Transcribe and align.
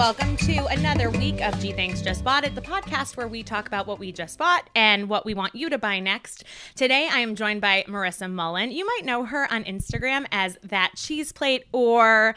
Welcome 0.00 0.38
to 0.38 0.64
another 0.68 1.10
week 1.10 1.42
of 1.42 1.60
G 1.60 1.72
Thanks 1.72 2.00
Just 2.00 2.24
Bought 2.24 2.44
It, 2.44 2.54
the 2.54 2.62
podcast 2.62 3.18
where 3.18 3.28
we 3.28 3.42
talk 3.42 3.66
about 3.66 3.86
what 3.86 3.98
we 3.98 4.12
just 4.12 4.38
bought 4.38 4.70
and 4.74 5.10
what 5.10 5.26
we 5.26 5.34
want 5.34 5.54
you 5.54 5.68
to 5.68 5.76
buy 5.76 6.00
next. 6.00 6.42
Today 6.74 7.06
I 7.12 7.18
am 7.18 7.34
joined 7.34 7.60
by 7.60 7.84
Marissa 7.86 8.32
Mullen. 8.32 8.70
You 8.70 8.86
might 8.86 9.02
know 9.04 9.26
her 9.26 9.46
on 9.52 9.64
Instagram 9.64 10.24
as 10.32 10.56
that 10.62 10.92
cheese 10.96 11.32
plate 11.32 11.64
or 11.72 12.34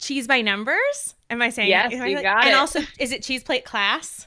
cheese 0.00 0.26
by 0.26 0.40
numbers. 0.40 1.14
Am 1.30 1.40
I 1.40 1.50
saying 1.50 1.68
Yes, 1.68 1.92
you 1.92 2.20
got 2.20 2.46
And 2.46 2.48
it. 2.48 2.54
also, 2.56 2.80
is 2.98 3.12
it 3.12 3.22
cheese 3.22 3.44
plate 3.44 3.64
class? 3.64 4.26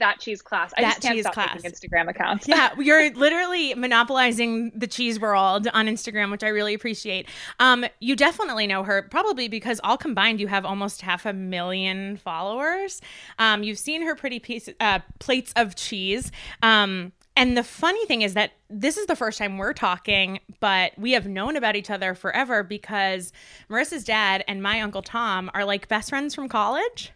That 0.00 0.20
cheese 0.20 0.42
class. 0.42 0.72
I 0.76 0.82
That 0.82 0.88
just 0.94 1.02
can't 1.02 1.14
cheese 1.14 1.24
stop 1.24 1.34
class. 1.34 1.62
Instagram 1.62 2.08
accounts. 2.08 2.48
Yeah, 2.48 2.70
you're 2.78 3.10
literally 3.14 3.74
monopolizing 3.74 4.72
the 4.74 4.86
cheese 4.86 5.20
world 5.20 5.68
on 5.72 5.86
Instagram, 5.86 6.30
which 6.30 6.42
I 6.42 6.48
really 6.48 6.74
appreciate. 6.74 7.28
Um, 7.60 7.86
you 8.00 8.16
definitely 8.16 8.66
know 8.66 8.82
her, 8.82 9.02
probably 9.02 9.48
because 9.48 9.80
all 9.84 9.96
combined, 9.96 10.40
you 10.40 10.48
have 10.48 10.64
almost 10.64 11.02
half 11.02 11.24
a 11.24 11.32
million 11.32 12.16
followers. 12.16 13.00
Um, 13.38 13.62
you've 13.62 13.78
seen 13.78 14.02
her 14.02 14.14
pretty 14.14 14.40
piece, 14.40 14.68
uh, 14.80 15.00
plates 15.20 15.52
of 15.56 15.76
cheese. 15.76 16.32
Um, 16.62 17.12
and 17.36 17.56
the 17.56 17.62
funny 17.62 18.04
thing 18.06 18.22
is 18.22 18.34
that 18.34 18.52
this 18.68 18.96
is 18.96 19.06
the 19.06 19.16
first 19.16 19.38
time 19.38 19.56
we're 19.56 19.72
talking, 19.72 20.40
but 20.58 20.92
we 20.98 21.12
have 21.12 21.26
known 21.26 21.56
about 21.56 21.76
each 21.76 21.90
other 21.90 22.14
forever 22.14 22.62
because 22.62 23.32
Marissa's 23.70 24.04
dad 24.04 24.44
and 24.48 24.62
my 24.62 24.80
uncle 24.80 25.00
Tom 25.02 25.50
are 25.54 25.64
like 25.64 25.88
best 25.88 26.10
friends 26.10 26.34
from 26.34 26.48
college. 26.48 27.12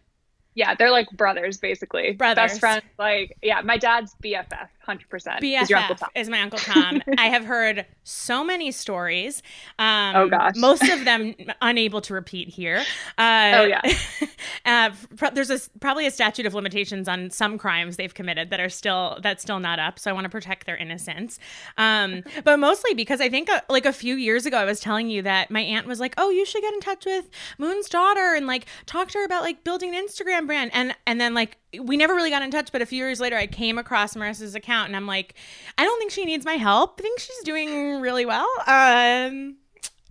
Yeah, 0.55 0.75
they're 0.75 0.91
like 0.91 1.11
brothers 1.11 1.59
basically. 1.59 2.13
Brothers. 2.13 2.53
Best 2.53 2.61
friends. 2.61 2.85
Like, 2.99 3.37
yeah, 3.43 3.61
my 3.63 3.77
dad's 3.77 4.15
BFF, 4.23 4.69
100%. 4.87 5.41
He's 5.41 5.69
BFF 5.69 6.03
is 6.15 6.29
my 6.29 6.41
Uncle 6.43 6.59
Tom. 6.59 7.03
I 7.19 7.27
have 7.27 7.45
heard 7.45 7.87
so 8.03 8.45
many 8.45 8.71
stories. 8.71 9.43
Um, 9.79 10.15
Oh, 10.17 10.29
gosh. 10.29 10.55
Most 10.57 10.83
of 10.89 11.05
them 11.05 11.35
unable 11.61 12.01
to 12.03 12.15
repeat 12.15 12.49
here. 12.49 12.85
Uh, 13.19 13.53
Oh, 13.55 13.65
yeah. 13.65 13.81
uh, 14.67 14.91
pro- 15.17 15.31
there's 15.31 15.51
a, 15.51 15.59
probably 15.81 16.07
a 16.07 16.11
statute 16.11 16.47
of 16.47 16.55
limitations 16.55 17.09
on 17.09 17.31
some 17.31 17.59
crimes 17.59 17.97
they've 17.97 18.15
committed 18.15 18.51
that 18.51 18.61
are 18.61 18.69
still 18.69 19.19
that's 19.23 19.43
still 19.43 19.61
not 19.61 19.79
up. 19.79 19.99
So 19.99 20.11
I 20.11 20.15
want 20.15 20.25
to 20.25 20.29
protect 20.31 20.67
their 20.67 20.77
innocence. 20.77 21.39
Um, 21.79 22.23
but 22.45 22.59
mostly 22.59 22.95
because 22.95 23.21
I 23.21 23.29
think 23.29 23.51
uh, 23.51 23.61
like 23.69 23.87
a 23.87 23.93
few 23.93 24.15
years 24.17 24.47
ago 24.47 24.57
I 24.59 24.65
was 24.65 24.81
telling 24.81 25.09
you 25.09 25.23
that 25.23 25.51
my 25.51 25.61
aunt 25.61 25.87
was 25.87 26.01
like, 26.01 26.15
"Oh, 26.19 26.31
you 26.31 26.45
should 26.45 26.63
get 26.63 26.75
in 26.75 26.81
touch 26.81 27.07
with 27.07 27.29
Moon's 27.59 27.89
daughter 27.89 28.35
and 28.35 28.47
like 28.47 28.67
talk 28.87 29.09
to 29.09 29.19
her 29.19 29.25
about 29.25 29.43
like 29.43 29.65
building 29.65 29.95
an 29.95 30.07
Instagram 30.07 30.47
brand." 30.47 30.71
And 30.75 30.95
and 31.07 31.21
then 31.21 31.35
like 31.35 31.59
we 31.81 31.97
never 31.97 32.15
really 32.15 32.31
got 32.31 32.43
in 32.43 32.51
touch. 32.51 32.71
But 32.73 32.83
a 32.83 32.87
few 32.87 32.99
years 32.99 33.21
later, 33.21 33.37
I 33.37 33.47
came 33.47 33.79
across 33.79 34.15
Marissa's 34.15 34.55
account 34.55 34.74
and 34.83 34.97
I'm 34.97 35.07
like, 35.07 35.35
I 35.79 35.85
don't 35.85 35.99
think 35.99 36.11
she 36.11 36.25
needs 36.25 36.45
my 36.45 36.55
help. 36.55 36.97
I 36.99 37.03
think 37.03 37.21
she's 37.21 37.39
doing 37.45 38.01
really 38.01 38.27
well. 38.27 38.49
Um, 38.67 39.57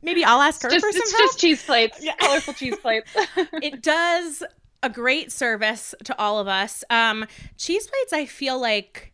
maybe 0.02 0.24
I'll 0.24 0.42
ask 0.42 0.62
her 0.64 0.70
Just, 0.70 0.86
for 0.86 0.92
some 0.92 1.02
it's 1.02 1.12
help 1.12 1.30
just 1.32 1.40
cheese 1.40 1.64
plates, 1.64 2.00
Yeah. 2.02 2.16
colorful 2.18 2.54
cheese 2.54 2.78
plates. 2.78 3.10
it 3.62 3.82
does 3.84 4.44
a 4.82 4.90
great 4.90 5.32
service 5.32 5.94
to 6.06 6.18
all 6.18 6.40
of 6.40 6.48
us. 6.48 6.84
Um, 6.90 7.26
cheese 7.58 7.88
plates, 7.88 8.14
I 8.14 8.26
feel 8.26 8.60
like, 8.60 9.14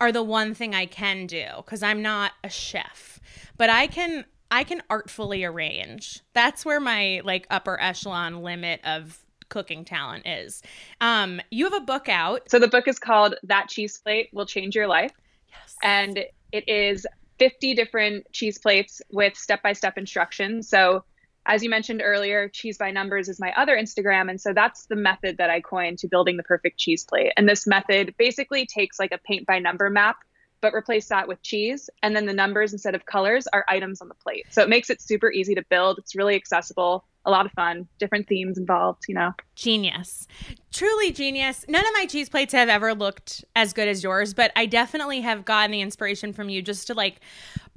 are 0.00 0.12
the 0.12 0.22
one 0.22 0.54
thing 0.54 0.74
I 0.74 0.86
can 0.86 1.26
do 1.26 1.46
because 1.56 1.82
I'm 1.82 2.02
not 2.02 2.32
a 2.42 2.48
chef, 2.50 3.20
but 3.56 3.70
I 3.70 3.86
can 3.86 4.24
I 4.50 4.62
can 4.64 4.82
artfully 4.90 5.44
arrange. 5.44 6.20
That's 6.32 6.64
where 6.64 6.80
my 6.80 7.22
like 7.24 7.46
upper 7.50 7.80
echelon 7.80 8.42
limit 8.42 8.80
of 8.84 9.23
cooking 9.48 9.84
talent 9.84 10.26
is. 10.26 10.62
Um, 11.00 11.40
you 11.50 11.64
have 11.64 11.74
a 11.74 11.84
book 11.84 12.08
out. 12.08 12.50
so 12.50 12.58
the 12.58 12.68
book 12.68 12.88
is 12.88 12.98
called 12.98 13.34
That 13.44 13.68
Cheese 13.68 13.98
Plate 13.98 14.28
Will 14.32 14.46
Change 14.46 14.74
Your 14.76 14.86
Life. 14.86 15.12
Yes. 15.50 15.76
and 15.82 16.18
it 16.52 16.68
is 16.68 17.06
50 17.38 17.74
different 17.74 18.30
cheese 18.32 18.58
plates 18.58 19.00
with 19.10 19.36
step-by-step 19.36 19.96
instructions 19.98 20.68
so 20.68 21.04
as 21.46 21.62
you 21.62 21.70
mentioned 21.70 22.00
earlier 22.04 22.48
cheese 22.48 22.78
by 22.78 22.90
numbers 22.90 23.28
is 23.28 23.38
my 23.38 23.52
other 23.56 23.76
instagram 23.76 24.30
and 24.30 24.40
so 24.40 24.52
that's 24.52 24.86
the 24.86 24.96
method 24.96 25.36
that 25.38 25.50
i 25.50 25.60
coined 25.60 25.98
to 25.98 26.08
building 26.08 26.36
the 26.36 26.42
perfect 26.42 26.78
cheese 26.78 27.04
plate 27.04 27.32
and 27.36 27.48
this 27.48 27.66
method 27.66 28.14
basically 28.18 28.66
takes 28.66 28.98
like 28.98 29.12
a 29.12 29.18
paint 29.18 29.46
by 29.46 29.58
number 29.58 29.88
map 29.90 30.16
but 30.60 30.74
replace 30.74 31.08
that 31.08 31.28
with 31.28 31.40
cheese 31.42 31.90
and 32.02 32.16
then 32.16 32.26
the 32.26 32.32
numbers 32.32 32.72
instead 32.72 32.94
of 32.94 33.04
colors 33.06 33.46
are 33.52 33.64
items 33.68 34.00
on 34.00 34.08
the 34.08 34.14
plate 34.14 34.46
so 34.50 34.62
it 34.62 34.68
makes 34.68 34.90
it 34.90 35.00
super 35.02 35.30
easy 35.30 35.54
to 35.54 35.62
build 35.70 35.98
it's 35.98 36.14
really 36.16 36.34
accessible 36.34 37.04
a 37.26 37.30
lot 37.30 37.46
of 37.46 37.52
fun 37.52 37.88
different 37.98 38.28
themes 38.28 38.58
involved 38.58 39.04
you 39.08 39.14
know 39.14 39.32
Genius. 39.54 40.26
Truly 40.72 41.12
genius. 41.12 41.64
None 41.68 41.86
of 41.86 41.92
my 41.94 42.06
cheese 42.06 42.28
plates 42.28 42.52
have 42.52 42.68
ever 42.68 42.94
looked 42.94 43.44
as 43.54 43.72
good 43.72 43.86
as 43.86 44.02
yours, 44.02 44.34
but 44.34 44.50
I 44.56 44.66
definitely 44.66 45.20
have 45.20 45.44
gotten 45.44 45.70
the 45.70 45.80
inspiration 45.80 46.32
from 46.32 46.48
you 46.48 46.60
just 46.62 46.88
to 46.88 46.94
like 46.94 47.20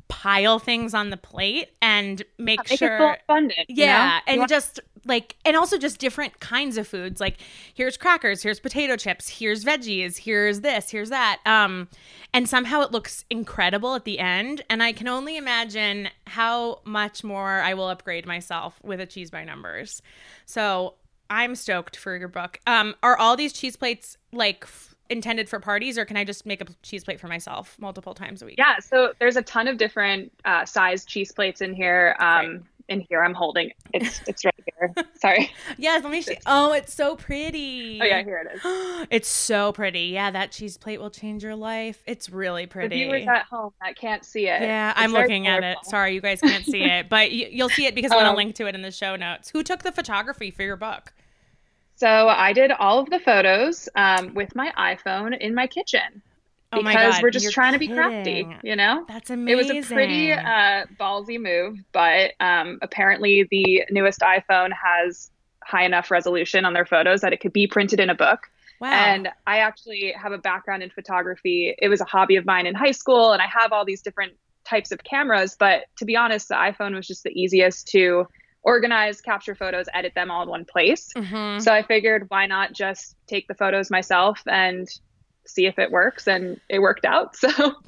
pile 0.08 0.60
things 0.60 0.94
on 0.94 1.10
the 1.10 1.18
plate 1.18 1.70
and 1.82 2.24
make, 2.38 2.60
make 2.70 2.80
sure 2.80 2.98
feel 2.98 3.16
abundant 3.24 3.70
you 3.70 3.76
yeah, 3.84 4.08
know? 4.08 4.14
You 4.16 4.22
and 4.28 4.40
want- 4.40 4.50
just 4.50 4.80
like 5.06 5.36
and 5.46 5.56
also 5.56 5.78
just 5.78 6.00
different 6.00 6.40
kinds 6.40 6.78
of 6.78 6.88
foods. 6.88 7.20
Like 7.22 7.38
here's 7.74 7.98
crackers, 7.98 8.42
here's 8.44 8.60
potato 8.60 8.96
chips, 8.96 9.28
here's 9.30 9.64
veggies, 9.64 10.18
here's 10.18 10.62
this, 10.62 10.90
here's 10.90 11.10
that. 11.10 11.40
Um 11.46 11.88
and 12.34 12.48
somehow 12.48 12.82
it 12.82 12.92
looks 12.92 13.26
incredible 13.30 13.96
at 13.96 14.06
the 14.06 14.20
end 14.20 14.64
and 14.70 14.82
I 14.84 14.92
can 14.94 15.08
only 15.08 15.38
imagine 15.38 16.10
how 16.26 16.82
much 16.86 17.24
more 17.24 17.62
I 17.62 17.74
will 17.74 17.88
upgrade 17.90 18.26
myself 18.26 18.80
with 18.84 19.00
a 19.00 19.06
cheese 19.06 19.30
by 19.30 19.44
numbers. 19.44 20.02
So, 20.46 20.96
I'm 21.30 21.56
stoked 21.56 21.98
for 21.98 22.16
your 22.18 22.30
book. 22.30 22.60
Um 22.68 22.96
are 23.04 23.18
all 23.18 23.36
these 23.36 23.54
cheese 23.54 23.76
plates 23.76 24.18
like 24.32 24.66
intended 25.10 25.50
for 25.50 25.60
parties 25.60 25.98
or 25.98 26.06
can 26.06 26.18
I 26.18 26.24
just 26.24 26.46
make 26.46 26.62
a 26.62 26.66
cheese 26.84 27.04
plate 27.04 27.20
for 27.20 27.28
myself 27.28 27.76
multiple 27.80 28.14
times 28.14 28.42
a 28.42 28.46
week? 28.46 28.56
Yeah, 28.58 28.80
so 28.80 29.14
there's 29.20 29.38
a 29.38 29.42
ton 29.42 29.68
of 29.68 29.78
different 29.78 30.32
uh, 30.46 30.66
size 30.66 31.06
cheese 31.06 31.32
plates 31.32 31.62
in 31.62 31.74
here. 31.74 32.16
Um, 32.20 32.64
in 32.90 33.02
here, 33.02 33.22
I'm 33.22 33.34
holding 33.34 33.72
it's 33.94 34.22
it's 34.28 34.46
right 34.46 34.56
here. 34.80 34.94
Sorry. 35.20 35.52
Yes, 35.78 36.04
let 36.04 36.12
me 36.12 36.22
see. 36.22 36.38
Oh, 36.46 36.72
it's 36.72 36.94
so 36.94 37.18
pretty. 37.18 38.00
Oh 38.02 38.06
yeah, 38.06 38.24
here 38.24 38.48
it 38.50 38.56
is. 38.56 39.08
it's 39.12 39.28
so 39.28 39.74
pretty. 39.74 40.04
Yeah, 40.14 40.32
that 40.32 40.52
cheese 40.54 40.78
plate 40.78 41.02
will 41.02 41.10
change 41.10 41.44
your 41.44 41.56
life. 41.56 42.02
It's 42.08 42.30
really 42.30 42.64
The 42.64 42.70
pretty. 42.72 42.96
viewers 43.04 43.28
at 43.28 43.44
home 43.44 43.74
that 43.82 43.98
can't 43.98 44.24
see 44.24 44.48
it. 44.48 44.62
yeah, 44.62 44.92
it's 44.92 45.00
I'm 45.02 45.12
looking 45.12 45.48
at 45.48 45.66
it. 45.66 45.78
Sorry, 45.84 46.14
you 46.14 46.22
guys 46.22 46.40
can't 46.40 46.64
see 46.64 46.84
it, 46.84 47.10
but 47.10 47.30
y- 47.30 47.50
you'll 47.52 47.68
see 47.68 47.88
it 47.88 47.94
because 47.96 48.12
I'm 48.12 48.20
going 48.20 48.26
Um, 48.30 48.34
to 48.36 48.38
link 48.38 48.56
to 48.56 48.68
it 48.68 48.76
in 48.76 48.82
the 48.84 48.92
show 48.92 49.18
notes. 49.18 49.50
Who 49.50 49.64
took 49.64 49.84
the 49.84 49.92
photography 49.92 50.50
for 50.50 50.64
your 50.64 50.78
book? 50.78 51.12
So 51.98 52.30
I 52.30 52.54
did 52.54 52.72
all 52.72 53.00
of 53.00 53.10
the 53.10 53.20
photos 53.20 53.90
um, 53.96 54.34
with 54.34 54.56
my 54.56 54.72
iPhone 54.78 55.38
in 55.38 55.54
my 55.54 55.68
kitchen 55.68 56.22
Oh 56.74 56.82
my 56.82 56.92
because 56.92 57.16
God, 57.16 57.24
we're 57.24 57.32
just 57.32 57.52
trying 57.54 57.74
to 57.74 57.80
be 57.80 57.88
crafty, 57.88 58.46
you 58.62 58.76
know. 58.76 59.06
That's 59.08 59.30
amazing. 59.30 59.76
It 59.76 59.76
was 59.78 59.90
a 59.90 59.94
pretty 59.94 60.34
uh, 60.34 60.86
ballsy 61.00 61.40
move, 61.40 61.78
but 61.94 62.34
um, 62.42 62.80
apparently 62.82 63.48
the 63.50 63.84
newest 63.90 64.20
iPhone 64.20 64.72
has 64.74 65.32
high 65.64 65.86
enough 65.86 66.12
resolution 66.12 66.66
on 66.66 66.74
their 66.74 66.86
photos 66.86 67.22
that 67.22 67.32
it 67.32 67.40
could 67.40 67.54
be 67.54 67.68
printed 67.68 68.02
in 68.02 68.10
a 68.10 68.16
book. 68.16 68.50
wow. 68.82 68.92
And 68.92 69.30
I 69.46 69.60
actually 69.60 70.14
have 70.22 70.34
a 70.34 70.38
background 70.38 70.84
in 70.84 70.90
photography. 70.90 71.74
It 71.78 71.88
was 71.88 72.02
a 72.02 72.06
hobby 72.06 72.36
of 72.36 72.46
mine 72.46 72.66
in 72.66 72.76
high 72.76 72.92
school, 72.92 73.32
and 73.32 73.42
I 73.42 73.48
have 73.48 73.72
all 73.72 73.86
these 73.86 74.02
different 74.02 74.34
types 74.66 74.92
of 74.92 75.06
cameras. 75.06 75.56
But 75.58 75.86
to 76.00 76.06
be 76.06 76.18
honest, 76.18 76.50
the 76.50 76.56
iPhone 76.56 76.96
was 76.96 77.08
just 77.08 77.24
the 77.24 77.32
easiest 77.32 77.88
to 77.90 78.28
organize, 78.68 79.22
capture 79.22 79.56
photos, 79.56 79.86
edit 79.94 80.14
them 80.14 80.30
all 80.30 80.44
in 80.44 80.50
one 80.50 80.66
place. 80.66 81.12
Mhm. 81.16 81.62
So 81.62 81.72
I 81.74 81.82
figured, 81.82 82.26
why 82.30 82.46
not 82.46 82.74
just 82.74 83.16
take 83.26 83.48
the 83.48 83.56
photos 83.56 83.90
myself 83.90 84.42
and 84.46 84.88
see 85.46 85.66
if 85.66 85.80
it 85.80 85.90
works? 85.90 86.28
And 86.28 86.60
it 86.70 86.80
worked 86.80 87.06
out. 87.06 87.36
So 87.42 87.48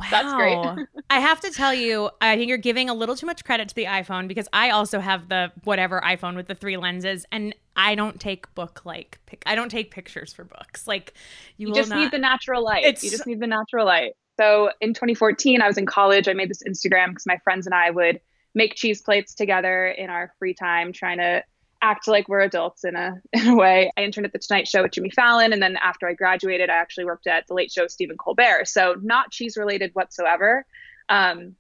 that's 0.10 0.34
great. 0.34 0.58
I 1.10 1.20
have 1.20 1.42
to 1.42 1.52
tell 1.52 1.74
you, 1.74 2.10
I 2.22 2.38
think 2.38 2.48
you're 2.48 2.58
giving 2.58 2.90
a 2.90 2.94
little 2.94 3.16
too 3.18 3.26
much 3.26 3.44
credit 3.44 3.68
to 3.70 3.76
the 3.76 3.86
iPhone 3.86 4.28
because 4.30 4.48
I 4.54 4.70
also 4.70 5.00
have 5.02 5.28
the 5.28 5.52
whatever 5.66 6.00
iPhone 6.02 6.36
with 6.38 6.48
the 6.48 6.56
three 6.56 6.78
lenses, 6.78 7.26
and 7.32 7.54
I 7.76 7.96
don't 7.96 8.18
take 8.20 8.54
book 8.56 8.82
like 8.86 9.20
pic- 9.26 9.44
I 9.46 9.56
don't 9.56 9.70
take 9.70 9.92
pictures 9.92 10.32
for 10.32 10.46
books. 10.46 10.88
Like 10.88 11.14
you, 11.58 11.68
You 11.68 11.68
will 11.72 11.76
just 11.76 11.90
not. 11.90 12.00
need 12.00 12.12
the 12.12 12.20
natural 12.20 12.64
light. 12.64 12.86
It's- 12.86 13.04
You 13.04 13.10
just 13.12 13.28
need 13.28 13.40
the 13.42 13.48
natural 13.48 13.86
light. 13.86 14.14
So 14.40 14.72
in 14.80 14.94
2014, 14.94 15.62
I 15.62 15.68
was 15.68 15.78
in 15.78 15.86
college. 15.86 16.30
I 16.30 16.34
made 16.34 16.50
this 16.50 16.64
Instagram 16.64 17.10
because 17.10 17.26
my 17.28 17.38
friends 17.44 17.66
and 17.66 17.76
I 17.76 17.90
would 17.92 18.22
make 18.56 18.76
cheese 18.76 19.02
plates 19.02 19.34
together 19.34 19.88
in 19.88 20.10
our 20.10 20.34
free 20.40 20.54
time, 20.54 20.94
trying 20.94 21.18
to 21.18 21.44
act 21.82 22.08
like 22.08 22.28
we're 22.28 22.42
adults 22.42 22.84
in 22.84 22.96
a 22.96 23.22
in 23.34 23.48
a 23.48 23.56
way. 23.56 23.92
I 23.98 24.04
interned 24.04 24.26
at 24.26 24.34
the 24.34 24.40
Tonight 24.40 24.68
Show 24.68 24.84
with 24.84 24.92
Jimmy 24.92 25.10
Fallon, 25.10 25.54
and 25.54 25.62
then 25.62 25.78
after 25.78 26.08
I 26.08 26.14
graduated, 26.14 26.70
I 26.70 26.76
actually 26.76 27.06
worked 27.06 27.28
at 27.28 27.48
the 27.48 27.54
Late 27.54 27.72
Show 27.72 27.84
with 27.84 27.92
Stephen 27.92 28.18
Colbert. 28.18 28.66
So 28.68 28.96
not 29.02 29.32
cheese 29.32 29.58
related 29.58 29.92
whatsoever. 29.94 30.66
Um, 31.08 31.56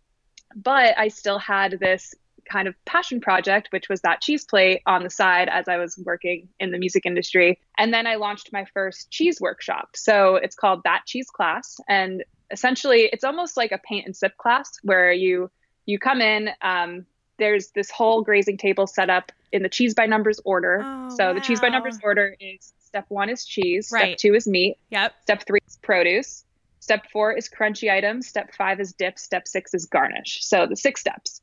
but 0.56 0.98
I 0.98 1.10
still 1.10 1.40
had 1.40 1.80
this 1.80 2.14
kind 2.50 2.68
of 2.68 2.74
passion 2.86 3.22
project, 3.22 3.68
which 3.72 3.90
was 3.90 4.02
that 4.02 4.22
cheese 4.22 4.44
plate 4.44 4.82
on 4.86 5.04
the 5.04 5.10
side 5.10 5.50
as 5.50 5.68
I 5.68 5.78
was 5.78 6.02
working 6.04 6.50
in 6.60 6.72
the 6.72 6.80
music 6.80 7.06
industry. 7.06 7.60
And 7.78 7.94
then 7.94 8.08
I 8.08 8.16
launched 8.16 8.50
my 8.52 8.66
first 8.74 9.12
cheese 9.12 9.40
workshop. 9.40 9.90
So 9.96 10.36
it's 10.36 10.56
called 10.56 10.82
That 10.84 11.04
Cheese 11.06 11.30
Class, 11.30 11.78
and 11.88 12.24
essentially 12.52 13.10
it's 13.14 13.24
almost 13.24 13.58
like 13.58 13.72
a 13.72 13.78
paint 13.78 14.08
and 14.08 14.16
sip 14.16 14.36
class 14.38 14.72
where 14.82 15.12
you 15.12 15.52
you 15.90 15.98
come 15.98 16.22
in. 16.22 16.50
Um, 16.62 17.06
there's 17.40 17.72
this 17.72 17.90
whole 17.90 18.22
grazing 18.22 18.58
table 18.58 18.86
set 18.86 19.10
up 19.10 19.32
in 19.52 19.64
the 19.64 19.70
cheese 19.70 19.94
by 19.94 20.06
numbers 20.06 20.40
order. 20.46 20.86
Oh, 20.88 21.16
so 21.16 21.34
the 21.34 21.42
cheese 21.42 21.60
by 21.60 21.70
numbers 21.70 21.98
order 22.04 22.36
is 22.40 22.74
step 22.80 23.06
one 23.10 23.30
is 23.30 23.46
cheese, 23.46 23.90
Right. 23.92 24.10
step 24.10 24.18
two 24.18 24.36
is 24.36 24.46
meat, 24.48 24.78
Yep. 24.92 25.14
step 25.24 25.44
three 25.48 25.60
is 25.68 25.78
produce, 25.82 26.46
step 26.80 27.06
four 27.12 27.32
is 27.32 27.50
crunchy 27.50 27.92
items, 27.92 28.28
step 28.28 28.54
five 28.56 28.80
is 28.80 28.94
dip, 28.94 29.18
step 29.18 29.48
six 29.48 29.74
is 29.74 29.86
garnish. 29.86 30.44
So 30.46 30.68
the 30.68 30.76
six 30.76 31.02
steps. 31.02 31.42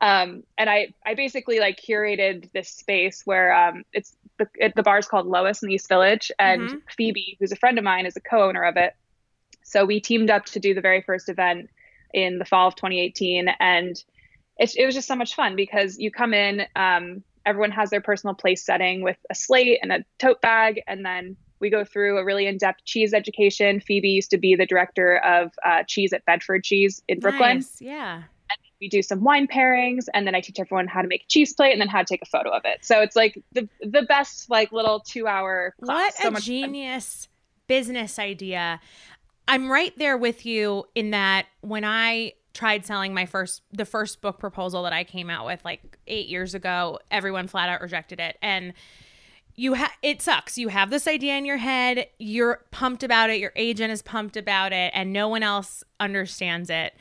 Um, 0.00 0.44
and 0.56 0.70
I, 0.70 0.94
I 1.04 1.14
basically 1.14 1.58
like 1.58 1.80
curated 1.80 2.52
this 2.52 2.68
space 2.70 3.22
where 3.24 3.52
um, 3.52 3.82
it's 3.92 4.16
the, 4.38 4.46
it, 4.54 4.74
the 4.76 4.84
bar's 4.84 5.08
called 5.08 5.26
Lois 5.26 5.60
in 5.62 5.68
the 5.68 5.74
East 5.74 5.88
Village, 5.88 6.30
and 6.38 6.68
Mhm. 6.70 6.82
Phoebe, 6.96 7.36
who's 7.40 7.50
a 7.50 7.56
friend 7.56 7.78
of 7.78 7.84
mine, 7.84 8.06
is 8.06 8.16
a 8.16 8.20
co-owner 8.20 8.62
of 8.62 8.76
it. 8.76 8.94
So 9.64 9.84
we 9.84 9.98
teamed 10.00 10.30
up 10.30 10.44
to 10.46 10.60
do 10.60 10.72
the 10.72 10.80
very 10.80 11.02
first 11.02 11.28
event 11.28 11.68
in 12.12 12.38
the 12.38 12.44
fall 12.44 12.68
of 12.68 12.76
2018, 12.76 13.48
and 13.60 14.02
it, 14.58 14.72
it 14.76 14.86
was 14.86 14.94
just 14.94 15.08
so 15.08 15.16
much 15.16 15.34
fun 15.34 15.56
because 15.56 15.98
you 15.98 16.10
come 16.10 16.34
in, 16.34 16.62
um, 16.76 17.22
everyone 17.46 17.70
has 17.70 17.90
their 17.90 18.00
personal 18.00 18.34
place 18.34 18.64
setting 18.64 19.02
with 19.02 19.16
a 19.30 19.34
slate 19.34 19.78
and 19.82 19.92
a 19.92 20.04
tote 20.18 20.40
bag, 20.40 20.82
and 20.86 21.04
then 21.04 21.36
we 21.60 21.70
go 21.70 21.84
through 21.84 22.18
a 22.18 22.24
really 22.24 22.46
in-depth 22.46 22.84
cheese 22.84 23.12
education. 23.12 23.80
Phoebe 23.80 24.08
used 24.08 24.30
to 24.30 24.38
be 24.38 24.54
the 24.54 24.66
director 24.66 25.18
of 25.18 25.52
uh, 25.64 25.82
cheese 25.86 26.12
at 26.12 26.24
Bedford 26.24 26.64
Cheese 26.64 27.02
in 27.08 27.20
Brooklyn. 27.20 27.56
Nice. 27.56 27.80
Yeah. 27.80 28.16
And 28.16 28.58
we 28.80 28.88
do 28.88 29.02
some 29.02 29.24
wine 29.24 29.46
pairings, 29.48 30.06
and 30.14 30.26
then 30.26 30.34
I 30.34 30.40
teach 30.40 30.58
everyone 30.58 30.86
how 30.86 31.02
to 31.02 31.08
make 31.08 31.22
a 31.22 31.26
cheese 31.28 31.52
plate 31.52 31.72
and 31.72 31.80
then 31.80 31.88
how 31.88 31.98
to 31.98 32.04
take 32.04 32.22
a 32.22 32.26
photo 32.26 32.50
of 32.50 32.62
it. 32.64 32.84
So 32.84 33.00
it's 33.02 33.16
like 33.16 33.42
the 33.52 33.68
the 33.80 34.02
best 34.02 34.48
like 34.50 34.72
little 34.72 35.00
two-hour 35.00 35.74
class. 35.82 35.96
What 35.96 36.14
so 36.14 36.28
a 36.28 36.30
much 36.30 36.42
fun. 36.42 36.46
genius 36.46 37.28
business 37.66 38.18
idea. 38.18 38.80
I'm 39.48 39.70
right 39.70 39.92
there 39.98 40.16
with 40.16 40.46
you 40.46 40.84
in 40.94 41.10
that 41.10 41.46
when 41.62 41.84
I 41.84 42.34
tried 42.54 42.84
selling 42.84 43.14
my 43.14 43.24
first 43.26 43.62
the 43.72 43.84
first 43.84 44.20
book 44.20 44.38
proposal 44.38 44.82
that 44.82 44.92
I 44.92 45.04
came 45.04 45.30
out 45.30 45.46
with 45.46 45.64
like 45.64 45.98
8 46.06 46.28
years 46.28 46.54
ago, 46.54 46.98
everyone 47.10 47.48
flat 47.48 47.68
out 47.68 47.80
rejected 47.80 48.20
it 48.20 48.36
and 48.42 48.74
you 49.54 49.74
ha- 49.74 49.94
it 50.02 50.22
sucks. 50.22 50.56
You 50.56 50.68
have 50.68 50.90
this 50.90 51.08
idea 51.08 51.36
in 51.36 51.44
your 51.44 51.56
head, 51.56 52.06
you're 52.18 52.64
pumped 52.70 53.02
about 53.02 53.30
it, 53.30 53.40
your 53.40 53.52
agent 53.56 53.90
is 53.90 54.02
pumped 54.02 54.36
about 54.36 54.72
it 54.72 54.92
and 54.94 55.12
no 55.12 55.28
one 55.28 55.42
else 55.42 55.82
understands 55.98 56.70
it. 56.70 56.94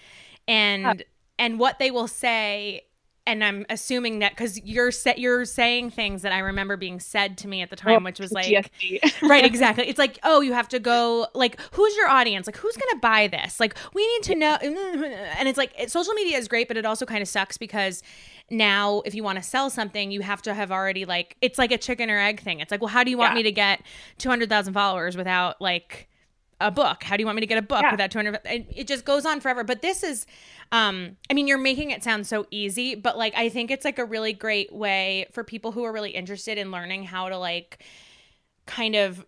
And 0.47 1.03
and 1.38 1.59
what 1.59 1.77
they 1.77 1.91
will 1.91 2.07
say 2.07 2.86
and 3.27 3.44
I'm 3.44 3.65
assuming 3.69 4.19
that 4.19 4.35
cuz 4.35 4.59
you're 4.63 4.91
sa- 4.91 5.13
you're 5.18 5.45
saying 5.45 5.91
things 5.91 6.24
that 6.24 6.31
I 6.31 6.39
remember 6.39 6.77
being 6.77 7.00
said 7.00 7.38
to 7.39 7.47
me 7.47 7.62
at 7.62 7.69
the 7.69 7.75
time 7.75 8.03
which 8.03 8.19
was 8.19 8.31
like 8.31 8.71
right 9.21 9.45
exactly. 9.45 9.88
It's 9.88 10.00
like 10.00 10.18
oh 10.24 10.41
you 10.41 10.53
have 10.53 10.68
to 10.69 10.79
go 10.79 11.27
like 11.35 11.59
who's 11.74 11.95
your 11.95 12.07
audience? 12.07 12.47
Like 12.47 12.57
who's 12.57 12.75
gonna 12.75 13.00
buy 13.00 13.27
this? 13.27 13.59
Like 13.59 13.75
we 13.94 14.07
need 14.13 14.24
to 14.24 14.35
know 14.35 14.56
and 14.62 15.47
it's 15.47 15.57
like 15.57 15.74
social 15.88 16.13
media 16.13 16.38
is 16.38 16.47
great 16.47 16.68
but 16.68 16.77
it 16.77 16.85
also 16.85 17.06
kind 17.06 17.21
of 17.21 17.27
sucks 17.27 17.57
because 17.57 18.01
now 18.50 19.01
if 19.06 19.13
you 19.13 19.24
want 19.24 19.38
to 19.38 19.44
sell 19.44 19.69
something 19.69 20.09
you 20.09 20.21
have 20.21 20.41
to 20.41 20.53
have 20.53 20.71
already 20.71 21.03
like 21.06 21.35
it's 21.41 21.57
like 21.57 21.71
a 21.71 21.77
chicken 21.77 22.09
or 22.09 22.18
egg 22.19 22.39
thing. 22.39 22.59
It's 22.62 22.71
like 22.71 22.81
well 22.81 22.88
how 22.89 23.03
do 23.03 23.12
you 23.12 23.18
want 23.18 23.33
Yeah. 23.33 23.35
me 23.39 23.44
to 23.44 23.51
get 23.51 23.81
200000 24.18 24.73
followers 24.73 25.18
without 25.18 25.59
like 25.62 26.07
a 26.59 26.71
book 26.71 27.04
how 27.04 27.15
do 27.15 27.21
you 27.21 27.25
want 27.25 27.36
me 27.36 27.42
to 27.42 27.45
get 27.48 27.57
a 27.57 27.62
book 27.62 27.81
Yeah. 27.81 27.92
without 27.92 28.09
200 28.12 28.39
and 28.45 28.65
it 28.75 28.88
just 28.88 29.06
goes 29.06 29.25
on 29.25 29.39
forever 29.42 29.63
but 29.63 29.81
this 29.81 30.01
is 30.04 30.25
um 30.71 31.15
i 31.30 31.33
mean 31.33 31.48
you're 31.48 31.57
making 31.57 31.92
it 31.92 32.04
sound 32.04 32.25
so 32.25 32.48
easy 32.50 32.95
but 32.95 33.18
like 33.18 33.33
i 33.36 33.48
think 33.50 33.69
it's 33.69 33.86
like 33.86 34.00
a 34.00 34.06
really 34.06 34.33
great 34.33 34.74
way 34.74 35.27
for 35.33 35.44
people 35.44 35.71
who 35.71 35.83
are 35.83 35.92
really 35.92 36.12
interested 36.12 36.57
in 36.57 36.71
learning 36.71 37.04
how 37.04 37.30
to 37.30 37.38
like 37.38 37.83
kind 38.65 38.95
of 38.95 39.25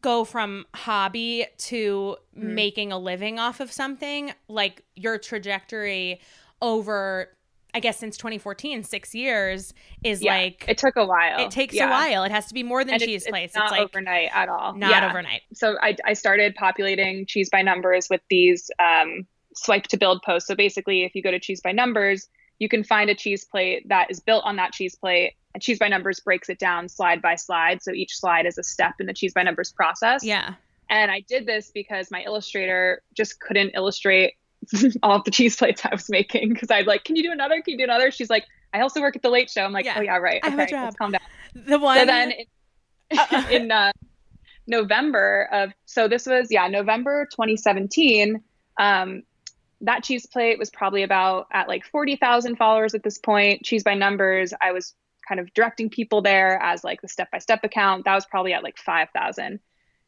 go 0.00 0.24
from 0.24 0.66
hobby 0.74 1.46
to 1.58 2.16
Mhm. 2.36 2.40
making 2.42 2.92
a 2.92 2.98
living 2.98 3.38
off 3.38 3.60
of 3.60 3.70
something 3.72 4.32
like 4.48 4.84
your 4.94 5.18
trajectory 5.18 6.20
over 6.62 7.36
i 7.74 7.80
guess 7.80 7.98
since 7.98 8.16
2014 8.16 8.82
six 8.84 9.14
years 9.14 9.72
is 10.02 10.22
Yeah, 10.22 10.34
like 10.34 10.64
it 10.68 10.78
took 10.78 10.96
a 10.96 11.04
while. 11.06 11.40
it 11.40 11.50
takes 11.50 11.74
Yeah. 11.74 11.88
a 11.88 11.90
while 11.90 12.24
it 12.24 12.30
has 12.32 12.46
to 12.46 12.54
be 12.54 12.62
more 12.62 12.84
than 12.84 12.94
And 12.94 13.02
cheese 13.02 13.22
it's, 13.22 13.30
plates 13.30 13.52
It's 13.54 13.58
not 13.58 13.70
like 13.70 13.80
overnight 13.82 14.30
at 14.32 14.48
all. 14.48 14.74
not 14.74 14.90
Yeah. 14.90 15.08
overnight 15.08 15.42
So 15.54 15.76
I, 15.82 15.96
I 16.04 16.12
started 16.14 16.54
populating 16.54 17.26
cheese 17.26 17.48
by 17.50 17.62
numbers 17.62 18.08
with 18.10 18.20
these 18.30 18.70
um, 18.82 19.26
swipe 19.54 19.84
to 19.84 19.96
build 19.96 20.22
posts. 20.22 20.46
So 20.48 20.54
basically, 20.54 21.02
if 21.04 21.14
you 21.14 21.22
go 21.22 21.30
to 21.30 21.40
cheese 21.40 21.60
by 21.60 21.72
numbers, 21.72 22.28
you 22.58 22.68
can 22.68 22.84
find 22.84 23.10
a 23.10 23.14
cheese 23.14 23.44
plate 23.44 23.88
that 23.88 24.10
is 24.10 24.20
built 24.20 24.44
on 24.44 24.56
that 24.56 24.72
cheese 24.72 24.94
plate. 24.94 25.34
And 25.54 25.62
cheese 25.62 25.78
by 25.78 25.88
numbers 25.88 26.20
breaks 26.20 26.48
it 26.48 26.58
down 26.60 26.88
slide 26.88 27.20
by 27.20 27.34
slide. 27.34 27.82
So 27.82 27.90
each 27.92 28.16
slide 28.16 28.46
is 28.46 28.58
a 28.58 28.62
step 28.62 28.94
in 29.00 29.06
the 29.06 29.12
cheese 29.14 29.32
by 29.34 29.42
numbers 29.42 29.72
process. 29.72 30.22
yeah 30.24 30.54
And 30.88 31.10
I 31.10 31.20
did 31.28 31.46
this 31.46 31.70
because 31.72 32.10
my 32.10 32.22
illustrator 32.22 33.02
just 33.16 33.40
couldn't 33.40 33.72
illustrate 33.74 34.34
all 35.02 35.16
of 35.16 35.24
the 35.24 35.30
cheese 35.30 35.56
plates 35.56 35.82
I 35.84 35.90
was 35.90 36.08
making 36.08 36.50
because 36.50 36.70
I'd 36.70 36.86
like, 36.86 37.04
can 37.04 37.16
you 37.16 37.22
do 37.22 37.32
another? 37.32 37.60
Can 37.62 37.72
you 37.72 37.78
do 37.78 37.84
another? 37.84 38.10
She's 38.10 38.30
like, 38.30 38.44
I 38.72 38.80
also 38.80 39.00
work 39.00 39.16
at 39.16 39.22
the 39.22 39.30
Late 39.30 39.50
Show. 39.50 39.62
I'm 39.62 39.72
like, 39.72 39.84
Yeah. 39.84 39.96
oh 39.98 40.00
yeah, 40.00 40.16
right. 40.16 40.40
I 40.42 40.50
have 40.50 40.58
a 40.58 40.66
job. 40.66 40.84
let's 40.84 40.96
calm 40.96 41.12
down. 41.12 41.20
the 41.54 41.78
one 41.78 41.98
So 41.98 42.06
then 42.06 42.32
in, 42.32 42.46
Uh-uh. 43.18 43.48
in 43.50 43.72
uh, 43.72 43.92
November 44.66 45.48
of, 45.52 45.72
so 45.86 46.08
this 46.08 46.26
was, 46.26 46.48
yeah, 46.50 46.68
November 46.68 47.26
2017. 47.32 48.42
Um, 48.78 49.22
that 49.82 50.04
cheese 50.04 50.26
plate 50.26 50.58
was 50.58 50.70
probably 50.70 51.02
about 51.02 51.46
at 51.52 51.66
like 51.66 51.84
40,000 51.84 52.56
followers 52.56 52.94
at 52.94 53.02
this 53.02 53.18
point. 53.18 53.64
Cheese 53.64 53.82
by 53.82 53.94
numbers, 53.94 54.52
I 54.60 54.72
was 54.72 54.94
kind 55.26 55.40
of 55.40 55.52
directing 55.54 55.88
people 55.88 56.22
there 56.22 56.60
as 56.62 56.84
like 56.84 57.00
the 57.00 57.08
step 57.08 57.30
by 57.30 57.38
step 57.38 57.64
account. 57.64 58.04
That 58.04 58.14
was 58.14 58.26
probably 58.26 58.52
at 58.52 58.62
like 58.62 58.78
5,000. 58.78 59.58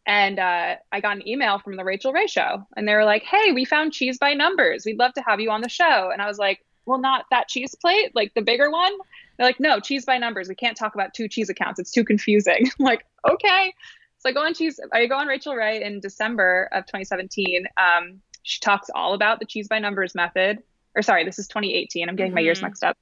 And 0.07 0.39
uh, 0.39 0.77
I 0.91 1.01
got 1.01 1.17
an 1.17 1.29
email 1.29 1.59
from 1.61 1.77
the 1.77 1.85
Rachael 1.85 2.13
Ray 2.13 2.27
show, 2.27 2.67
and 2.77 2.89
they 2.89 2.95
were 2.95 3.05
like, 3.05 3.23
Hey, 3.23 3.53
we 3.53 3.65
found 3.65 3.93
cheese 3.93 4.19
by 4.19 4.35
numbers. 4.35 4.85
We'd 4.85 4.99
love 4.99 5.13
to 5.15 5.23
have 5.27 5.41
you 5.41 5.51
on 5.51 5.61
the 5.61 5.69
show. 5.69 6.11
And 6.13 6.21
I 6.21 6.27
was 6.27 6.39
like, 6.39 6.65
Well, 6.87 6.99
not 6.99 7.27
that 7.31 7.49
cheese 7.49 7.75
plate, 7.81 8.11
like 8.15 8.33
the 8.35 8.43
bigger 8.43 8.71
one. 8.71 8.93
They're 9.37 9.47
like, 9.47 9.61
No, 9.61 9.79
cheese 9.79 10.05
by 10.05 10.19
numbers. 10.19 10.49
We 10.49 10.55
can't 10.57 10.77
talk 10.77 10.95
about 10.95 11.15
two 11.15 11.29
cheese 11.29 11.49
accounts. 11.49 11.79
It's 11.79 11.93
too 11.93 12.05
confusing. 12.05 12.69
I'm 12.81 12.85
like, 12.85 13.05
Okay. 13.31 13.73
So 14.19 14.29
I 14.29 14.33
go 14.33 14.45
on 14.45 14.55
cheese. 14.55 14.79
I 14.93 15.07
go 15.07 15.17
on 15.17 15.27
Rachael 15.27 15.55
Ray 15.57 15.83
in 15.83 15.99
December 16.01 16.69
of 16.73 16.85
2017. 16.87 17.67
Um, 17.77 18.21
she 18.45 18.61
talks 18.61 18.89
all 18.95 19.15
about 19.15 19.39
the 19.41 19.47
cheese 19.47 19.69
by 19.69 19.79
numbers 19.79 20.15
method. 20.15 20.59
Or 20.95 21.03
sorry, 21.03 21.25
this 21.25 21.39
is 21.39 21.49
2018. 21.49 22.09
I'm 22.09 22.17
getting 22.17 22.35
my 22.35 22.41
years 22.41 22.61
Mhm. 22.61 22.65
mixed 22.65 22.85
up. 22.85 22.97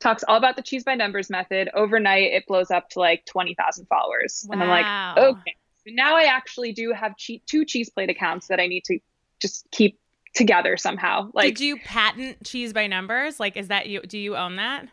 Talks 0.00 0.22
all 0.26 0.36
about 0.36 0.56
the 0.56 0.62
cheese 0.62 0.84
by 0.84 0.94
numbers 0.94 1.30
method. 1.30 1.70
Overnight, 1.74 2.32
it 2.32 2.44
blows 2.46 2.70
up 2.70 2.88
to 2.90 2.98
like 2.98 3.24
20,000 3.26 3.86
followers, 3.86 4.46
and 4.50 4.62
I'm 4.62 4.68
like, 4.68 4.86
okay. 5.16 5.56
Now 5.86 6.16
I 6.16 6.24
actually 6.24 6.72
do 6.72 6.92
have 6.92 7.16
che- 7.16 7.42
two 7.46 7.64
cheese 7.64 7.90
plate 7.90 8.10
accounts 8.10 8.48
that 8.48 8.60
I 8.60 8.66
need 8.66 8.84
to 8.84 8.98
just 9.40 9.66
keep 9.70 9.98
together 10.34 10.76
somehow. 10.76 11.30
Like 11.34 11.54
did 11.56 11.60
you 11.60 11.76
patent 11.78 12.44
cheese 12.44 12.72
by 12.72 12.86
numbers 12.86 13.38
like 13.38 13.56
is 13.56 13.68
that 13.68 13.86
you 13.88 14.00
do 14.02 14.18
you 14.18 14.36
own 14.36 14.56
that 14.56 14.88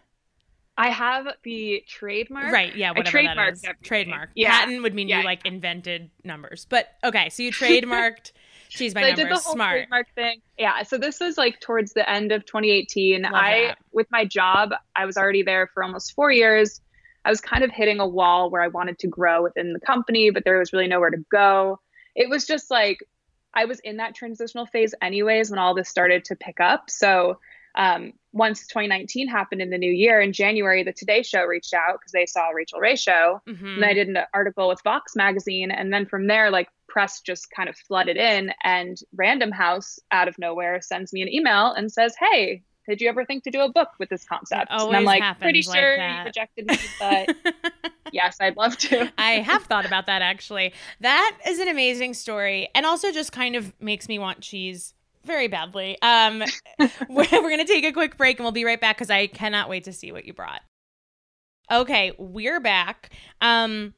I 0.77 0.89
have 0.89 1.27
the 1.43 1.83
trademark. 1.87 2.51
Right. 2.51 2.75
Yeah. 2.75 2.91
Whatever 2.91 3.21
that 3.21 3.49
is. 3.51 3.63
everything. 3.63 3.83
Trademark. 3.83 4.29
Yeah. 4.35 4.61
Patent 4.61 4.81
would 4.81 4.95
mean 4.95 5.09
Yeah. 5.09 5.19
you 5.19 5.25
like 5.25 5.45
invented 5.45 6.09
numbers. 6.23 6.65
But 6.69 6.87
okay, 7.03 7.29
so 7.29 7.43
you 7.43 7.51
trademarked 7.51 8.31
cheese 8.69 8.93
by 8.93 9.01
So 9.01 9.05
I 9.05 9.09
numbers. 9.09 9.25
did 9.25 9.31
the 9.37 9.41
whole 9.41 9.53
Smart. 9.53 9.71
trademark 9.79 10.07
thing. 10.15 10.41
Yeah. 10.57 10.81
So 10.83 10.97
this 10.97 11.19
was 11.19 11.37
like 11.37 11.59
towards 11.59 11.93
the 11.93 12.09
end 12.09 12.31
of 12.31 12.45
2018. 12.45 13.21
Love 13.23 13.31
I, 13.33 13.65
that. 13.67 13.77
with 13.91 14.07
my 14.11 14.25
job, 14.25 14.71
I 14.95 15.05
was 15.05 15.17
already 15.17 15.43
there 15.43 15.67
for 15.73 15.83
almost 15.83 16.13
four 16.15 16.31
years. 16.31 16.81
I 17.23 17.29
was 17.29 17.41
kind 17.41 17.63
of 17.63 17.71
hitting 17.71 17.99
a 17.99 18.07
wall 18.07 18.49
where 18.49 18.61
I 18.61 18.67
wanted 18.67 18.99
to 18.99 19.07
grow 19.07 19.43
within 19.43 19.73
the 19.73 19.79
company, 19.79 20.31
but 20.31 20.43
there 20.43 20.59
was 20.59 20.73
really 20.73 20.87
nowhere 20.87 21.11
to 21.11 21.23
go. 21.31 21.79
It 22.15 22.29
was 22.29 22.45
just 22.45 22.71
like 22.71 22.99
I 23.53 23.65
was 23.65 23.79
in 23.81 23.97
that 23.97 24.15
transitional 24.15 24.65
phase, 24.65 24.95
anyways, 25.01 25.49
when 25.49 25.59
all 25.59 25.75
this 25.75 25.89
started 25.89 26.25
to 26.25 26.35
pick 26.35 26.59
up. 26.59 26.89
So 26.89 27.37
um, 27.75 28.13
once 28.33 28.67
2019 28.67 29.27
happened 29.27 29.61
in 29.61 29.69
the 29.69 29.77
new 29.77 29.91
year, 29.91 30.19
in 30.19 30.33
January, 30.33 30.83
the 30.83 30.93
Today 30.93 31.21
Show 31.21 31.43
reached 31.43 31.73
out 31.73 31.99
because 31.99 32.11
they 32.11 32.25
saw 32.25 32.49
Rachael 32.49 32.79
Ray 32.79 32.95
show. 32.95 33.41
Mhm. 33.47 33.75
And 33.75 33.85
I 33.85 33.93
did 33.93 34.07
an 34.07 34.17
article 34.33 34.67
with 34.67 34.81
Vox 34.83 35.15
magazine. 35.15 35.71
And 35.71 35.91
then 35.91 36.05
from 36.05 36.27
there, 36.27 36.49
like 36.49 36.69
press 36.87 37.21
just 37.21 37.49
kind 37.51 37.69
of 37.69 37.75
flooded 37.77 38.17
in. 38.17 38.51
And 38.63 38.97
Random 39.15 39.51
House 39.51 39.99
out 40.11 40.27
of 40.27 40.37
nowhere 40.37 40.81
sends 40.81 41.13
me 41.13 41.21
an 41.21 41.33
email 41.33 41.71
and 41.71 41.91
says, 41.91 42.13
Hey, 42.19 42.63
did 42.87 43.01
you 43.01 43.09
ever 43.09 43.25
think 43.25 43.43
to 43.43 43.51
do 43.51 43.61
a 43.61 43.69
book 43.69 43.89
with 43.99 44.09
this 44.09 44.23
concept? 44.23 44.71
and 44.71 44.95
I'm 44.95 45.03
like, 45.03 45.23
pretty 45.39 45.61
sure 45.61 45.97
that." 45.97 46.19
you 46.19 46.25
rejected 46.25 46.67
me, 46.67 46.77
but 46.99 47.35
yes, 48.11 48.37
I'd 48.41 48.57
love 48.57 48.77
to. 48.79 49.11
I 49.17 49.33
have 49.33 49.63
thought 49.63 49.85
about 49.85 50.07
that 50.07 50.21
actually. 50.21 50.73
That 50.99 51.37
is 51.47 51.59
an 51.59 51.67
amazing 51.67 52.13
story 52.13 52.69
and 52.73 52.85
also 52.85 53.11
just 53.11 53.31
kind 53.31 53.55
of 53.55 53.73
makes 53.79 54.07
me 54.07 54.19
want 54.19 54.41
cheese 54.41 54.93
very 55.23 55.47
badly. 55.47 55.97
Um 56.01 56.43
we're, 57.09 57.27
we're 57.31 57.49
going 57.49 57.59
to 57.59 57.65
take 57.65 57.85
a 57.85 57.91
quick 57.91 58.17
break 58.17 58.37
and 58.37 58.45
we'll 58.45 58.51
be 58.51 58.65
right 58.65 58.81
back 58.81 58.97
cuz 58.97 59.09
I 59.09 59.27
cannot 59.27 59.69
wait 59.69 59.83
to 59.85 59.93
see 59.93 60.11
what 60.11 60.25
you 60.25 60.33
brought. 60.33 60.61
Okay, 61.71 62.13
we're 62.17 62.59
back. 62.59 63.11
Um 63.39 63.93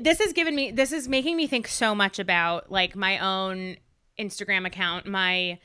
this 0.00 0.18
has 0.18 0.32
given 0.32 0.56
me 0.56 0.70
this 0.70 0.92
is 0.92 1.08
making 1.08 1.36
me 1.36 1.46
think 1.46 1.68
so 1.68 1.94
much 1.94 2.18
about 2.18 2.70
like 2.70 2.96
my 2.96 3.18
own 3.18 3.76
Instagram 4.18 4.66
account, 4.66 5.06
my 5.06 5.58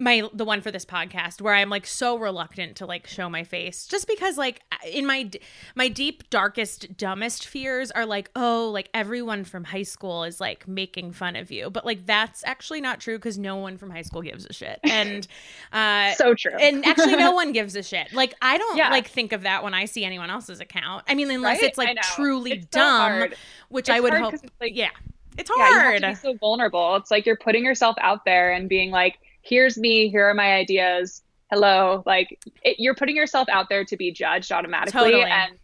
my 0.00 0.28
the 0.32 0.44
one 0.44 0.62
for 0.62 0.70
this 0.70 0.84
podcast 0.84 1.42
where 1.42 1.54
I'm 1.54 1.68
like 1.68 1.86
so 1.86 2.16
reluctant 2.16 2.76
to 2.76 2.86
like 2.86 3.06
show 3.06 3.28
my 3.28 3.44
face 3.44 3.86
just 3.86 4.08
because 4.08 4.38
like 4.38 4.62
in 4.90 5.04
my 5.06 5.30
my 5.74 5.88
deep 5.88 6.28
darkest 6.30 6.96
dumbest 6.96 7.46
fears 7.46 7.90
are 7.90 8.06
like 8.06 8.30
oh 8.34 8.70
like 8.72 8.88
everyone 8.94 9.44
from 9.44 9.64
high 9.64 9.82
school 9.82 10.24
is 10.24 10.40
like 10.40 10.66
making 10.66 11.12
fun 11.12 11.36
of 11.36 11.50
you. 11.50 11.68
But 11.68 11.84
like 11.84 12.06
that's 12.06 12.42
actually 12.44 12.80
not 12.80 12.98
true 13.00 13.18
cuz 13.18 13.36
no 13.38 13.56
one 13.56 13.76
from 13.76 13.90
high 13.90 14.02
school 14.02 14.22
gives 14.22 14.46
a 14.46 14.52
shit. 14.54 14.80
And 14.82 15.26
uh 15.72 16.12
so 16.12 16.34
true. 16.34 16.56
and 16.58 16.84
actually 16.86 17.16
no 17.16 17.32
one 17.32 17.52
gives 17.52 17.76
a 17.76 17.82
shit. 17.82 18.12
Like 18.14 18.34
I 18.40 18.56
don't 18.56 18.78
yeah. 18.78 18.88
like 18.88 19.06
think 19.06 19.32
of 19.32 19.42
that 19.42 19.62
when 19.62 19.74
I 19.74 19.84
see 19.84 20.04
anyone 20.04 20.30
else's 20.30 20.60
account. 20.60 21.04
I 21.08 21.14
mean 21.14 21.30
unless 21.30 21.60
right? 21.60 21.68
it's 21.68 21.78
like 21.78 22.00
truly 22.00 22.52
it's 22.52 22.66
dumb 22.66 23.28
so 23.30 23.36
which 23.68 23.88
it's 23.88 23.96
I 23.96 24.00
would 24.00 24.14
hope 24.14 24.34
like, 24.60 24.74
yeah 24.74 24.90
it's 25.36 25.50
hard 25.52 25.60
yeah, 25.60 25.78
you 25.78 25.92
have 25.92 26.00
to 26.02 26.08
be 26.08 26.14
so 26.14 26.38
vulnerable. 26.38 26.96
It's 26.96 27.10
like 27.10 27.24
you're 27.24 27.36
putting 27.36 27.64
yourself 27.64 27.96
out 28.00 28.24
there 28.24 28.52
and 28.52 28.68
being 28.68 28.90
like 28.90 29.18
here's 29.42 29.76
me, 29.76 30.08
here 30.08 30.28
are 30.28 30.34
my 30.34 30.52
ideas. 30.54 31.22
Hello. 31.50 32.02
Like 32.06 32.38
it, 32.62 32.76
you're 32.78 32.94
putting 32.94 33.16
yourself 33.16 33.48
out 33.48 33.68
there 33.68 33.84
to 33.84 33.96
be 33.96 34.12
judged 34.12 34.52
automatically. 34.52 35.00
Totally. 35.00 35.22
And 35.24 35.58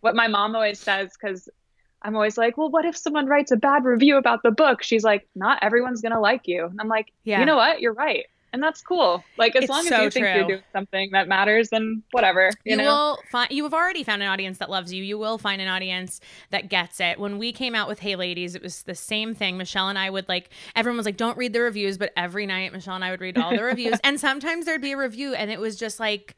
what 0.00 0.14
my 0.14 0.28
mom 0.28 0.54
always 0.54 0.78
says, 0.78 1.10
because 1.20 1.48
I'm 2.02 2.14
always 2.14 2.36
like, 2.36 2.56
well, 2.56 2.70
what 2.70 2.84
if 2.84 2.96
someone 2.96 3.26
writes 3.26 3.50
a 3.50 3.56
bad 3.56 3.84
review 3.84 4.16
about 4.16 4.42
the 4.42 4.50
book? 4.50 4.82
She's 4.82 5.04
like, 5.04 5.28
not 5.34 5.58
everyone's 5.62 6.00
going 6.00 6.12
to 6.12 6.20
like 6.20 6.46
you. 6.46 6.66
And 6.66 6.80
I'm 6.80 6.88
like, 6.88 7.12
yeah. 7.24 7.40
you 7.40 7.46
know 7.46 7.56
what? 7.56 7.80
You're 7.80 7.94
right 7.94 8.26
and 8.52 8.62
that's 8.62 8.82
cool. 8.82 9.24
Like 9.38 9.56
as 9.56 9.64
it's 9.64 9.70
long 9.70 9.80
as 9.80 9.88
so 9.88 10.02
you 10.02 10.10
think 10.10 10.26
true. 10.26 10.34
you're 10.34 10.46
doing 10.46 10.62
something 10.72 11.10
that 11.12 11.26
matters, 11.26 11.70
then 11.70 12.02
whatever. 12.10 12.50
You, 12.64 12.72
you 12.72 12.76
know? 12.76 12.84
will 12.84 13.18
find. 13.30 13.50
You 13.50 13.64
have 13.64 13.72
already 13.72 14.04
found 14.04 14.22
an 14.22 14.28
audience 14.28 14.58
that 14.58 14.68
loves 14.68 14.92
you. 14.92 15.02
You 15.02 15.18
will 15.18 15.38
find 15.38 15.62
an 15.62 15.68
audience 15.68 16.20
that 16.50 16.68
gets 16.68 17.00
it. 17.00 17.18
When 17.18 17.38
we 17.38 17.52
came 17.52 17.74
out 17.74 17.88
with 17.88 18.00
Hey 18.00 18.14
Ladies, 18.14 18.54
it 18.54 18.62
was 18.62 18.82
the 18.82 18.94
same 18.94 19.34
thing. 19.34 19.56
Michelle 19.56 19.88
and 19.88 19.98
I 19.98 20.10
would 20.10 20.28
like. 20.28 20.50
Everyone 20.76 20.98
was 20.98 21.06
like, 21.06 21.16
"Don't 21.16 21.36
read 21.38 21.52
the 21.52 21.60
reviews," 21.60 21.96
but 21.96 22.12
every 22.16 22.46
night 22.46 22.72
Michelle 22.72 22.94
and 22.94 23.04
I 23.04 23.10
would 23.10 23.20
read 23.20 23.38
all 23.38 23.56
the 23.56 23.62
reviews, 23.62 23.98
and 24.04 24.20
sometimes 24.20 24.66
there'd 24.66 24.82
be 24.82 24.92
a 24.92 24.98
review, 24.98 25.34
and 25.34 25.50
it 25.50 25.58
was 25.58 25.76
just 25.76 25.98
like, 25.98 26.36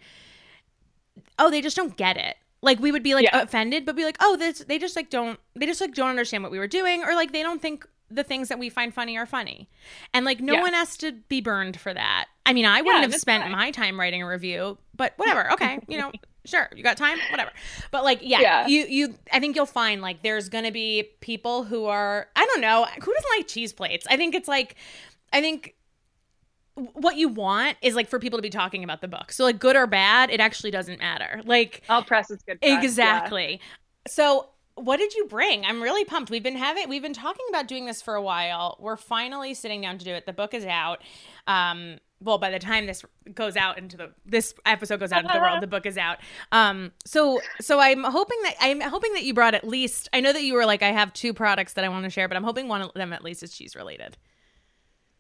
"Oh, 1.39 1.51
they 1.51 1.61
just 1.61 1.77
don't 1.77 1.97
get 1.97 2.17
it." 2.17 2.37
Like 2.63 2.79
we 2.81 2.93
would 2.93 3.03
be 3.03 3.15
like 3.15 3.25
yeah. 3.25 3.43
offended, 3.43 3.85
but 3.85 3.97
be 3.97 4.05
like, 4.05 4.17
"Oh, 4.21 4.37
this 4.37 4.61
they 4.61 4.79
just 4.79 4.95
like 4.95 5.11
don't 5.11 5.39
they 5.57 5.67
just 5.67 5.81
like 5.81 5.95
don't 5.95 6.11
understand 6.11 6.43
what 6.43 6.53
we 6.53 6.59
were 6.59 6.69
doing, 6.69 7.03
or 7.03 7.15
like 7.15 7.33
they 7.33 7.43
don't 7.43 7.61
think 7.61 7.87
the 8.11 8.25
things 8.25 8.49
that 8.49 8.59
we 8.59 8.69
find 8.69 8.93
funny 8.93 9.17
are 9.17 9.27
funny. 9.27 9.69
And 10.13 10.25
like 10.25 10.41
no 10.41 10.55
yeah. 10.55 10.63
one 10.63 10.73
has 10.73 10.97
to 10.99 11.13
be 11.13 11.41
burned 11.41 11.79
for 11.79 11.93
that. 11.93 12.27
I 12.47 12.53
mean, 12.53 12.67
I 12.67 12.83
wouldn't 12.83 13.03
yeah, 13.03 13.11
have 13.11 13.21
spent 13.21 13.51
my 13.51 13.71
time 13.71 13.99
writing 13.99 14.23
a 14.23 14.27
review, 14.27 14.79
but 14.95 15.15
whatever. 15.17 15.53
Okay, 15.53 15.79
you 15.89 15.99
know, 15.99 16.13
sure, 16.45 16.69
you 16.75 16.83
got 16.83 16.97
time, 16.97 17.19
whatever. 17.31 17.51
But 17.91 18.05
like, 18.05 18.21
yeah, 18.23 18.41
yeah, 18.41 18.67
you 18.67 18.87
you 18.87 19.15
I 19.33 19.41
think 19.41 19.57
you'll 19.57 19.67
find 19.67 20.03
like 20.03 20.23
there's 20.23 20.49
going 20.49 20.65
to 20.65 20.73
be 20.73 21.11
people 21.21 21.65
who 21.65 21.87
are 21.87 22.29
I 22.37 22.45
don't 22.47 22.61
know, 22.61 22.87
who 22.95 23.13
doesn't 23.13 23.31
like 23.37 23.49
cheese 23.49 23.73
plates? 23.73 24.07
I 24.09 24.17
think 24.17 24.35
it's 24.35 24.49
like 24.49 24.77
I 25.33 25.41
think 25.41 25.75
what 26.75 27.17
you 27.17 27.29
want 27.29 27.77
is 27.83 27.95
like 27.95 28.09
for 28.09 28.19
people 28.19 28.39
to 28.39 28.43
be 28.43 28.51
talking 28.51 28.83
about 28.83 29.01
the 29.01 29.09
book. 29.09 29.33
So 29.33 29.45
like 29.45 29.59
good 29.59 29.77
or 29.77 29.87
bad, 29.87 30.31
it 30.31 30.41
actually 30.41 30.71
doesn't 30.71 30.99
matter. 30.99 31.41
Like 31.45 31.83
all 31.89 32.03
press 32.03 32.31
is 32.31 32.43
good. 32.43 32.61
Press, 32.61 32.85
exactly. 32.85 33.61
So 34.09 34.51
what 34.77 34.97
did 34.97 35.15
you 35.15 35.27
bring? 35.27 35.65
I'm 35.65 35.83
really 35.83 36.05
pumped. 36.05 36.31
We've 36.31 36.43
been 36.43 36.57
having 36.57 36.89
we've 36.89 37.03
been 37.03 37.13
talking 37.13 37.47
about 37.49 37.69
doing 37.69 37.87
this 37.87 38.03
for 38.03 38.15
a 38.15 38.23
while. 38.23 38.77
We're 38.81 38.97
finally 38.97 39.55
sitting 39.55 39.81
down 39.81 39.99
to 39.99 40.05
do 40.05 40.13
it. 40.13 40.27
The 40.27 40.33
book 40.33 40.55
is 40.55 40.65
out. 40.65 41.03
Um, 41.47 41.99
well, 42.21 42.39
by 42.39 42.51
the 42.51 42.59
time 42.59 42.87
this 42.87 43.05
goes 43.35 43.57
out 43.57 43.79
into 43.79 43.97
the 43.97 44.13
this 44.25 44.55
episode 44.67 45.01
goes 45.01 45.13
out 45.13 45.23
into 45.23 45.35
the 45.35 45.41
world, 45.41 45.63
the 45.63 45.67
book 45.67 45.87
is 45.87 45.97
out. 45.97 46.19
Um, 46.53 46.93
so 47.05 47.41
so 47.61 47.79
I'm 47.81 48.03
hoping 48.03 48.39
that 48.43 48.57
I'm 48.61 48.81
hoping 48.81 49.13
that 49.13 49.25
you 49.25 49.35
brought 49.35 49.55
at 49.55 49.67
least. 49.67 50.09
I 50.13 50.21
know 50.21 50.33
that 50.33 50.43
you 50.43 50.55
were 50.55 50.67
like, 50.67 50.83
I 50.83 50.93
have 50.93 51.13
two 51.13 51.35
products 51.35 51.75
that 51.75 51.85
I 51.85 51.89
want 51.89 52.05
to 52.05 52.11
share, 52.11 52.27
but 52.27 52.37
I'm 52.37 52.45
hoping 52.45 52.69
one 52.69 52.83
of 52.83 52.93
them 52.95 53.13
at 53.13 53.23
least 53.23 53.43
is 53.43 53.53
cheese 53.53 53.77
related. 53.77 54.17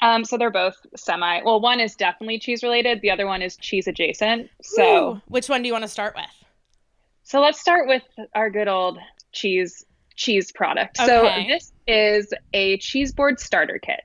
Um, 0.00 0.24
so 0.24 0.36
they're 0.36 0.50
both 0.50 0.76
semi. 0.96 1.42
Well, 1.42 1.60
one 1.60 1.80
is 1.80 1.94
definitely 1.94 2.38
cheese 2.38 2.62
related. 2.62 3.00
The 3.00 3.10
other 3.10 3.26
one 3.26 3.40
is 3.40 3.56
cheese 3.56 3.86
adjacent. 3.86 4.50
So, 4.62 5.12
Ooh, 5.12 5.22
which 5.28 5.48
one 5.48 5.62
do 5.62 5.68
you 5.68 5.72
want 5.72 5.84
to 5.84 5.88
start 5.88 6.14
with? 6.16 6.26
So 7.22 7.40
let's 7.40 7.58
start 7.58 7.88
with 7.88 8.02
our 8.34 8.50
good 8.50 8.68
old 8.68 8.98
cheese 9.34 9.84
cheese 10.16 10.52
product. 10.52 10.98
Okay. 10.98 11.06
So 11.08 11.52
this 11.52 11.72
is 11.86 12.32
a 12.52 12.78
cheese 12.78 13.12
board 13.12 13.40
starter 13.40 13.78
kit. 13.78 14.00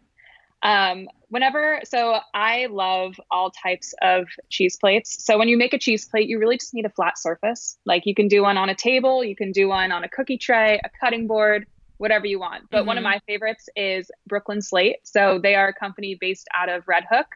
Um, 0.62 1.07
whenever, 1.29 1.79
so 1.86 2.19
I 2.33 2.65
love 2.65 3.15
all 3.31 3.51
types 3.51 3.93
of 4.01 4.27
cheese 4.50 4.77
plates. 4.77 5.24
So 5.24 5.38
when 5.38 5.48
you 5.48 5.57
make 5.57 5.74
a 5.74 5.79
cheese 5.79 6.07
plate, 6.07 6.27
you 6.27 6.39
really 6.39 6.57
just 6.57 6.74
need 6.74 6.86
a 6.86 6.89
flat 6.89 7.17
surface. 7.17 7.77
Like 7.86 8.05
you 8.05 8.13
can 8.13 8.27
do 8.27 8.41
one 8.41 8.57
on 8.57 8.69
a 8.69 8.75
table, 8.75 9.24
you 9.24 9.36
can 9.36 9.51
do 9.51 9.69
one 9.69 9.91
on 9.91 10.03
a 10.03 10.09
cookie 10.09 10.38
tray, 10.38 10.81
a 10.83 10.89
cutting 11.00 11.27
board, 11.27 11.65
whatever 11.98 12.25
you 12.25 12.39
want. 12.39 12.69
But 12.69 12.79
mm-hmm. 12.79 12.88
one 12.88 12.98
of 12.98 13.03
mm-hmm. 13.03 13.12
my 13.12 13.21
favorites 13.27 13.69
is 13.75 14.12
Brooklyn 14.27 14.62
Slate. 14.62 14.98
So 15.03 15.39
they 15.41 15.55
are 15.55 15.69
a 15.69 15.74
company 15.74 16.17
based 16.19 16.48
out 16.57 16.69
of 16.69 16.88
Red 16.88 17.05
Hook. 17.09 17.27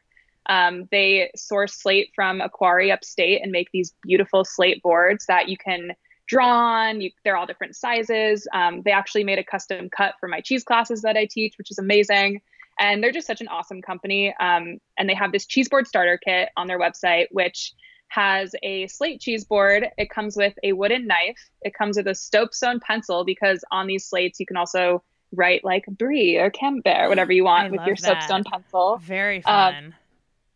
Um, 0.47 0.89
they 0.91 1.31
source 1.35 1.73
slate 1.73 2.11
from 2.13 2.41
a 2.41 2.49
quarry 2.49 2.91
upstate 2.91 3.41
and 3.41 3.51
make 3.51 3.69
these 3.71 3.93
beautiful 4.01 4.43
slate 4.43 4.83
boards 4.83 5.25
that 5.27 5.47
you 5.47 5.55
can 5.57 5.91
drawn. 6.27 7.01
You, 7.01 7.11
they're 7.23 7.37
all 7.37 7.45
different 7.45 7.75
sizes. 7.75 8.47
Um, 8.53 8.81
they 8.83 8.91
actually 8.91 9.23
made 9.23 9.39
a 9.39 9.43
custom 9.43 9.89
cut 9.89 10.15
for 10.19 10.27
my 10.27 10.41
cheese 10.41 10.63
classes 10.63 11.01
that 11.01 11.17
I 11.17 11.25
teach, 11.25 11.57
which 11.57 11.71
is 11.71 11.79
amazing. 11.79 12.41
And 12.79 13.03
they're 13.03 13.11
just 13.11 13.27
such 13.27 13.41
an 13.41 13.47
awesome 13.47 13.81
company. 13.81 14.33
Um, 14.39 14.79
and 14.97 15.07
they 15.07 15.13
have 15.13 15.31
this 15.31 15.45
cheese 15.45 15.69
board 15.69 15.87
starter 15.87 16.17
kit 16.17 16.49
on 16.57 16.67
their 16.67 16.79
website, 16.79 17.27
which 17.31 17.73
has 18.07 18.55
a 18.63 18.87
slate 18.87 19.19
cheese 19.21 19.43
board. 19.43 19.87
It 19.97 20.09
comes 20.09 20.35
with 20.37 20.53
a 20.63 20.73
wooden 20.73 21.07
knife. 21.07 21.49
It 21.61 21.73
comes 21.73 21.97
with 21.97 22.07
a 22.07 22.15
Stone 22.15 22.79
pencil 22.79 23.23
because 23.25 23.63
on 23.71 23.87
these 23.87 24.05
slates 24.05 24.39
you 24.39 24.45
can 24.45 24.57
also 24.57 25.03
write 25.35 25.63
like 25.63 25.85
brie 25.87 26.37
or 26.37 26.51
camembert, 26.51 27.09
whatever 27.09 27.31
you 27.31 27.43
want 27.43 27.67
I 27.67 27.69
with 27.71 27.87
your 27.87 27.95
that. 27.95 28.23
Stone 28.23 28.43
pencil. 28.43 28.97
Very 29.01 29.37
um, 29.45 29.73
fun. 29.73 29.95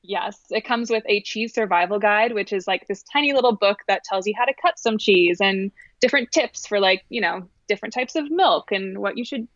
Yes, 0.08 0.40
it 0.52 0.62
comes 0.62 0.90
with 0.90 1.04
a 1.06 1.22
cheese 1.22 1.54
survival 1.54 2.00
guide, 2.00 2.34
which 2.34 2.54
is 2.54 2.66
like 2.66 2.88
this 2.88 3.04
tiny 3.04 3.34
little 3.34 3.56
book 3.56 3.80
that 3.90 4.06
tells 4.06 4.26
you 4.26 4.34
how 4.38 4.46
to 4.46 4.54
cut 4.62 4.80
some 4.80 4.98
cheese 4.98 5.40
and 5.42 5.70
different 6.00 6.32
tips 6.32 6.66
for 6.66 6.80
like, 6.80 7.04
you 7.10 7.20
know, 7.20 7.50
different 7.68 7.94
types 7.94 8.16
of 8.16 8.32
milk 8.32 8.72
and 8.72 9.00
what 9.00 9.18
you 9.18 9.26
should 9.26 9.50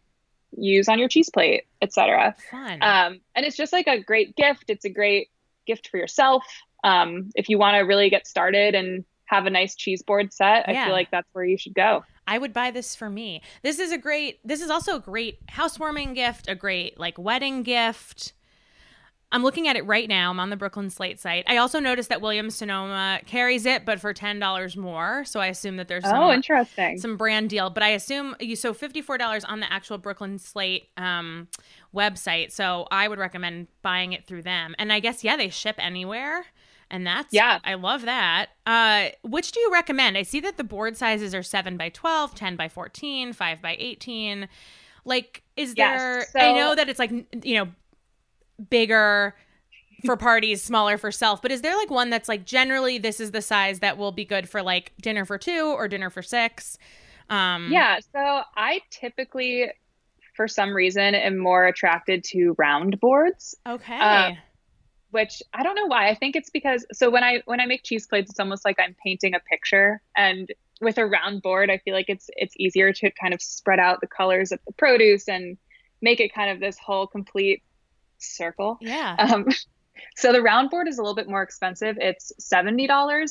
use 0.58 0.90
on 0.90 1.00
your 1.00 1.08
cheese 1.08 1.30
plate, 1.30 1.64
etc. 1.82 2.36
Fun. 2.52 2.80
Um, 2.82 3.22
and 3.34 3.46
it's 3.46 3.56
just 3.56 3.72
like 3.72 3.88
a 3.88 4.04
great 4.04 4.36
gift. 4.36 4.66
It's 4.68 4.84
a 4.84 4.90
great 4.90 5.30
gift 5.66 5.88
for 5.88 5.96
yourself. 5.96 6.44
Um, 6.84 7.32
if 7.36 7.48
you 7.48 7.58
want 7.58 7.76
to 7.76 7.80
really 7.82 8.10
get 8.10 8.28
started 8.28 8.76
and 8.76 9.06
have 9.26 9.46
a 9.46 9.50
nice 9.50 9.76
cheese 9.76 10.02
board 10.02 10.34
set, 10.34 10.68
I 10.68 10.84
feel 10.84 10.92
like 10.92 11.12
that's 11.12 11.30
where 11.32 11.46
you 11.46 11.58
should 11.58 11.76
go. 11.76 12.04
I 12.28 12.38
would 12.38 12.52
buy 12.52 12.72
this 12.72 12.94
for 12.94 13.10
me. 13.10 13.42
This 13.64 13.80
is 13.80 13.94
a 13.94 13.98
great 13.98 14.40
this 14.46 14.62
is 14.62 14.70
also 14.70 14.98
a 14.98 15.00
great 15.00 15.40
housewarming 15.48 16.14
gift, 16.14 16.50
a 16.50 16.56
great 16.56 17.00
like 17.00 17.18
wedding 17.18 17.64
gift. 17.64 18.34
I'm 19.32 19.44
looking 19.44 19.68
at 19.68 19.76
it 19.76 19.86
right 19.86 20.10
now. 20.10 20.30
I'm 20.30 20.40
on 20.40 20.50
the 20.50 20.58
Brooklyn 20.58 20.90
Slate 20.90 21.20
site. 21.20 21.46
I 21.48 21.58
also 21.58 21.80
noticed 21.80 22.10
that 22.10 22.22
Williams 22.22 22.56
Sonoma 22.56 23.22
carries 23.26 23.66
it, 23.66 23.86
but 23.86 24.00
for 24.00 24.14
ten 24.14 24.40
dollars 24.40 24.76
more. 24.76 25.24
So 25.26 25.40
I 25.40 25.48
assume 25.48 25.78
that 25.78 25.88
there's 25.88 26.04
some, 26.04 26.18
oh, 26.18 26.32
interesting, 26.32 26.98
some 26.98 27.18
brand 27.18 27.50
deal. 27.50 27.70
But 27.70 27.84
I 27.84 27.90
assume 27.90 28.36
you 28.40 28.56
so 28.56 28.74
fifty 28.74 29.02
four 29.02 29.18
dollars 29.18 29.46
on 29.46 29.62
the 29.62 29.72
actual 29.72 29.98
Brooklyn 29.98 30.38
Slate 30.38 30.90
um, 30.98 31.48
website. 31.96 32.52
So 32.52 32.88
I 32.92 33.08
would 33.08 33.20
recommend 33.20 33.68
buying 33.82 34.14
it 34.14 34.26
through 34.26 34.42
them. 34.44 34.76
And 34.78 34.92
I 34.92 35.00
guess 35.00 35.24
yeah, 35.24 35.38
they 35.38 35.50
ship 35.50 35.76
anywhere. 35.78 36.46
And 36.90 37.08
that's 37.08 37.34
yeah, 37.34 37.60
I 37.64 37.76
love 37.76 38.02
that. 38.02 38.48
Uh, 38.66 39.10
which 39.24 39.54
do 39.54 39.62
you 39.62 39.72
recommend? 39.72 40.18
I 40.18 40.24
see 40.24 40.42
that 40.42 40.58
the 40.58 40.66
board 40.66 40.98
sizes 40.98 41.34
are 41.34 41.42
seven 41.42 41.78
by 41.78 41.88
12, 41.88 42.36
10 42.36 42.58
by 42.58 42.68
14, 42.68 43.32
five 43.32 43.62
by 43.62 43.78
18. 43.80 44.50
Like, 45.06 45.42
is 45.56 45.74
yes, 45.78 46.00
there? 46.00 46.28
so, 46.32 46.40
I 46.40 46.54
know 46.54 46.76
that 46.76 46.90
it's 46.90 47.00
like 47.00 47.12
you 47.44 47.56
know 47.56 47.70
bigger 48.70 49.36
for 50.06 50.18
parties, 50.18 50.62
smaller 50.62 50.98
for 50.98 51.12
self. 51.12 51.42
But 51.42 51.52
is 51.52 51.62
there 51.62 51.76
like 51.76 51.90
one 51.90 52.10
that's 52.10 52.30
like 52.30 52.46
generally 52.46 52.98
this 52.98 53.20
is 53.20 53.32
the 53.32 53.42
size 53.42 53.80
that 53.80 53.98
will 53.98 54.12
be 54.12 54.26
good 54.26 54.50
for 54.50 54.62
like 54.62 54.94
dinner 55.02 55.26
for 55.26 55.38
two 55.38 55.74
or 55.76 55.88
dinner 55.88 56.10
for 56.10 56.22
six? 56.22 56.78
Um, 57.30 57.72
yeah. 57.72 58.00
So 58.12 58.42
I 58.56 58.82
typically, 58.90 59.72
for 60.36 60.48
some 60.48 60.74
reason, 60.74 61.16
am 61.16 61.38
more 61.38 61.66
attracted 61.66 62.24
to 62.26 62.56
round 62.58 63.00
boards. 63.00 63.56
Okay. 63.68 64.00
Uh, 64.00 64.32
which 65.12 65.44
I 65.54 65.64
don't 65.64 65.76
know 65.76 65.88
why. 65.88 66.10
I 66.10 66.16
think 66.16 66.36
it's 66.36 66.50
because 66.50 66.86
so 66.94 67.10
when 67.10 67.24
I 67.24 67.42
when 67.46 67.60
I 67.60 67.66
make 67.66 67.84
cheese 67.84 68.08
plates, 68.08 68.32
it's 68.32 68.40
almost 68.40 68.66
like 68.66 68.78
I'm 68.80 68.96
painting 69.04 69.34
a 69.34 69.40
picture, 69.40 70.02
and 70.16 70.50
with 70.80 70.98
a 70.98 71.06
round 71.06 71.42
board, 71.42 71.70
I 71.70 71.78
feel 71.80 71.94
like 71.94 72.06
it's 72.08 72.30
it's 72.38 72.54
easier 72.58 72.94
to 72.94 73.12
kind 73.12 73.34
of 73.34 73.42
spread 73.42 73.80
out 73.80 74.00
the 74.02 74.08
colors 74.08 74.52
of 74.52 74.60
the 74.66 74.74
produce 74.74 75.28
and 75.28 75.58
make 76.02 76.20
it 76.20 76.34
kind 76.34 76.50
of 76.50 76.60
this 76.60 76.80
whole 76.80 77.08
complete 77.08 77.62
circle. 78.22 78.78
Yeah. 78.82 79.16
Um, 79.18 79.48
so 80.16 80.32
the 80.32 80.42
round 80.42 80.70
board 80.70 80.88
is 80.88 80.98
a 80.98 81.02
little 81.02 81.16
bit 81.16 81.28
more 81.28 81.42
expensive. 81.42 81.98
It's 82.00 82.32
$70, 82.40 82.88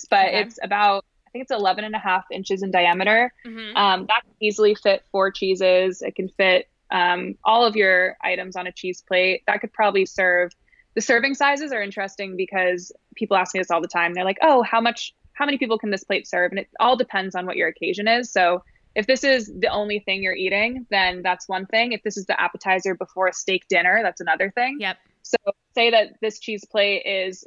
but 0.08 0.26
okay. 0.26 0.40
it's 0.40 0.58
about, 0.62 1.04
I 1.26 1.30
think 1.30 1.42
it's 1.42 1.52
11 1.52 1.84
and 1.84 1.94
a 1.94 1.98
half 1.98 2.24
inches 2.30 2.62
in 2.62 2.70
diameter. 2.70 3.32
Mm-hmm. 3.46 3.76
Um, 3.76 4.06
that 4.06 4.22
can 4.22 4.34
easily 4.40 4.74
fit 4.74 5.04
four 5.12 5.30
cheeses. 5.30 6.02
It 6.02 6.14
can 6.14 6.28
fit 6.28 6.68
um, 6.90 7.36
all 7.44 7.64
of 7.64 7.76
your 7.76 8.16
items 8.22 8.56
on 8.56 8.66
a 8.66 8.72
cheese 8.72 9.02
plate. 9.06 9.42
That 9.46 9.60
could 9.60 9.72
probably 9.72 10.06
serve. 10.06 10.52
The 10.94 11.00
serving 11.00 11.34
sizes 11.34 11.72
are 11.72 11.82
interesting 11.82 12.36
because 12.36 12.92
people 13.14 13.36
ask 13.36 13.54
me 13.54 13.60
this 13.60 13.70
all 13.70 13.80
the 13.80 13.88
time. 13.88 14.12
They're 14.12 14.24
like, 14.24 14.38
oh, 14.42 14.62
how 14.62 14.80
much 14.80 15.14
how 15.34 15.46
many 15.46 15.56
people 15.56 15.78
can 15.78 15.90
this 15.90 16.04
plate 16.04 16.26
serve? 16.26 16.52
And 16.52 16.58
it 16.58 16.68
all 16.80 16.96
depends 16.96 17.34
on 17.34 17.46
what 17.46 17.56
your 17.56 17.68
occasion 17.68 18.06
is. 18.06 18.30
So 18.30 18.62
if 18.94 19.06
this 19.06 19.24
is 19.24 19.52
the 19.58 19.68
only 19.68 20.00
thing 20.00 20.22
you're 20.22 20.34
eating, 20.34 20.86
then 20.90 21.22
that's 21.22 21.48
one 21.48 21.66
thing. 21.66 21.92
If 21.92 22.02
this 22.02 22.16
is 22.16 22.26
the 22.26 22.40
appetizer 22.40 22.94
before 22.94 23.28
a 23.28 23.32
steak 23.32 23.66
dinner, 23.68 24.00
that's 24.02 24.20
another 24.20 24.50
thing. 24.50 24.78
Yep. 24.80 24.96
So 25.22 25.36
say 25.74 25.90
that 25.90 26.14
this 26.20 26.38
cheese 26.38 26.64
plate 26.64 27.02
is 27.04 27.44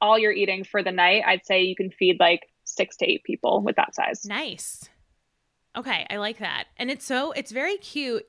all 0.00 0.18
you're 0.18 0.32
eating 0.32 0.64
for 0.64 0.82
the 0.82 0.92
night, 0.92 1.22
I'd 1.26 1.44
say 1.46 1.62
you 1.62 1.74
can 1.74 1.90
feed 1.90 2.20
like 2.20 2.48
six 2.64 2.96
to 2.98 3.10
eight 3.10 3.24
people 3.24 3.60
with 3.62 3.76
that 3.76 3.94
size. 3.94 4.24
Nice. 4.24 4.88
Okay, 5.76 6.06
I 6.08 6.16
like 6.16 6.38
that. 6.38 6.66
And 6.76 6.90
it's 6.90 7.04
so 7.04 7.32
it's 7.32 7.50
very 7.50 7.76
cute. 7.78 8.26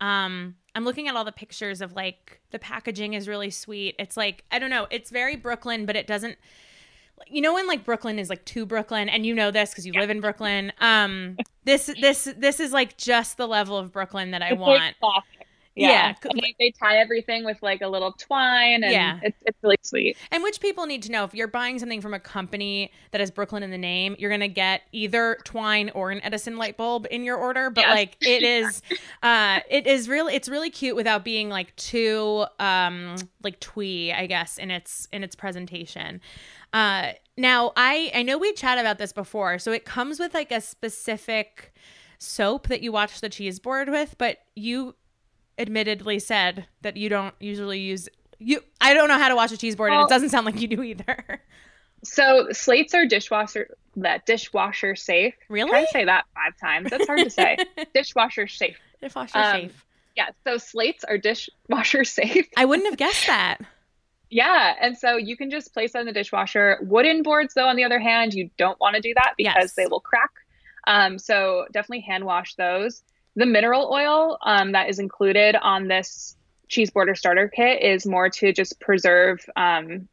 Um 0.00 0.56
I'm 0.76 0.84
looking 0.84 1.08
at 1.08 1.16
all 1.16 1.24
the 1.24 1.32
pictures 1.32 1.80
of 1.80 1.94
like 1.94 2.40
the 2.50 2.58
packaging 2.58 3.14
is 3.14 3.28
really 3.28 3.50
sweet. 3.50 3.96
It's 3.98 4.16
like 4.16 4.44
I 4.50 4.58
don't 4.58 4.70
know, 4.70 4.86
it's 4.90 5.10
very 5.10 5.36
Brooklyn, 5.36 5.86
but 5.86 5.96
it 5.96 6.06
doesn't 6.06 6.36
you 7.26 7.40
know 7.40 7.54
when 7.54 7.66
like 7.66 7.84
Brooklyn 7.84 8.18
is 8.18 8.28
like 8.28 8.44
to 8.46 8.66
Brooklyn 8.66 9.08
and 9.08 9.24
you 9.24 9.34
know 9.34 9.50
this 9.50 9.74
cuz 9.74 9.86
you 9.86 9.92
yeah. 9.94 10.00
live 10.00 10.10
in 10.10 10.20
Brooklyn. 10.20 10.72
Um 10.80 11.36
this 11.64 11.86
this 12.00 12.28
this 12.36 12.60
is 12.60 12.72
like 12.72 12.96
just 12.96 13.36
the 13.36 13.46
level 13.46 13.76
of 13.76 13.92
Brooklyn 13.92 14.30
that 14.32 14.42
I 14.42 14.50
it's 14.50 14.60
want. 14.60 14.94
Like 15.02 15.22
yeah, 15.74 16.14
yeah. 16.24 16.30
They, 16.34 16.54
they, 16.58 16.70
tie 16.70 16.98
everything 16.98 17.44
with 17.44 17.60
like 17.62 17.82
a 17.82 17.88
little 17.88 18.12
twine 18.12 18.84
and 18.84 18.92
yeah. 18.92 19.18
it's, 19.22 19.36
it's 19.42 19.58
really 19.62 19.78
sweet 19.82 20.16
and 20.30 20.42
which 20.42 20.60
people 20.60 20.86
need 20.86 21.02
to 21.04 21.12
know 21.12 21.24
if 21.24 21.34
you're 21.34 21.48
buying 21.48 21.78
something 21.78 22.00
from 22.00 22.14
a 22.14 22.20
company 22.20 22.92
that 23.10 23.20
has 23.20 23.30
brooklyn 23.30 23.62
in 23.62 23.70
the 23.70 23.78
name 23.78 24.14
you're 24.18 24.30
gonna 24.30 24.48
get 24.48 24.82
either 24.92 25.38
twine 25.44 25.90
or 25.90 26.10
an 26.10 26.20
edison 26.22 26.56
light 26.56 26.76
bulb 26.76 27.06
in 27.10 27.24
your 27.24 27.36
order 27.36 27.70
but 27.70 27.82
yes. 27.82 27.94
like 27.94 28.16
it 28.20 28.42
is 28.42 28.82
uh 29.22 29.60
it 29.68 29.86
is 29.86 30.08
really 30.08 30.34
it's 30.34 30.48
really 30.48 30.70
cute 30.70 30.96
without 30.96 31.24
being 31.24 31.48
like 31.48 31.74
too 31.76 32.44
um 32.58 33.16
like 33.42 33.58
twee 33.60 34.12
i 34.12 34.26
guess 34.26 34.58
in 34.58 34.70
its 34.70 35.08
in 35.12 35.24
its 35.24 35.34
presentation 35.34 36.20
uh 36.72 37.10
now 37.36 37.72
i 37.76 38.10
i 38.14 38.22
know 38.22 38.38
we 38.38 38.52
chat 38.52 38.78
about 38.78 38.98
this 38.98 39.12
before 39.12 39.58
so 39.58 39.72
it 39.72 39.84
comes 39.84 40.18
with 40.18 40.34
like 40.34 40.52
a 40.52 40.60
specific 40.60 41.72
soap 42.18 42.68
that 42.68 42.80
you 42.80 42.92
watch 42.92 43.20
the 43.20 43.28
cheese 43.28 43.58
board 43.58 43.88
with 43.88 44.14
but 44.18 44.38
you 44.54 44.94
admittedly 45.58 46.18
said 46.18 46.66
that 46.82 46.96
you 46.96 47.08
don't 47.08 47.34
usually 47.40 47.78
use 47.78 48.08
you 48.38 48.60
I 48.80 48.94
don't 48.94 49.08
know 49.08 49.18
how 49.18 49.28
to 49.28 49.36
wash 49.36 49.52
a 49.52 49.56
cheese 49.56 49.76
board 49.76 49.90
well, 49.90 50.02
and 50.02 50.10
it 50.10 50.12
doesn't 50.12 50.30
sound 50.30 50.46
like 50.46 50.60
you 50.60 50.68
do 50.68 50.82
either. 50.82 51.40
So 52.04 52.48
slates 52.52 52.92
are 52.92 53.06
dishwasher 53.06 53.74
that 53.96 54.26
dishwasher 54.26 54.94
safe. 54.94 55.34
Really? 55.48 55.70
Try 55.70 55.84
to 55.86 55.90
say 55.90 56.04
that 56.04 56.24
five 56.34 56.56
times. 56.60 56.90
That's 56.90 57.06
hard 57.06 57.20
to 57.20 57.30
say. 57.30 57.56
dishwasher 57.94 58.46
safe. 58.46 58.78
Dishwasher 59.00 59.38
um, 59.38 59.52
safe. 59.52 59.86
Yeah. 60.14 60.28
So 60.46 60.58
slates 60.58 61.04
are 61.04 61.16
dishwasher 61.16 62.04
safe. 62.04 62.46
I 62.56 62.66
wouldn't 62.66 62.88
have 62.88 62.98
guessed 62.98 63.26
that. 63.26 63.58
yeah, 64.30 64.74
and 64.80 64.98
so 64.98 65.16
you 65.16 65.36
can 65.36 65.50
just 65.50 65.72
place 65.72 65.94
it 65.94 66.00
in 66.00 66.06
the 66.06 66.12
dishwasher. 66.12 66.78
Wooden 66.82 67.22
boards, 67.22 67.54
though, 67.54 67.68
on 67.68 67.76
the 67.76 67.84
other 67.84 68.00
hand, 68.00 68.34
you 68.34 68.50
don't 68.58 68.78
want 68.80 68.96
to 68.96 69.00
do 69.00 69.14
that 69.14 69.32
because 69.38 69.54
yes. 69.56 69.74
they 69.74 69.86
will 69.86 70.00
crack. 70.00 70.30
Um, 70.86 71.18
so 71.18 71.66
definitely 71.72 72.00
hand 72.00 72.24
wash 72.24 72.54
those. 72.56 73.02
The 73.36 73.46
mineral 73.46 73.90
oil 73.92 74.38
um, 74.42 74.72
that 74.72 74.88
is 74.88 74.98
included 74.98 75.56
on 75.56 75.88
this 75.88 76.36
cheese 76.68 76.90
border 76.90 77.14
starter 77.14 77.48
kit 77.48 77.82
is 77.82 78.06
more 78.06 78.28
to 78.28 78.52
just 78.52 78.80
preserve, 78.80 79.40
um, 79.56 80.08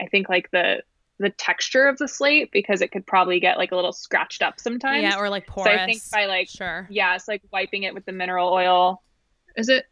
I 0.00 0.06
think, 0.06 0.28
like 0.28 0.50
the 0.50 0.82
the 1.18 1.30
texture 1.30 1.86
of 1.86 1.98
the 1.98 2.08
slate 2.08 2.50
because 2.50 2.80
it 2.80 2.90
could 2.90 3.06
probably 3.06 3.40
get 3.40 3.58
like 3.58 3.72
a 3.72 3.76
little 3.76 3.92
scratched 3.92 4.40
up 4.42 4.58
sometimes. 4.58 5.02
Yeah, 5.02 5.18
or 5.18 5.28
like 5.28 5.46
porous. 5.46 5.70
So 5.70 5.82
I 5.82 5.86
think 5.86 6.02
by 6.10 6.26
like 6.26 6.48
sure, 6.48 6.86
yeah, 6.90 7.14
it's 7.14 7.28
like 7.28 7.42
wiping 7.52 7.82
it 7.82 7.94
with 7.94 8.06
the 8.06 8.12
mineral 8.12 8.50
oil. 8.50 9.02
Is 9.56 9.68
it? 9.68 9.84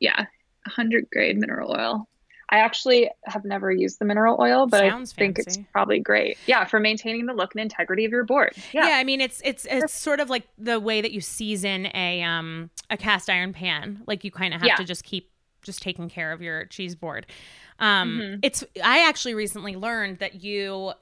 Yeah, 0.00 0.16
100 0.16 1.08
grade 1.10 1.36
mineral 1.36 1.76
oil. 1.78 2.08
I 2.50 2.58
actually 2.58 3.10
have 3.24 3.44
never 3.44 3.72
used 3.72 3.98
the 3.98 4.04
mineral 4.04 4.36
oil, 4.40 4.66
but 4.66 4.80
Sounds 4.80 5.12
I 5.12 5.16
think 5.16 5.36
fancy. 5.36 5.60
it's 5.60 5.70
probably 5.72 5.98
great. 5.98 6.38
Yeah, 6.46 6.64
for 6.64 6.78
maintaining 6.78 7.26
the 7.26 7.32
look 7.32 7.54
and 7.54 7.60
integrity 7.60 8.04
of 8.04 8.12
your 8.12 8.24
board. 8.24 8.52
Yeah. 8.72 8.88
yeah, 8.88 8.96
I 8.96 9.04
mean 9.04 9.20
it's 9.20 9.40
it's 9.44 9.66
it's 9.70 9.94
sort 9.94 10.20
of 10.20 10.30
like 10.30 10.46
the 10.58 10.78
way 10.80 11.00
that 11.00 11.12
you 11.12 11.20
season 11.20 11.88
a 11.94 12.22
um 12.22 12.70
a 12.90 12.96
cast 12.96 13.30
iron 13.30 13.52
pan. 13.52 14.02
Like 14.06 14.24
you 14.24 14.30
kind 14.30 14.54
of 14.54 14.60
have 14.60 14.68
yeah. 14.68 14.76
to 14.76 14.84
just 14.84 15.04
keep 15.04 15.30
just 15.62 15.82
taking 15.82 16.08
care 16.08 16.32
of 16.32 16.42
your 16.42 16.66
cheese 16.66 16.94
board. 16.94 17.26
Um 17.78 18.18
mm-hmm. 18.18 18.40
it's 18.42 18.64
I 18.82 19.08
actually 19.08 19.34
recently 19.34 19.76
learned 19.76 20.18
that 20.18 20.42
you 20.42 20.92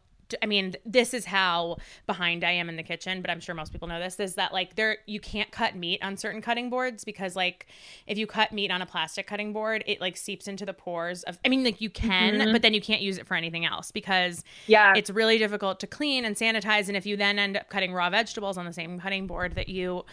I 0.43 0.47
mean, 0.47 0.75
this 0.85 1.15
is 1.15 1.25
how 1.25 1.79
behind 2.07 2.45
I 2.45 2.53
am 2.53 2.69
in 2.69 2.77
the 2.77 2.83
kitchen, 2.83 3.21
but 3.21 3.31
I'm 3.31 3.41
sure 3.41 3.55
most 3.55 3.73
people 3.73 3.89
know 3.89 3.99
this 3.99 4.19
is 4.21 4.35
that 4.35 4.53
like 4.53 4.77
there 4.77 4.99
you 5.07 5.21
can't 5.21 5.51
cut 5.51 5.77
meat 5.77 6.03
on 6.03 6.17
certain 6.17 6.41
cutting 6.41 6.71
boards 6.71 7.05
because 7.05 7.37
like 7.37 7.67
if 8.07 8.19
you 8.19 8.27
cut 8.27 8.53
meat 8.53 8.71
on 8.71 8.83
a 8.83 8.87
plastic 8.87 9.27
cutting 9.27 9.53
board, 9.53 9.85
it 9.87 10.01
like 10.01 10.17
seeps 10.17 10.49
into 10.49 10.65
the 10.65 10.75
pores 10.75 11.23
of 11.25 11.39
I 11.45 11.49
mean 11.49 11.65
like 11.65 11.81
you 11.81 11.91
can, 11.91 12.35
mm-hmm. 12.35 12.53
but 12.53 12.63
then 12.63 12.75
you 12.75 12.81
can't 12.81 13.03
use 13.03 13.19
it 13.19 13.27
for 13.27 13.35
anything 13.35 13.65
else 13.65 13.91
because 13.91 14.45
yeah, 14.67 14.95
it's 14.97 15.11
really 15.11 15.39
difficult 15.39 15.81
to 15.81 15.87
clean 15.87 16.25
and 16.25 16.37
sanitize 16.37 16.89
and 16.89 16.97
if 16.97 17.07
you 17.07 17.17
then 17.17 17.39
end 17.39 17.57
up 17.57 17.69
cutting 17.69 17.93
raw 17.93 18.11
vegetables 18.11 18.57
on 18.57 18.65
the 18.65 18.73
same 18.73 18.99
cutting 19.01 19.27
board 19.27 19.55
that 19.55 19.69
you 19.69 20.05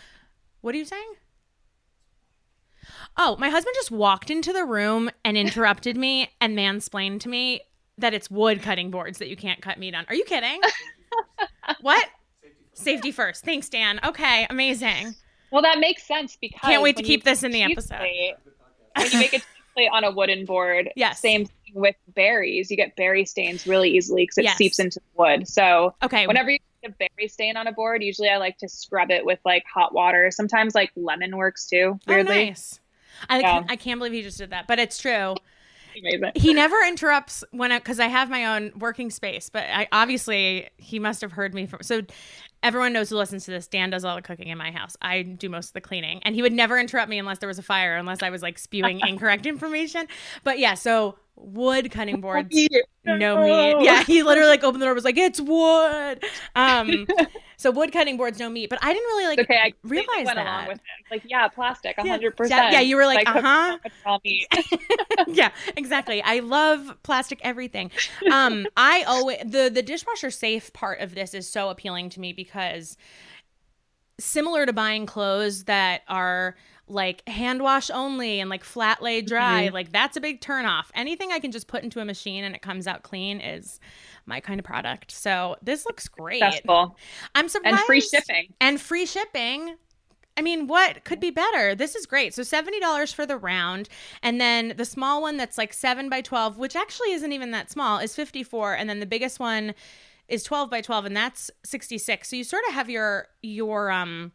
What 0.62 0.75
are 0.75 0.77
you 0.77 0.86
saying? 0.86 1.13
Oh, 3.17 3.36
my 3.38 3.49
husband 3.49 3.75
just 3.75 3.91
walked 3.91 4.29
into 4.29 4.53
the 4.53 4.65
room 4.65 5.10
and 5.23 5.38
interrupted 5.38 5.97
me 5.97 6.29
and 6.39 6.58
mansplained 6.58 7.21
to 7.21 7.29
me 7.29 7.62
that 7.99 8.13
it's 8.13 8.29
wood 8.29 8.62
cutting 8.62 8.91
boards 8.91 9.19
that 9.19 9.29
you 9.29 9.35
can't 9.35 9.62
cut 9.62 9.77
meat 9.77 9.95
on. 9.95 10.05
Are 10.07 10.15
you 10.15 10.23
kidding? 10.23 10.62
what? 11.81 12.07
Safety 12.73 13.12
first. 13.12 13.43
Thanks, 13.43 13.69
Dan. 13.69 13.99
Okay, 14.05 14.47
amazing. 14.49 15.15
Well, 15.51 15.62
that 15.63 15.79
makes 15.79 16.03
sense 16.03 16.38
because 16.39 16.62
can't 16.62 16.81
wait 16.81 16.97
to 16.97 17.03
keep 17.03 17.23
this 17.23 17.43
in 17.43 17.51
the 17.51 17.63
episode. 17.63 17.97
Plate, 17.97 18.35
when 18.95 19.12
you 19.12 19.19
make 19.19 19.33
a 19.33 19.41
plate 19.73 19.89
on 19.91 20.03
a 20.03 20.12
wooden 20.12 20.45
board, 20.45 20.89
yes. 20.95 21.19
same 21.19 21.45
thing 21.45 21.73
with 21.73 21.95
berries. 22.15 22.69
You 22.69 22.77
get 22.77 22.95
berry 22.95 23.25
stains 23.25 23.65
really 23.65 23.89
easily 23.89 24.23
because 24.23 24.38
it 24.38 24.43
yes. 24.45 24.57
seeps 24.57 24.79
into 24.79 24.99
the 24.99 25.21
wood. 25.21 25.47
So, 25.47 25.95
okay, 26.03 26.27
whenever 26.27 26.51
you 26.51 26.59
get 26.81 26.91
a 26.91 26.93
berry 26.93 27.27
stain 27.27 27.57
on 27.57 27.67
a 27.67 27.71
board, 27.71 28.03
usually 28.03 28.29
I 28.29 28.38
like 28.38 28.57
to 28.59 28.69
scrub 28.69 29.12
it 29.12 29.25
with 29.25 29.39
like 29.43 29.63
hot 29.73 29.93
water. 29.93 30.29
Sometimes 30.31 30.75
like 30.75 30.91
lemon 30.95 31.35
works 31.35 31.67
too. 31.67 31.99
Oh, 32.07 32.13
weirdly. 32.13 32.43
Oh, 32.43 32.45
nice. 32.45 32.79
I, 33.27 33.39
yeah. 33.39 33.63
I 33.67 33.75
can't 33.75 33.99
believe 33.99 34.13
he 34.13 34.21
just 34.21 34.38
did 34.38 34.51
that, 34.51 34.67
but 34.67 34.79
it's 34.79 34.97
true 34.97 35.35
amazing. 35.35 35.38
He 36.36 36.54
never 36.54 36.75
interrupts 36.88 37.43
when 37.52 37.71
because 37.71 37.99
I, 37.99 38.06
I, 38.06 38.08
have 38.08 38.30
my 38.30 38.56
own 38.56 38.71
working 38.78 39.10
space, 39.10 39.49
but 39.49 39.63
I 39.63 39.88
obviously 39.91 40.69
he 40.78 40.99
must 40.99 41.21
have 41.21 41.32
heard 41.32 41.54
me 41.54 41.65
from. 41.65 41.84
So 41.84 42.02
everyone 42.63 42.93
knows 42.93 43.10
who 43.10 43.17
listens 43.17 43.45
to 43.45 43.52
this. 43.52 43.67
Dan 43.67 43.89
does 43.89 44.06
all 44.06 44.15
the 44.15 44.21
cooking 44.21 44.47
in 44.47 44.58
my 44.58 44.71
house. 44.71 44.95
I 45.02 45.21
do 45.23 45.49
most 45.49 45.69
of 45.69 45.73
the 45.73 45.82
cleaning, 45.82 46.21
and 46.23 46.36
he 46.36 46.41
would 46.41 46.54
never 46.54 46.80
interrupt 46.80 47.10
me 47.10 47.19
unless 47.19 47.39
there 47.39 47.47
was 47.47 47.60
a 47.60 47.63
fire, 47.63 47.95
unless 47.95 48.23
I 48.23 48.30
was 48.30 48.41
like 48.41 48.58
spewing 48.60 48.99
incorrect 49.08 49.45
information. 49.45 50.08
But 50.43 50.60
yeah, 50.60 50.73
so 50.73 51.17
wood 51.36 51.91
cutting 51.91 52.21
boards, 52.21 52.49
no 53.06 53.41
meat. 53.43 53.86
Yeah, 53.86 54.04
he 54.04 54.23
literally 54.23 54.49
like 54.49 54.63
opened 54.63 54.82
the 54.82 54.86
door, 54.86 54.93
was 54.93 55.06
like, 55.06 55.17
"It's 55.17 55.39
wood." 55.39 56.23
Um, 56.56 57.08
so 57.59 57.71
wood 57.71 57.91
cutting 57.91 58.15
boards, 58.15 58.39
no 58.39 58.49
meat. 58.49 58.69
But 58.69 58.79
I 58.81 58.93
didn't 58.93 59.07
really 59.07 59.25
like 59.27 59.39
okay, 59.39 59.57
I 59.57 59.73
realize 59.83 60.25
went 60.25 60.37
that. 60.37 60.47
Along 60.47 60.67
with 60.69 60.77
it. 60.77 61.11
Like, 61.11 61.23
yeah, 61.27 61.49
plastic, 61.49 61.99
hundred 61.99 62.37
percent. 62.37 62.71
Yeah, 62.71 62.79
you 62.79 62.95
were 62.95 63.05
like, 63.05 63.27
uh 63.27 63.77
huh. 64.05 64.17
yeah, 65.27 65.49
exactly. 65.75 66.21
I 66.21 66.39
love 66.39 66.95
plastic 67.03 67.41
everything. 67.43 67.91
Um, 68.31 68.65
I 68.77 69.03
always 69.03 69.39
the 69.45 69.69
the 69.69 69.81
dishwasher 69.81 70.31
safe 70.31 70.71
part 70.71 71.01
of 71.01 71.15
this 71.15 71.33
is 71.33 71.49
so 71.49 71.69
appealing 71.69 72.09
to 72.11 72.21
me 72.21 72.31
because 72.31 72.95
similar 74.21 74.65
to 74.65 74.71
buying 74.71 75.05
clothes 75.05 75.65
that 75.65 76.03
are 76.07 76.55
like 76.87 77.27
hand 77.27 77.61
wash 77.61 77.89
only 77.89 78.39
and 78.39 78.49
like 78.49 78.63
flat 78.63 79.01
lay 79.01 79.21
dry, 79.21 79.65
mm-hmm. 79.65 79.73
like 79.73 79.91
that's 79.91 80.15
a 80.15 80.21
big 80.21 80.39
turn 80.39 80.65
off. 80.65 80.93
Anything 80.95 81.33
I 81.33 81.39
can 81.39 81.51
just 81.51 81.67
put 81.67 81.83
into 81.83 81.99
a 81.99 82.05
machine 82.05 82.45
and 82.45 82.55
it 82.55 82.61
comes 82.61 82.87
out 82.87 83.03
clean 83.03 83.41
is 83.41 83.81
my 84.29 84.39
kind 84.39 84.59
of 84.59 84.65
product. 84.65 85.11
So 85.11 85.57
this 85.61 85.85
looks 85.85 86.07
great. 86.07 86.41
Successful. 86.41 86.95
I'm 87.35 87.49
surprised. 87.49 87.75
And 87.75 87.85
free 87.85 88.01
shipping. 88.01 88.53
And 88.61 88.79
free 88.79 89.05
shipping. 89.05 89.75
I 90.37 90.41
mean, 90.41 90.67
what 90.67 91.03
could 91.03 91.19
be 91.19 91.31
better? 91.31 91.75
This 91.75 91.95
is 91.95 92.05
great. 92.05 92.33
So 92.33 92.43
$70 92.43 93.13
for 93.13 93.25
the 93.25 93.35
round. 93.35 93.89
And 94.23 94.39
then 94.39 94.73
the 94.77 94.85
small 94.85 95.21
one 95.21 95.35
that's 95.35 95.57
like 95.57 95.73
7 95.73 96.07
by 96.07 96.21
12, 96.21 96.57
which 96.57 96.77
actually 96.77 97.11
isn't 97.11 97.33
even 97.33 97.51
that 97.51 97.69
small, 97.69 97.99
is 97.99 98.15
54. 98.15 98.75
And 98.75 98.89
then 98.89 99.01
the 99.01 99.05
biggest 99.05 99.41
one 99.41 99.73
is 100.29 100.43
12 100.43 100.69
by 100.69 100.79
12 100.79 101.05
and 101.05 101.17
that's 101.17 101.51
66. 101.65 102.29
So 102.29 102.35
you 102.37 102.45
sort 102.45 102.63
of 102.69 102.73
have 102.73 102.89
your 102.89 103.27
your 103.41 103.91
um 103.91 104.31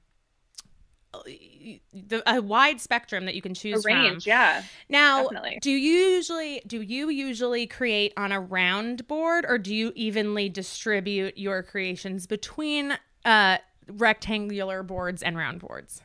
the, 1.92 2.22
a 2.26 2.40
wide 2.40 2.80
spectrum 2.80 3.24
that 3.26 3.34
you 3.34 3.42
can 3.42 3.54
choose 3.54 3.84
a 3.84 3.88
range, 3.88 4.24
from. 4.24 4.30
Yeah. 4.30 4.62
Now, 4.88 5.22
definitely. 5.22 5.58
do 5.60 5.70
you 5.70 5.78
usually 5.78 6.62
do 6.66 6.80
you 6.80 7.08
usually 7.08 7.66
create 7.66 8.12
on 8.16 8.32
a 8.32 8.40
round 8.40 9.06
board, 9.06 9.44
or 9.48 9.58
do 9.58 9.74
you 9.74 9.92
evenly 9.94 10.48
distribute 10.48 11.38
your 11.38 11.62
creations 11.62 12.26
between 12.26 12.96
uh, 13.24 13.58
rectangular 13.88 14.82
boards 14.82 15.22
and 15.22 15.36
round 15.36 15.60
boards? 15.60 16.02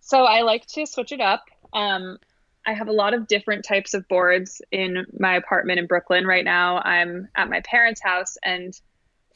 So 0.00 0.24
I 0.24 0.42
like 0.42 0.66
to 0.66 0.86
switch 0.86 1.12
it 1.12 1.20
up. 1.20 1.44
Um, 1.72 2.18
I 2.66 2.72
have 2.74 2.88
a 2.88 2.92
lot 2.92 3.14
of 3.14 3.26
different 3.26 3.64
types 3.64 3.94
of 3.94 4.06
boards 4.08 4.60
in 4.70 5.06
my 5.18 5.36
apartment 5.36 5.78
in 5.78 5.86
Brooklyn 5.86 6.26
right 6.26 6.44
now. 6.44 6.78
I'm 6.78 7.28
at 7.34 7.48
my 7.48 7.60
parents' 7.60 8.02
house, 8.02 8.36
and 8.42 8.78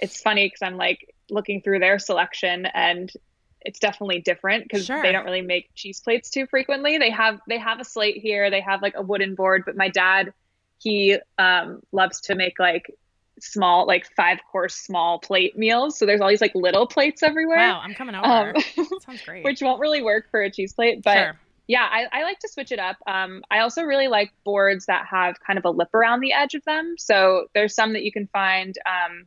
it's 0.00 0.20
funny 0.20 0.46
because 0.46 0.62
I'm 0.62 0.76
like 0.76 1.14
looking 1.30 1.62
through 1.62 1.78
their 1.78 1.98
selection 1.98 2.66
and 2.66 3.10
it's 3.64 3.78
definitely 3.78 4.20
different 4.20 4.64
because 4.64 4.84
sure. 4.84 5.02
they 5.02 5.12
don't 5.12 5.24
really 5.24 5.42
make 5.42 5.74
cheese 5.74 6.00
plates 6.00 6.30
too 6.30 6.46
frequently. 6.46 6.98
They 6.98 7.10
have 7.10 7.40
they 7.48 7.58
have 7.58 7.80
a 7.80 7.84
slate 7.84 8.18
here, 8.18 8.50
they 8.50 8.60
have 8.60 8.82
like 8.82 8.94
a 8.96 9.02
wooden 9.02 9.34
board, 9.34 9.62
but 9.64 9.76
my 9.76 9.88
dad 9.88 10.32
he 10.78 11.18
um, 11.38 11.80
loves 11.92 12.20
to 12.22 12.34
make 12.34 12.58
like 12.58 12.94
small, 13.40 13.86
like 13.86 14.06
five 14.14 14.38
course 14.50 14.74
small 14.74 15.18
plate 15.18 15.56
meals. 15.56 15.98
So 15.98 16.06
there's 16.06 16.20
all 16.20 16.28
these 16.28 16.40
like 16.40 16.54
little 16.54 16.86
plates 16.86 17.22
everywhere. 17.22 17.58
Wow, 17.58 17.80
I'm 17.82 17.94
coming 17.94 18.14
over. 18.14 18.54
Um, 18.54 18.88
Sounds 19.00 19.22
great. 19.26 19.44
Which 19.44 19.62
won't 19.62 19.80
really 19.80 20.02
work 20.02 20.30
for 20.30 20.42
a 20.42 20.50
cheese 20.50 20.72
plate, 20.72 21.02
but 21.02 21.14
sure. 21.14 21.40
yeah, 21.66 21.88
I, 21.90 22.06
I, 22.12 22.22
like 22.22 22.38
to 22.40 22.48
switch 22.48 22.70
it 22.70 22.78
up. 22.78 22.96
Um, 23.06 23.42
I 23.50 23.60
also 23.60 23.82
really 23.82 24.08
like 24.08 24.32
boards 24.44 24.86
that 24.86 25.06
have 25.06 25.40
kind 25.40 25.58
of 25.58 25.64
a 25.64 25.70
lip 25.70 25.94
around 25.94 26.20
the 26.20 26.32
edge 26.32 26.54
of 26.54 26.64
them. 26.64 26.96
So 26.98 27.46
there's 27.54 27.74
some 27.74 27.94
that 27.94 28.02
you 28.02 28.12
can 28.12 28.26
find 28.28 28.76
um, 28.86 29.26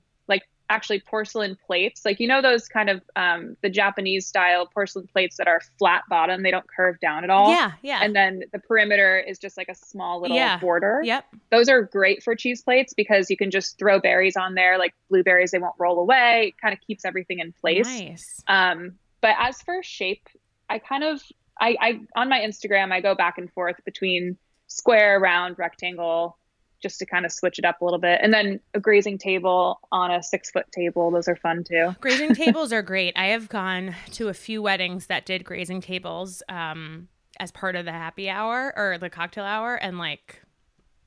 actually 0.69 0.99
porcelain 0.99 1.57
plates. 1.65 2.03
Like 2.05 2.19
you 2.19 2.27
know 2.27 2.41
those 2.41 2.67
kind 2.67 2.89
of 2.89 3.01
um 3.15 3.55
the 3.61 3.69
japanese 3.69 4.27
style 4.27 4.67
porcelain 4.67 5.07
plates 5.07 5.37
that 5.37 5.47
are 5.47 5.61
flat 5.77 6.03
bottom? 6.09 6.43
They 6.43 6.51
don't 6.51 6.67
curve 6.67 6.99
down 6.99 7.23
at 7.23 7.29
all? 7.29 7.51
Yeah 7.51 7.71
yeah. 7.81 7.99
And 8.01 8.15
then 8.15 8.43
the 8.51 8.59
perimeter 8.59 9.17
is 9.17 9.39
just 9.39 9.57
like 9.57 9.69
a 9.69 9.75
small 9.75 10.21
little 10.21 10.37
yeah. 10.37 10.59
border? 10.59 11.01
Yep. 11.03 11.25
Those 11.51 11.69
are 11.69 11.81
great 11.81 12.23
for 12.23 12.35
cheese 12.35 12.61
plates 12.61 12.93
because 12.93 13.29
you 13.29 13.37
can 13.37 13.51
just 13.51 13.77
throw 13.77 13.99
berries 13.99 14.35
on 14.35 14.55
there 14.55 14.77
like 14.77 14.93
blueberries 15.09 15.51
they 15.51 15.59
won't 15.59 15.75
roll 15.79 15.99
away. 15.99 16.49
It 16.49 16.61
kind 16.61 16.73
of 16.73 16.79
keeps 16.85 17.05
everything 17.05 17.39
in 17.39 17.53
place. 17.53 17.87
Nice. 17.87 18.43
Um 18.47 18.93
but 19.21 19.35
as 19.39 19.61
for 19.61 19.81
shape 19.83 20.27
i 20.69 20.79
kind 20.79 21.03
of 21.03 21.21
I, 21.59 21.75
I 21.79 21.99
on 22.15 22.29
my 22.29 22.39
instagram 22.39 22.91
i 22.91 23.01
go 23.01 23.15
back 23.15 23.37
and 23.37 23.51
forth 23.51 23.83
between 23.85 24.37
square 24.67 25.19
round 25.19 25.57
rectangle 25.57 26.37
just 26.81 26.99
to 26.99 27.05
kind 27.05 27.25
of 27.25 27.31
switch 27.31 27.59
it 27.59 27.65
up 27.65 27.81
a 27.81 27.85
little 27.85 27.99
bit. 27.99 28.19
And 28.21 28.33
then 28.33 28.59
a 28.73 28.79
grazing 28.79 29.17
table 29.17 29.79
on 29.91 30.11
a 30.11 30.21
six 30.21 30.51
foot 30.51 30.65
table. 30.71 31.11
Those 31.11 31.27
are 31.27 31.35
fun 31.35 31.63
too. 31.63 31.95
Grazing 31.99 32.35
tables 32.35 32.71
are 32.71 32.81
great. 32.81 33.13
I 33.15 33.27
have 33.27 33.49
gone 33.49 33.95
to 34.11 34.29
a 34.29 34.33
few 34.33 34.61
weddings 34.61 35.07
that 35.07 35.25
did 35.25 35.43
grazing 35.43 35.81
tables 35.81 36.43
um, 36.49 37.07
as 37.39 37.51
part 37.51 37.75
of 37.75 37.85
the 37.85 37.91
happy 37.91 38.29
hour 38.29 38.73
or 38.75 38.97
the 38.97 39.09
cocktail 39.09 39.45
hour. 39.45 39.75
And 39.75 39.97
like, 39.97 40.41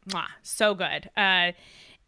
mwah, 0.08 0.26
so 0.42 0.74
good. 0.74 1.10
Uh, 1.16 1.52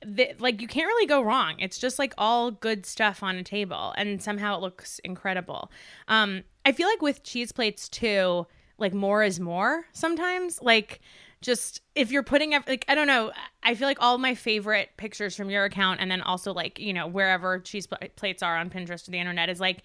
the, 0.04 0.34
like 0.38 0.60
you 0.60 0.68
can't 0.68 0.86
really 0.86 1.06
go 1.06 1.22
wrong. 1.22 1.54
It's 1.58 1.78
just 1.78 1.98
like 1.98 2.14
all 2.18 2.50
good 2.50 2.86
stuff 2.86 3.22
on 3.22 3.36
a 3.36 3.42
table, 3.42 3.94
and 3.96 4.20
somehow 4.20 4.56
it 4.56 4.60
looks 4.60 4.98
incredible. 5.00 5.70
Um, 6.08 6.42
I 6.64 6.72
feel 6.72 6.88
like 6.88 7.02
with 7.02 7.22
cheese 7.22 7.52
plates 7.52 7.88
too, 7.88 8.46
like 8.78 8.94
more 8.94 9.22
is 9.22 9.38
more 9.40 9.84
sometimes. 9.92 10.60
Like 10.60 11.00
just 11.42 11.82
if 11.94 12.10
you're 12.10 12.22
putting 12.22 12.52
like 12.52 12.84
I 12.88 12.94
don't 12.94 13.06
know, 13.06 13.32
I 13.62 13.74
feel 13.74 13.86
like 13.86 13.98
all 14.00 14.16
my 14.16 14.34
favorite 14.34 14.90
pictures 14.96 15.36
from 15.36 15.50
your 15.50 15.64
account 15.64 16.00
and 16.00 16.10
then 16.10 16.22
also 16.22 16.54
like, 16.54 16.78
you 16.78 16.92
know, 16.94 17.06
wherever 17.06 17.58
cheese 17.58 17.86
plates 18.16 18.42
are 18.42 18.56
on 18.56 18.70
Pinterest 18.70 19.06
or 19.06 19.10
the 19.10 19.18
internet 19.18 19.50
is 19.50 19.60
like 19.60 19.82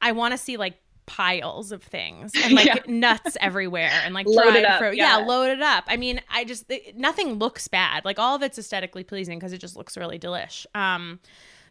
I 0.00 0.12
want 0.12 0.32
to 0.32 0.38
see 0.38 0.56
like 0.56 0.74
piles 1.06 1.72
of 1.72 1.82
things 1.82 2.32
and 2.42 2.52
like 2.54 2.66
yeah. 2.66 2.78
nuts 2.86 3.36
everywhere 3.40 3.90
and 4.04 4.14
like 4.14 4.26
up, 4.64 4.78
fruit. 4.78 4.96
Yeah. 4.96 5.18
yeah, 5.18 5.24
load 5.24 5.50
it 5.50 5.62
up. 5.62 5.84
I 5.88 5.96
mean, 5.96 6.20
I 6.30 6.44
just 6.44 6.70
it, 6.70 6.96
nothing 6.96 7.34
looks 7.34 7.66
bad. 7.66 8.04
Like 8.04 8.18
all 8.18 8.36
of 8.36 8.42
it's 8.42 8.58
aesthetically 8.58 9.02
pleasing 9.02 9.38
because 9.38 9.52
it 9.52 9.58
just 9.58 9.76
looks 9.76 9.96
really 9.96 10.18
delish. 10.18 10.66
Um 10.74 11.18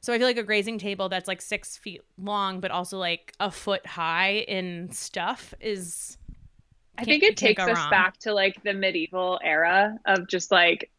so 0.02 0.12
I 0.12 0.18
feel 0.18 0.28
like 0.28 0.38
a 0.38 0.44
grazing 0.44 0.80
table 0.80 1.08
that's 1.08 1.30
like 1.30 1.42
six 1.42 1.78
feet 1.78 2.02
long, 2.18 2.60
but 2.60 2.72
also 2.72 2.98
like 2.98 3.34
a 3.40 3.50
foot 3.50 3.86
high 3.86 4.44
in 4.50 4.92
stuff 4.92 5.54
is 5.62 6.18
I 6.98 7.06
think 7.06 7.24
it 7.24 7.38
takes 7.38 7.62
us 7.62 7.78
wrong. 7.78 7.90
back 7.90 8.18
to 8.20 8.34
like 8.34 8.62
the 8.64 8.74
medieval 8.74 9.40
era 9.44 9.98
of 10.06 10.28
just 10.28 10.52
like 10.52 10.92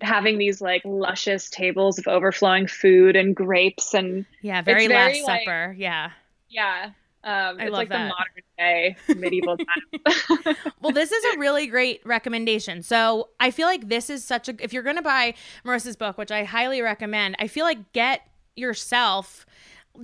having 0.00 0.38
these 0.38 0.60
like 0.60 0.82
luscious 0.84 1.50
tables 1.50 1.98
of 1.98 2.06
overflowing 2.06 2.66
food 2.66 3.16
and 3.16 3.34
grapes 3.34 3.94
and 3.94 4.24
yeah, 4.42 4.62
very, 4.62 4.86
very 4.86 5.20
Last 5.20 5.28
like, 5.28 5.40
Supper. 5.44 5.74
Yeah, 5.78 6.10
yeah. 6.48 6.90
Um, 7.22 7.58
I 7.58 7.64
it's 7.64 7.72
love 7.72 7.72
like 7.72 7.88
that. 7.88 8.02
the 8.02 8.08
modern 8.08 8.42
day 8.58 8.96
medieval 9.16 9.56
time. 10.44 10.56
well, 10.82 10.92
this 10.92 11.10
is 11.12 11.34
a 11.34 11.38
really 11.38 11.66
great 11.66 12.04
recommendation. 12.04 12.82
So 12.82 13.30
I 13.40 13.50
feel 13.50 13.66
like 13.66 13.88
this 13.88 14.10
is 14.10 14.22
such 14.22 14.48
a 14.48 14.54
if 14.62 14.72
you're 14.72 14.82
going 14.82 14.96
to 14.96 15.02
buy 15.02 15.34
Marissa's 15.64 15.96
book, 15.96 16.18
which 16.18 16.30
I 16.30 16.44
highly 16.44 16.82
recommend, 16.82 17.36
I 17.38 17.46
feel 17.46 17.64
like 17.64 17.92
get 17.92 18.28
yourself 18.56 19.46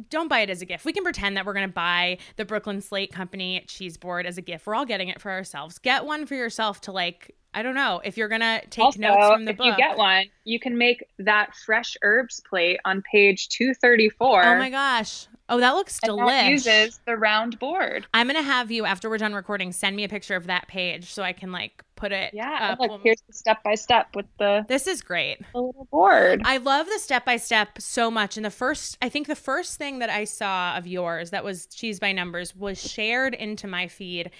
don't 0.08 0.28
buy 0.28 0.40
it 0.40 0.50
as 0.50 0.62
a 0.62 0.66
gift. 0.66 0.84
We 0.84 0.92
can 0.92 1.02
pretend 1.02 1.36
that 1.36 1.44
we're 1.44 1.52
going 1.52 1.68
to 1.68 1.72
buy 1.72 2.18
the 2.36 2.44
Brooklyn 2.44 2.80
Slate 2.80 3.12
Company 3.12 3.64
cheese 3.66 3.96
board 3.96 4.26
as 4.26 4.38
a 4.38 4.42
gift. 4.42 4.66
We're 4.66 4.74
all 4.74 4.86
getting 4.86 5.08
it 5.08 5.20
for 5.20 5.30
ourselves. 5.30 5.78
Get 5.78 6.04
one 6.04 6.26
for 6.26 6.34
yourself 6.34 6.80
to 6.82 6.92
like 6.92 7.34
I 7.52 7.62
don't 7.62 7.74
know 7.74 8.00
if 8.04 8.16
you're 8.16 8.28
gonna 8.28 8.62
take 8.70 8.84
also, 8.84 9.00
notes 9.00 9.26
from 9.26 9.44
the 9.44 9.50
if 9.52 9.56
book. 9.56 9.66
you 9.66 9.76
get 9.76 9.96
one, 9.96 10.26
you 10.44 10.60
can 10.60 10.78
make 10.78 11.04
that 11.18 11.54
fresh 11.54 11.96
herbs 12.02 12.40
plate 12.48 12.78
on 12.84 13.02
page 13.02 13.48
two 13.48 13.74
thirty 13.74 14.08
four. 14.08 14.42
Oh 14.44 14.56
my 14.56 14.70
gosh! 14.70 15.26
Oh, 15.48 15.58
that 15.58 15.72
looks 15.72 15.98
delicious. 16.00 16.66
uses 16.66 17.00
the 17.06 17.16
round 17.16 17.58
board. 17.58 18.06
I'm 18.14 18.28
gonna 18.28 18.42
have 18.42 18.70
you 18.70 18.84
after 18.84 19.10
we're 19.10 19.18
done 19.18 19.34
recording 19.34 19.72
send 19.72 19.96
me 19.96 20.04
a 20.04 20.08
picture 20.08 20.36
of 20.36 20.46
that 20.46 20.68
page 20.68 21.12
so 21.12 21.24
I 21.24 21.32
can 21.32 21.50
like 21.50 21.82
put 21.96 22.12
it. 22.12 22.32
Yeah, 22.32 22.76
look, 22.78 23.00
here's 23.02 23.20
the 23.26 23.32
step 23.32 23.64
by 23.64 23.74
step 23.74 24.14
with 24.14 24.26
the. 24.38 24.64
This 24.68 24.86
is 24.86 25.02
great. 25.02 25.40
The 25.52 25.60
little 25.60 25.88
board. 25.90 26.42
I 26.44 26.58
love 26.58 26.86
the 26.86 27.00
step 27.00 27.24
by 27.24 27.36
step 27.36 27.80
so 27.80 28.12
much. 28.12 28.36
And 28.36 28.46
the 28.46 28.50
first, 28.50 28.96
I 29.02 29.08
think 29.08 29.26
the 29.26 29.34
first 29.34 29.76
thing 29.76 29.98
that 29.98 30.08
I 30.08 30.22
saw 30.22 30.76
of 30.76 30.86
yours 30.86 31.30
that 31.30 31.42
was 31.42 31.66
cheese 31.66 31.98
by 31.98 32.12
numbers 32.12 32.54
was 32.54 32.80
shared 32.80 33.34
into 33.34 33.66
my 33.66 33.88
feed, 33.88 34.30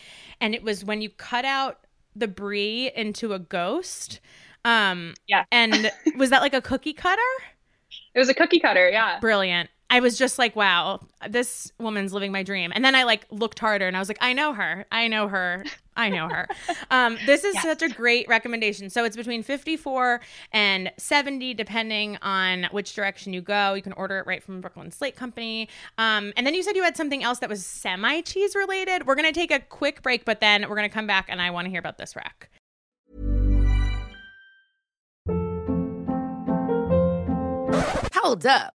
and 0.40 0.55
it 0.55 0.62
was 0.62 0.85
when 0.85 1.03
you 1.03 1.11
cut 1.11 1.44
out 1.44 1.81
the 2.14 2.29
brie 2.29 2.90
into 2.94 3.33
a 3.33 3.38
ghost. 3.38 4.20
Um, 4.64 5.14
yeah. 5.27 5.44
And 5.51 5.90
was 6.16 6.31
that 6.31 6.42
like 6.42 6.55
a 6.55 6.61
cookie 6.61 6.92
cutter? 6.92 7.20
It 8.14 8.18
was 8.18 8.29
a 8.29 8.35
cookie 8.35 8.61
cutter. 8.61 8.88
Yeah. 8.90 9.18
Brilliant. 9.20 9.70
I 9.90 9.98
was 9.98 10.16
just 10.16 10.38
like, 10.38 10.55
wow, 10.55 11.00
this 11.29 11.72
woman's 11.81 12.12
living 12.12 12.31
my 12.31 12.44
dream. 12.44 12.70
And 12.72 12.85
then 12.85 12.94
I 12.94 13.03
like 13.03 13.26
looked 13.31 13.59
harder 13.59 13.88
and 13.88 13.96
I 13.96 13.98
was 13.98 14.09
like, 14.09 14.18
I 14.20 14.33
know 14.33 14.55
her. 14.55 14.87
I 14.92 15.09
know 15.09 15.26
her. 15.26 15.64
I 15.96 16.09
know 16.09 16.29
her. 16.29 16.48
Um, 16.92 17.18
this 17.24 17.44
is 17.44 17.55
yes. 17.55 17.62
such 17.62 17.83
a 17.83 17.88
great 17.88 18.26
recommendation. 18.26 18.90
So 18.90 19.05
it's 19.05 19.16
between 19.16 19.44
54 19.44 20.20
and 20.53 20.90
70, 20.96 21.55
depending 21.55 22.16
on 22.20 22.66
which 22.72 22.94
direction 22.94 23.33
you 23.33 23.40
go. 23.40 23.74
You 23.74 23.83
can 23.83 23.92
order 23.92 24.18
it 24.18 24.26
right 24.26 24.42
from 24.42 24.61
Brooklyn 24.61 24.90
Slate 24.90 25.14
Company. 25.14 25.68
Um, 25.98 26.33
and 26.37 26.46
then 26.46 26.55
you 26.55 26.64
said 26.64 26.74
you 26.74 26.83
had 26.83 26.96
something 26.96 27.22
else 27.22 27.38
that 27.40 27.48
was 27.48 27.64
semi 27.64 28.22
cheese 28.22 28.57
related. 28.57 29.07
We're 29.07 29.14
going 29.14 29.33
to 29.33 29.38
take 29.38 29.53
a 29.53 29.61
quick 29.61 30.03
break, 30.03 30.24
but 30.24 30.40
then 30.40 30.68
we're 30.68 30.76
going 30.76 30.88
to 30.88 30.92
come 30.92 31.07
back 31.07 31.26
and 31.29 31.40
I 31.40 31.50
want 31.50 31.66
to 31.66 31.70
hear 31.70 31.81
about 31.81 31.98
this 31.98 32.16
rack. 32.16 32.50
Hold 38.14 38.46
up. 38.46 38.74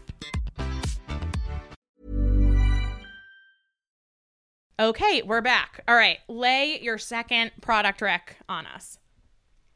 Okay, 4.81 5.21
we're 5.21 5.41
back. 5.41 5.83
All 5.87 5.93
right, 5.93 6.17
lay 6.27 6.79
your 6.81 6.97
second 6.97 7.51
product 7.61 8.01
rec 8.01 8.35
on 8.49 8.65
us. 8.65 8.97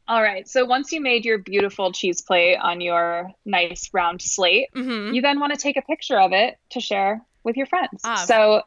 All 0.08 0.20
right. 0.20 0.48
So 0.48 0.64
once 0.64 0.90
you 0.90 1.00
made 1.00 1.24
your 1.24 1.38
beautiful 1.38 1.92
cheese 1.92 2.22
plate 2.22 2.56
on 2.56 2.80
your 2.80 3.30
nice 3.44 3.88
round 3.92 4.20
slate, 4.20 4.66
mm-hmm. 4.74 5.14
you 5.14 5.22
then 5.22 5.38
want 5.38 5.52
to 5.52 5.58
take 5.58 5.76
a 5.76 5.82
picture 5.82 6.18
of 6.18 6.32
it 6.32 6.58
to 6.70 6.80
share 6.80 7.22
with 7.44 7.56
your 7.56 7.66
friends. 7.66 8.00
Ah. 8.04 8.24
So 8.26 8.62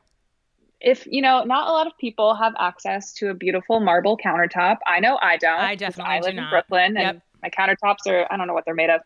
if 0.79 1.05
you 1.07 1.21
know, 1.21 1.43
not 1.43 1.67
a 1.67 1.71
lot 1.71 1.87
of 1.87 1.97
people 1.97 2.33
have 2.35 2.53
access 2.57 3.13
to 3.15 3.31
a 3.31 3.33
beautiful 3.33 3.81
marble 3.81 4.17
countertop. 4.17 4.77
I 4.87 5.01
know 5.01 5.19
I 5.21 5.35
don't. 5.35 5.59
I 5.59 5.75
definitely 5.75 6.13
I 6.13 6.19
live 6.21 6.37
in 6.37 6.49
Brooklyn, 6.49 6.95
yep. 6.95 7.15
and 7.15 7.21
my 7.43 7.49
countertops 7.49 8.07
are 8.07 8.31
I 8.31 8.37
don't 8.37 8.47
know 8.47 8.53
what 8.53 8.63
they're 8.63 8.75
made 8.75 8.89
of. 8.89 9.01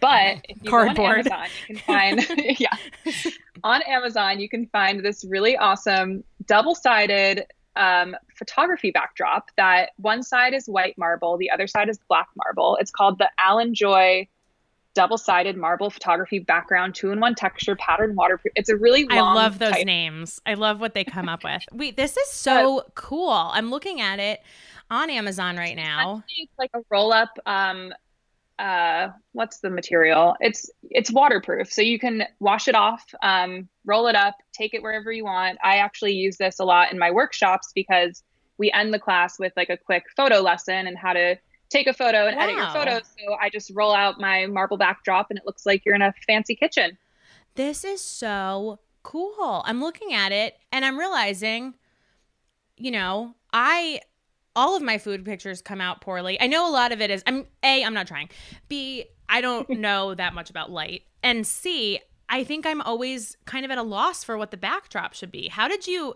But 0.00 0.44
if 0.48 0.62
you 0.62 0.70
Cardboard. 0.70 0.96
go 0.96 1.04
on 1.04 1.42
Amazon, 1.42 1.46
you 1.68 1.76
can 1.76 1.84
find 1.84 2.26
yeah. 2.60 2.74
On 3.62 3.82
Amazon, 3.82 4.40
you 4.40 4.48
can 4.48 4.66
find 4.66 5.04
this 5.04 5.24
really 5.24 5.56
awesome 5.56 6.24
double-sided 6.46 7.44
um, 7.76 8.16
photography 8.36 8.90
backdrop 8.90 9.50
that 9.56 9.90
one 9.96 10.22
side 10.22 10.54
is 10.54 10.66
white 10.66 10.96
marble, 10.98 11.36
the 11.36 11.50
other 11.50 11.66
side 11.66 11.88
is 11.88 11.98
black 12.08 12.28
marble. 12.36 12.76
It's 12.80 12.90
called 12.90 13.18
the 13.18 13.30
Allenjoy 13.38 14.26
double-sided 14.94 15.56
marble 15.56 15.88
photography 15.88 16.40
background 16.40 16.94
two-in-one 16.94 17.34
texture 17.34 17.76
pattern 17.76 18.14
waterproof. 18.16 18.52
It's 18.56 18.68
a 18.68 18.76
really 18.76 19.06
I 19.08 19.20
love 19.20 19.58
those 19.58 19.72
type. 19.72 19.86
names. 19.86 20.40
I 20.44 20.54
love 20.54 20.80
what 20.80 20.94
they 20.94 21.04
come 21.04 21.28
up 21.28 21.44
with. 21.44 21.62
Wait, 21.72 21.96
this 21.96 22.16
is 22.16 22.28
so 22.30 22.84
cool. 22.94 23.30
I'm 23.30 23.70
looking 23.70 24.00
at 24.00 24.18
it 24.18 24.40
on 24.90 25.10
Amazon 25.10 25.56
right 25.56 25.76
now. 25.76 26.24
It's 26.36 26.52
like 26.58 26.70
a 26.74 26.80
roll-up 26.90 27.38
um, 27.46 27.92
uh, 28.60 29.08
what's 29.32 29.60
the 29.60 29.70
material? 29.70 30.36
It's 30.40 30.70
it's 30.82 31.10
waterproof, 31.10 31.72
so 31.72 31.80
you 31.80 31.98
can 31.98 32.24
wash 32.40 32.68
it 32.68 32.74
off, 32.74 33.02
um, 33.22 33.68
roll 33.86 34.06
it 34.06 34.14
up, 34.14 34.36
take 34.52 34.74
it 34.74 34.82
wherever 34.82 35.10
you 35.10 35.24
want. 35.24 35.58
I 35.64 35.76
actually 35.76 36.12
use 36.12 36.36
this 36.36 36.58
a 36.58 36.64
lot 36.64 36.92
in 36.92 36.98
my 36.98 37.10
workshops 37.10 37.72
because 37.74 38.22
we 38.58 38.70
end 38.70 38.92
the 38.92 38.98
class 38.98 39.38
with 39.38 39.54
like 39.56 39.70
a 39.70 39.78
quick 39.78 40.04
photo 40.14 40.40
lesson 40.40 40.86
and 40.86 40.98
how 40.98 41.14
to 41.14 41.38
take 41.70 41.86
a 41.86 41.94
photo 41.94 42.26
and 42.26 42.36
wow. 42.36 42.42
edit 42.42 42.56
your 42.56 42.70
photos. 42.70 43.02
So 43.18 43.34
I 43.40 43.48
just 43.48 43.72
roll 43.74 43.94
out 43.94 44.20
my 44.20 44.46
marble 44.46 44.76
backdrop 44.76 45.30
and 45.30 45.38
it 45.38 45.46
looks 45.46 45.64
like 45.64 45.86
you're 45.86 45.94
in 45.94 46.02
a 46.02 46.12
fancy 46.26 46.54
kitchen. 46.54 46.98
This 47.54 47.82
is 47.82 48.02
so 48.02 48.80
cool. 49.02 49.62
I'm 49.64 49.80
looking 49.80 50.12
at 50.12 50.32
it 50.32 50.58
and 50.70 50.84
I'm 50.84 50.98
realizing, 50.98 51.74
you 52.76 52.90
know, 52.90 53.34
I 53.52 54.00
all 54.56 54.76
of 54.76 54.82
my 54.82 54.98
food 54.98 55.24
pictures 55.24 55.62
come 55.62 55.80
out 55.80 56.00
poorly. 56.00 56.40
I 56.40 56.46
know 56.46 56.68
a 56.68 56.72
lot 56.72 56.92
of 56.92 57.00
it 57.00 57.10
is 57.10 57.22
I'm 57.26 57.46
A, 57.62 57.84
I'm 57.84 57.94
not 57.94 58.06
trying. 58.06 58.28
B, 58.68 59.06
I 59.28 59.40
don't 59.40 59.68
know 59.70 60.14
that 60.14 60.34
much 60.34 60.50
about 60.50 60.70
light. 60.70 61.02
And 61.22 61.46
C, 61.46 62.00
I 62.30 62.44
think 62.44 62.64
I'm 62.64 62.80
always 62.80 63.36
kind 63.44 63.64
of 63.64 63.70
at 63.70 63.78
a 63.78 63.82
loss 63.82 64.24
for 64.24 64.38
what 64.38 64.52
the 64.52 64.56
backdrop 64.56 65.14
should 65.14 65.32
be. 65.32 65.48
How 65.48 65.68
did 65.68 65.86
you 65.86 66.14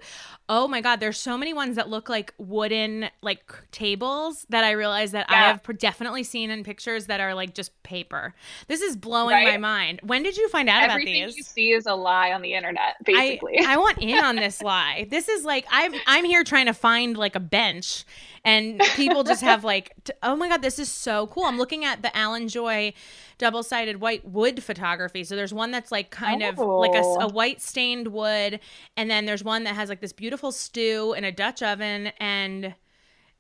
Oh 0.49 0.69
my 0.69 0.81
god, 0.81 1.01
there's 1.01 1.19
so 1.19 1.37
many 1.37 1.53
ones 1.53 1.77
that 1.77 1.89
look 1.89 2.09
like 2.09 2.33
wooden 2.39 3.11
like 3.23 3.53
tables 3.73 4.47
that 4.51 4.63
I 4.63 4.73
realize 4.73 5.13
that 5.13 5.27
yeah. 5.29 5.37
I 5.37 5.39
have 5.49 5.79
definitely 5.79 6.23
seen 6.23 6.51
in 6.51 6.65
pictures 6.65 7.07
that 7.07 7.21
are 7.21 7.35
like 7.35 7.55
just 7.55 7.83
paper. 7.83 8.35
This 8.69 8.81
is 8.81 8.95
blowing 8.97 9.35
right? 9.35 9.47
my 9.47 9.57
mind. 9.57 10.01
When 10.03 10.23
did 10.23 10.37
you 10.37 10.49
find 10.49 10.69
out 10.69 10.83
Everything 10.83 11.23
about 11.23 11.29
these? 11.29 11.37
you 11.37 11.43
see 11.43 11.73
is 11.73 11.87
a 11.87 11.95
lie 11.95 12.33
on 12.33 12.43
the 12.43 12.55
internet, 12.55 12.97
basically. 13.05 13.59
I, 13.61 13.75
I 13.75 13.77
want 13.77 13.99
in 13.99 14.23
on 14.23 14.37
this 14.37 14.63
lie. 14.63 15.07
This 15.11 15.29
is 15.29 15.45
like 15.45 15.67
I'm 15.71 15.95
I'm 16.07 16.25
here 16.25 16.45
trying 16.45 16.67
to 16.67 16.75
find 16.75 17.17
like 17.17 17.35
a 17.35 17.41
bench 17.41 18.05
and 18.45 18.81
people 18.95 19.25
just 19.25 19.41
have 19.41 19.65
like 19.65 19.93
t- 20.05 20.13
oh 20.23 20.37
my 20.37 20.49
god, 20.49 20.63
this 20.63 20.79
is 20.79 20.91
so 20.91 21.27
cool. 21.29 21.45
I'm 21.45 21.59
looking 21.59 21.85
at 21.85 22.03
the 22.03 22.09
Allenjoy 22.09 22.93
double-sided 23.39 24.01
white 24.01 24.27
wood 24.27 24.63
photography. 24.63 25.25
So 25.25 25.37
there's 25.37 25.55
one 25.55 25.71
that's 25.71 25.93
like 25.93 26.11
kind 26.11 26.43
oh. 26.43 26.49
of 26.49 26.59
like 26.59 26.95
a, 26.95 27.05
a, 27.05 27.25
oh. 27.25 27.29
white 27.29 27.61
stained 27.61 28.09
wood, 28.09 28.61
and 28.97 29.11
then 29.11 29.27
there's 29.27 29.45
one 29.45 29.65
that 29.65 29.75
has 29.75 29.89
like 29.89 30.01
this 30.01 30.13
beautiful 30.13 30.53
stew 30.53 31.15
in 31.17 31.25
a 31.25 31.33
Dutch 31.33 31.63
oven. 31.63 32.13
And 32.19 32.75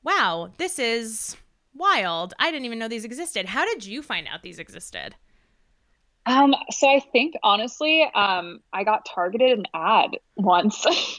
wow, 0.03 0.51
this 0.59 0.79
is 0.79 1.37
wild. 1.75 2.35
I 2.39 2.51
didn't 2.51 2.67
even 2.67 2.79
know 2.79 2.89
these 2.89 3.05
existed. 3.05 3.47
How 3.47 3.65
did 3.65 3.85
you 3.85 4.03
find 4.03 4.29
out 4.29 4.43
these 4.43 4.59
existed? 4.59 5.15
Um, 6.27 6.55
so 6.71 6.89
I 6.89 7.01
think 7.01 7.35
honestly, 7.43 8.03
um, 8.15 8.61
I 8.73 8.83
got 8.85 9.05
targeted 9.05 9.59
an 9.59 9.67
ad 9.75 10.17
once, 10.37 10.87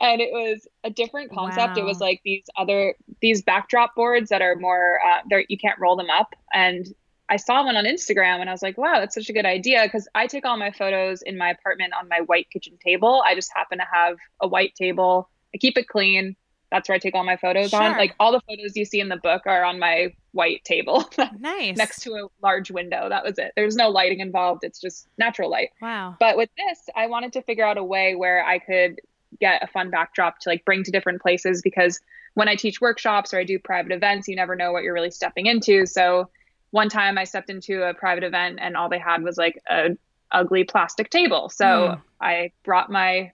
and 0.00 0.20
it 0.20 0.32
was 0.32 0.66
a 0.82 0.90
different 0.90 1.32
concept. 1.32 1.76
Wow. 1.76 1.82
It 1.82 1.84
was 1.84 2.00
like 2.00 2.20
these 2.24 2.44
other 2.56 2.96
these 3.20 3.42
backdrop 3.42 3.94
boards 3.94 4.30
that 4.30 4.42
are 4.42 4.56
more 4.56 4.98
uh, 5.06 5.20
there. 5.28 5.44
You 5.48 5.58
can't 5.58 5.78
roll 5.78 5.94
them 5.96 6.10
up, 6.10 6.34
and 6.52 6.86
I 7.32 7.36
saw 7.36 7.64
one 7.64 7.76
on 7.76 7.86
Instagram 7.86 8.40
and 8.40 8.50
I 8.50 8.52
was 8.52 8.60
like, 8.60 8.76
wow, 8.76 9.00
that's 9.00 9.14
such 9.14 9.30
a 9.30 9.32
good 9.32 9.46
idea 9.46 9.84
because 9.84 10.06
I 10.14 10.26
take 10.26 10.44
all 10.44 10.58
my 10.58 10.70
photos 10.70 11.22
in 11.22 11.38
my 11.38 11.48
apartment 11.48 11.94
on 11.98 12.06
my 12.06 12.20
white 12.26 12.50
kitchen 12.50 12.76
table. 12.84 13.22
I 13.26 13.34
just 13.34 13.50
happen 13.54 13.78
to 13.78 13.86
have 13.90 14.18
a 14.42 14.46
white 14.46 14.74
table. 14.74 15.30
I 15.54 15.56
keep 15.56 15.78
it 15.78 15.88
clean. 15.88 16.36
That's 16.70 16.90
where 16.90 16.96
I 16.96 16.98
take 16.98 17.14
all 17.14 17.24
my 17.24 17.38
photos 17.38 17.70
sure. 17.70 17.80
on. 17.80 17.92
Like 17.92 18.14
all 18.20 18.32
the 18.32 18.42
photos 18.46 18.76
you 18.76 18.84
see 18.84 19.00
in 19.00 19.08
the 19.08 19.16
book 19.16 19.46
are 19.46 19.64
on 19.64 19.78
my 19.78 20.12
white 20.32 20.62
table. 20.64 21.08
nice. 21.38 21.74
Next 21.74 22.02
to 22.02 22.10
a 22.12 22.28
large 22.42 22.70
window. 22.70 23.08
That 23.08 23.24
was 23.24 23.38
it. 23.38 23.52
There's 23.56 23.76
no 23.76 23.88
lighting 23.88 24.20
involved. 24.20 24.62
It's 24.62 24.78
just 24.78 25.08
natural 25.16 25.48
light. 25.48 25.70
Wow. 25.80 26.16
But 26.20 26.36
with 26.36 26.50
this, 26.58 26.90
I 26.94 27.06
wanted 27.06 27.32
to 27.32 27.40
figure 27.40 27.64
out 27.64 27.78
a 27.78 27.84
way 27.84 28.14
where 28.14 28.44
I 28.44 28.58
could 28.58 29.00
get 29.40 29.62
a 29.62 29.66
fun 29.68 29.88
backdrop 29.88 30.38
to 30.40 30.50
like 30.50 30.66
bring 30.66 30.84
to 30.84 30.90
different 30.90 31.22
places 31.22 31.62
because 31.62 31.98
when 32.34 32.48
I 32.48 32.56
teach 32.56 32.82
workshops 32.82 33.32
or 33.32 33.38
I 33.38 33.44
do 33.44 33.58
private 33.58 33.92
events, 33.92 34.28
you 34.28 34.36
never 34.36 34.54
know 34.54 34.70
what 34.72 34.82
you're 34.82 34.92
really 34.92 35.10
stepping 35.10 35.46
into. 35.46 35.86
So 35.86 36.28
one 36.72 36.88
time 36.88 37.18
I 37.18 37.24
stepped 37.24 37.50
into 37.50 37.84
a 37.88 37.94
private 37.94 38.24
event 38.24 38.58
and 38.60 38.76
all 38.76 38.88
they 38.88 38.98
had 38.98 39.22
was 39.22 39.36
like 39.36 39.62
a 39.70 39.90
ugly 40.32 40.64
plastic 40.64 41.10
table. 41.10 41.48
So 41.48 41.64
mm. 41.64 42.02
I 42.20 42.50
brought 42.64 42.90
my 42.90 43.32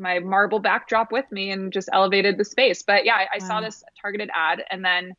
my 0.00 0.20
marble 0.20 0.60
backdrop 0.60 1.12
with 1.12 1.30
me 1.30 1.50
and 1.50 1.72
just 1.72 1.88
elevated 1.92 2.38
the 2.38 2.44
space. 2.44 2.82
But 2.82 3.04
yeah, 3.04 3.16
I, 3.16 3.22
I 3.34 3.38
wow. 3.40 3.46
saw 3.46 3.60
this 3.60 3.82
targeted 4.00 4.30
ad 4.32 4.62
and 4.70 4.84
then 4.84 5.12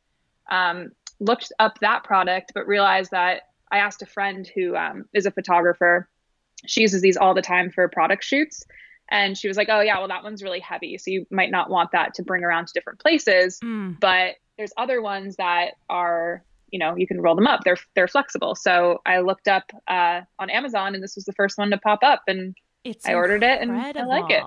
um, 0.49 0.91
looked 1.19 1.51
up 1.59 1.79
that 1.79 2.03
product, 2.03 2.53
but 2.55 2.65
realized 2.65 3.11
that 3.11 3.41
I 3.71 3.79
asked 3.79 4.01
a 4.01 4.05
friend 4.05 4.49
who 4.55 4.75
um, 4.75 5.05
is 5.13 5.25
a 5.25 5.31
photographer. 5.31 6.09
She 6.65 6.81
uses 6.81 7.01
these 7.01 7.17
all 7.17 7.33
the 7.33 7.41
time 7.41 7.71
for 7.71 7.87
product 7.89 8.23
shoots. 8.23 8.65
And 9.11 9.37
she 9.37 9.47
was 9.49 9.57
like, 9.57 9.67
oh, 9.69 9.81
yeah, 9.81 9.97
well, 9.99 10.07
that 10.07 10.23
one's 10.23 10.41
really 10.41 10.59
heavy. 10.61 10.97
So 10.97 11.11
you 11.11 11.25
might 11.29 11.51
not 11.51 11.69
want 11.69 11.91
that 11.91 12.13
to 12.15 12.23
bring 12.23 12.43
around 12.43 12.67
to 12.67 12.73
different 12.73 12.99
places. 12.99 13.59
Mm. 13.59 13.99
But 13.99 14.35
there's 14.57 14.71
other 14.77 15.01
ones 15.01 15.35
that 15.35 15.71
are 15.89 16.43
you 16.71 16.79
know 16.79 16.95
you 16.95 17.07
can 17.07 17.21
roll 17.21 17.35
them 17.35 17.47
up. 17.47 17.61
They're 17.63 17.77
they're 17.95 18.07
flexible. 18.07 18.55
So 18.55 19.01
i 19.05 19.19
looked 19.19 19.47
up 19.47 19.63
uh, 19.87 20.21
on 20.39 20.49
amazon 20.49 20.93
and 20.95 21.03
this 21.03 21.15
was 21.15 21.25
the 21.25 21.33
first 21.33 21.57
one 21.57 21.69
to 21.71 21.77
pop 21.77 21.99
up 22.03 22.23
and 22.27 22.55
it's 22.83 23.07
i 23.07 23.13
ordered 23.13 23.43
incredible. 23.43 23.59
it 23.59 23.97
and 23.97 24.01
i 24.01 24.05
like 24.05 24.31
it. 24.31 24.43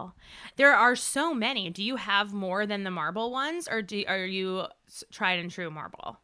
there 0.57 0.75
are 0.75 0.97
so 0.97 1.35
many. 1.35 1.71
Do 1.71 1.83
you 1.83 1.97
have 1.97 2.33
more 2.33 2.67
than 2.67 2.85
the 2.85 2.91
marble 2.91 3.31
ones 3.31 3.69
or 3.71 3.83
do 3.83 4.05
are 4.09 4.25
you 4.25 4.65
tried 5.11 5.39
and 5.39 5.51
true 5.51 5.71
marble? 5.71 6.19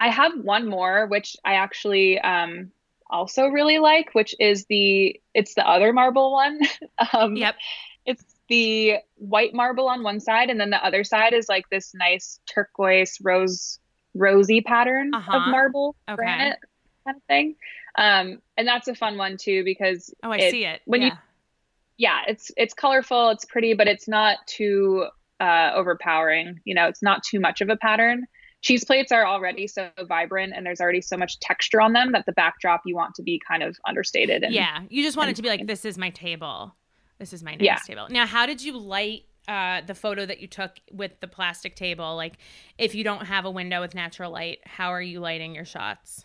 I 0.00 0.08
have 0.08 0.32
one 0.42 0.68
more 0.68 1.06
which 1.06 1.36
i 1.44 1.54
actually 1.54 2.18
um 2.20 2.72
also 3.10 3.46
really 3.46 3.78
like 3.78 4.14
which 4.14 4.34
is 4.38 4.66
the 4.66 5.20
it's 5.34 5.54
the 5.54 5.66
other 5.68 5.92
marble 5.92 6.32
one. 6.32 6.60
Um 7.14 7.34
yep. 7.36 7.56
it's 8.04 8.24
the 8.48 8.96
white 9.16 9.54
marble 9.54 9.88
on 9.88 10.02
one 10.02 10.20
side 10.20 10.50
and 10.50 10.60
then 10.60 10.70
the 10.70 10.84
other 10.84 11.04
side 11.04 11.32
is 11.32 11.48
like 11.48 11.64
this 11.70 11.92
nice 11.94 12.40
turquoise 12.52 13.16
rose 13.22 13.78
rosy 14.14 14.60
pattern 14.60 15.12
uh-huh. 15.14 15.36
of 15.36 15.42
marble 15.50 15.96
okay. 16.08 16.16
granite 16.16 16.58
kind 17.04 17.16
of 17.16 17.22
thing. 17.24 17.56
Um, 17.96 18.40
and 18.56 18.66
that's 18.66 18.88
a 18.88 18.94
fun 18.94 19.16
one 19.18 19.36
too 19.36 19.64
because 19.64 20.14
oh, 20.22 20.30
I 20.30 20.36
it, 20.38 20.50
see 20.50 20.64
it 20.64 20.80
when 20.84 21.02
yeah. 21.02 21.06
you 21.08 21.12
yeah, 22.00 22.20
it's 22.26 22.50
it's 22.56 22.72
colorful, 22.72 23.28
it's 23.28 23.44
pretty, 23.44 23.74
but 23.74 23.86
it's 23.86 24.08
not 24.08 24.38
too 24.46 25.06
uh, 25.38 25.72
overpowering. 25.74 26.58
You 26.64 26.74
know, 26.74 26.88
it's 26.88 27.02
not 27.02 27.22
too 27.22 27.38
much 27.38 27.60
of 27.60 27.68
a 27.68 27.76
pattern. 27.76 28.26
Cheese 28.62 28.84
plates 28.84 29.12
are 29.12 29.26
already 29.26 29.66
so 29.66 29.90
vibrant 30.08 30.54
and 30.56 30.64
there's 30.64 30.80
already 30.80 31.02
so 31.02 31.18
much 31.18 31.38
texture 31.40 31.80
on 31.80 31.92
them 31.92 32.12
that 32.12 32.24
the 32.24 32.32
backdrop 32.32 32.82
you 32.86 32.94
want 32.94 33.14
to 33.16 33.22
be 33.22 33.40
kind 33.46 33.62
of 33.62 33.76
understated. 33.86 34.42
And, 34.42 34.54
yeah, 34.54 34.80
you 34.88 35.02
just 35.02 35.16
want 35.16 35.28
and, 35.28 35.34
it 35.34 35.36
to 35.36 35.42
be 35.42 35.48
like, 35.48 35.66
this 35.66 35.84
is 35.84 35.98
my 35.98 36.10
table. 36.10 36.74
This 37.18 37.34
is 37.34 37.42
my 37.42 37.52
nice 37.52 37.62
yeah. 37.62 37.76
table. 37.86 38.06
Now, 38.08 38.26
how 38.26 38.46
did 38.46 38.62
you 38.62 38.78
light 38.78 39.24
uh, 39.50 39.80
the 39.84 39.96
photo 39.96 40.24
that 40.24 40.40
you 40.40 40.46
took 40.46 40.78
with 40.92 41.18
the 41.18 41.26
plastic 41.26 41.74
table, 41.74 42.14
like 42.14 42.34
if 42.78 42.94
you 42.94 43.02
don't 43.02 43.26
have 43.26 43.44
a 43.44 43.50
window 43.50 43.80
with 43.80 43.96
natural 43.96 44.30
light, 44.30 44.60
how 44.64 44.90
are 44.90 45.02
you 45.02 45.18
lighting 45.18 45.56
your 45.56 45.64
shots? 45.64 46.24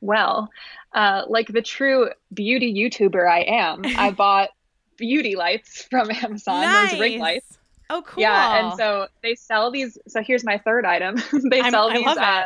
Well, 0.00 0.48
uh, 0.94 1.24
like 1.28 1.48
the 1.48 1.60
true 1.60 2.08
beauty 2.32 2.72
YouTuber 2.72 3.30
I 3.30 3.40
am, 3.42 3.82
I 3.84 4.10
bought 4.16 4.48
beauty 4.96 5.36
lights 5.36 5.82
from 5.82 6.10
Amazon, 6.10 6.62
nice. 6.62 6.92
those 6.92 7.00
ring 7.00 7.20
lights. 7.20 7.58
Oh, 7.90 8.02
cool. 8.06 8.22
Yeah, 8.22 8.70
and 8.70 8.78
so 8.78 9.08
they 9.22 9.34
sell 9.34 9.70
these. 9.70 9.98
So 10.08 10.22
here's 10.22 10.44
my 10.44 10.56
third 10.56 10.86
item. 10.86 11.16
they 11.50 11.60
I'm, 11.60 11.72
sell 11.72 11.90
these. 11.92 12.06
Uh, 12.06 12.44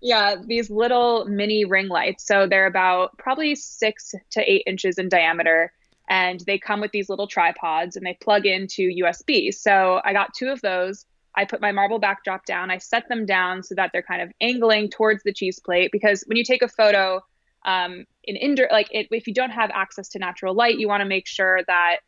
yeah, 0.00 0.36
these 0.42 0.70
little 0.70 1.26
mini 1.26 1.66
ring 1.66 1.88
lights. 1.88 2.26
So 2.26 2.46
they're 2.46 2.66
about 2.66 3.18
probably 3.18 3.54
six 3.54 4.14
to 4.30 4.50
eight 4.50 4.62
inches 4.66 4.96
in 4.96 5.10
diameter 5.10 5.72
and 6.10 6.40
they 6.40 6.58
come 6.58 6.80
with 6.80 6.90
these 6.90 7.08
little 7.08 7.28
tripods 7.28 7.96
and 7.96 8.04
they 8.04 8.18
plug 8.20 8.44
into 8.44 8.90
USB. 9.02 9.54
So 9.54 10.00
I 10.04 10.12
got 10.12 10.34
two 10.34 10.48
of 10.48 10.60
those. 10.60 11.06
I 11.36 11.44
put 11.44 11.60
my 11.60 11.70
marble 11.70 12.00
backdrop 12.00 12.44
down. 12.44 12.68
I 12.68 12.78
set 12.78 13.08
them 13.08 13.24
down 13.24 13.62
so 13.62 13.76
that 13.76 13.90
they're 13.92 14.02
kind 14.02 14.20
of 14.20 14.32
angling 14.40 14.90
towards 14.90 15.22
the 15.22 15.32
cheese 15.32 15.60
plate 15.60 15.90
because 15.92 16.24
when 16.26 16.36
you 16.36 16.42
take 16.42 16.62
a 16.62 16.68
photo, 16.68 17.24
um, 17.64 18.04
in 18.24 18.34
indoor, 18.34 18.68
like 18.72 18.88
it, 18.90 19.06
if 19.12 19.28
you 19.28 19.34
don't 19.34 19.50
have 19.50 19.70
access 19.72 20.08
to 20.10 20.18
natural 20.18 20.52
light, 20.52 20.78
you 20.78 20.88
want 20.88 21.02
to 21.02 21.08
make 21.08 21.28
sure 21.28 21.60
that 21.68 21.98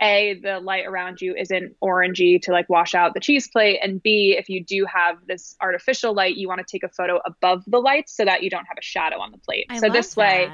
a 0.00 0.40
the 0.42 0.58
light 0.58 0.86
around 0.86 1.20
you 1.20 1.34
isn't 1.36 1.76
orangey 1.80 2.40
to 2.42 2.52
like 2.52 2.68
wash 2.70 2.94
out 2.94 3.12
the 3.12 3.20
cheese 3.20 3.48
plate, 3.48 3.80
and 3.82 4.02
b 4.02 4.34
if 4.38 4.48
you 4.48 4.64
do 4.64 4.86
have 4.86 5.18
this 5.26 5.54
artificial 5.60 6.14
light, 6.14 6.36
you 6.36 6.48
want 6.48 6.58
to 6.58 6.64
take 6.64 6.82
a 6.82 6.88
photo 6.88 7.20
above 7.26 7.62
the 7.66 7.78
lights 7.78 8.16
so 8.16 8.24
that 8.24 8.42
you 8.42 8.48
don't 8.48 8.64
have 8.64 8.78
a 8.78 8.82
shadow 8.82 9.20
on 9.20 9.30
the 9.30 9.38
plate. 9.38 9.66
I 9.68 9.78
so 9.78 9.90
this 9.90 10.14
that. 10.14 10.20
way, 10.20 10.50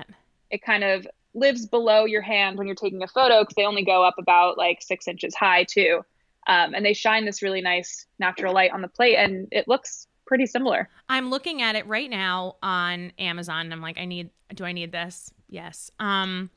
it 0.51 0.63
kind 0.63 0.83
of 0.83 1.07
lives 1.39 1.67
below 1.67 2.05
your 2.05 2.23
hand 2.23 2.59
when 2.59 2.67
you're 2.67 2.77
taking 2.77 3.03
a 3.03 3.09
photo 3.09 3.41
because 3.41 3.55
they 3.55 3.65
only 3.65 3.85
go 3.85 4.05
up 4.05 4.15
about 4.19 4.59
like 4.59 4.83
six 4.83 5.09
inches 5.09 5.35
high 5.35 5.65
too. 5.65 6.05
Um, 6.47 6.75
and 6.75 6.85
they 6.85 6.95
shine 6.95 7.25
this 7.25 7.43
really 7.43 7.61
nice 7.61 8.07
natural 8.19 8.55
light 8.55 8.73
on 8.73 8.81
the 8.81 8.89
plate 8.89 9.17
and 9.17 9.49
it 9.53 9.69
looks 9.69 10.07
pretty 10.27 10.47
similar. 10.47 10.89
I'm 11.09 11.31
looking 11.31 11.63
at 11.63 11.77
it 11.77 11.87
right 11.87 12.09
now 12.09 12.57
on 12.63 13.13
Amazon 13.19 13.67
and 13.67 13.73
I'm 13.73 13.83
like, 13.83 13.99
I 13.99 14.05
need, 14.05 14.31
do 14.55 14.65
I 14.65 14.73
need 14.73 14.93
this? 14.93 15.33
Yes. 15.49 15.91
Um, 15.99 16.51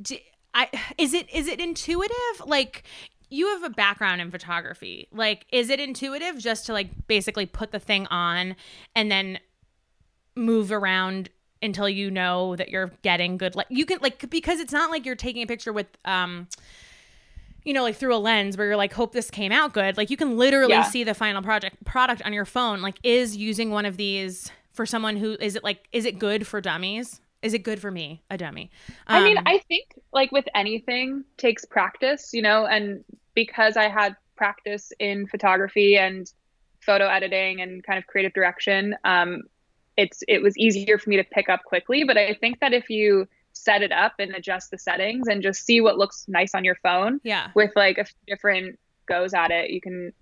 do, 0.00 0.16
I, 0.54 0.68
is 0.98 1.14
it, 1.14 1.32
is 1.32 1.46
it 1.46 1.60
intuitive? 1.60 2.14
Like 2.46 2.84
you 3.30 3.48
have 3.48 3.62
a 3.62 3.70
background 3.70 4.20
in 4.20 4.30
photography. 4.30 5.08
Like, 5.12 5.46
is 5.52 5.70
it 5.70 5.80
intuitive 5.80 6.38
just 6.38 6.66
to 6.66 6.72
like 6.72 6.88
basically 7.06 7.46
put 7.46 7.72
the 7.72 7.78
thing 7.78 8.06
on 8.06 8.56
and 8.94 9.10
then 9.10 9.38
move 10.34 10.72
around 10.72 11.28
until 11.62 11.88
you 11.88 12.10
know 12.10 12.56
that 12.56 12.68
you're 12.68 12.92
getting 13.02 13.36
good 13.36 13.54
like 13.54 13.66
you 13.68 13.84
can 13.84 13.98
like 14.00 14.28
because 14.30 14.60
it's 14.60 14.72
not 14.72 14.90
like 14.90 15.04
you're 15.04 15.16
taking 15.16 15.42
a 15.42 15.46
picture 15.46 15.72
with 15.72 15.86
um 16.04 16.46
you 17.68 17.74
know 17.74 17.82
like 17.82 17.96
through 17.96 18.14
a 18.14 18.18
lens 18.18 18.56
where 18.56 18.66
you're 18.66 18.76
like 18.76 18.92
hope 18.92 19.12
this 19.12 19.30
came 19.30 19.52
out 19.52 19.74
good. 19.74 19.96
Like 19.96 20.10
you 20.10 20.16
can 20.16 20.38
literally 20.38 20.72
yeah. 20.72 20.82
see 20.82 21.04
the 21.04 21.14
final 21.14 21.42
project 21.42 21.84
product 21.84 22.22
on 22.24 22.32
your 22.32 22.46
phone 22.46 22.80
like 22.80 22.96
is 23.02 23.36
using 23.36 23.70
one 23.70 23.84
of 23.84 23.96
these 23.96 24.50
for 24.72 24.86
someone 24.86 25.16
who 25.16 25.36
is 25.40 25.54
it 25.54 25.62
like 25.62 25.86
is 25.92 26.04
it 26.06 26.18
good 26.18 26.46
for 26.46 26.60
dummies? 26.60 27.20
Is 27.42 27.54
it 27.54 27.58
good 27.62 27.78
for 27.80 27.90
me 27.90 28.22
a 28.30 28.38
dummy? 28.38 28.70
Um, 29.06 29.22
i 29.22 29.24
mean 29.24 29.38
um, 29.38 29.44
i 29.46 29.58
think 29.58 29.98
like 30.12 30.32
with 30.32 30.46
anything 30.54 31.24
takes 31.36 31.64
practice 31.64 32.30
you 32.32 32.42
know 32.42 32.66
and 32.66 33.04
because 33.34 33.76
i 33.76 33.88
had 33.88 34.16
practice 34.34 34.92
in 34.98 35.26
photography 35.26 35.98
and 35.98 36.32
photo 36.80 37.06
editing 37.06 37.60
and 37.60 37.84
kind 37.84 37.98
of 37.98 38.06
creative 38.06 38.32
direction 38.32 38.96
um 39.04 39.42
it's 39.98 40.22
it 40.28 40.40
was 40.42 40.56
easier 40.56 40.96
for 40.98 41.10
me 41.10 41.16
to 41.16 41.24
pick 41.24 41.48
up 41.50 41.62
quickly 41.64 42.04
but 42.04 42.16
i 42.16 42.32
think 42.32 42.58
that 42.60 42.72
if 42.72 42.88
you 42.88 43.26
set 43.52 43.82
it 43.82 43.92
up 43.92 44.14
and 44.18 44.34
adjust 44.34 44.70
the 44.70 44.78
settings 44.78 45.26
and 45.28 45.42
just 45.42 45.64
see 45.64 45.80
what 45.80 45.98
looks 45.98 46.24
nice 46.28 46.54
on 46.54 46.64
your 46.64 46.76
phone. 46.76 47.20
Yeah. 47.24 47.48
With 47.54 47.72
like 47.76 47.98
a 47.98 48.04
few 48.04 48.14
different 48.26 48.78
goes 49.06 49.34
at 49.34 49.50
it, 49.50 49.70
you 49.70 49.80
can 49.80 50.12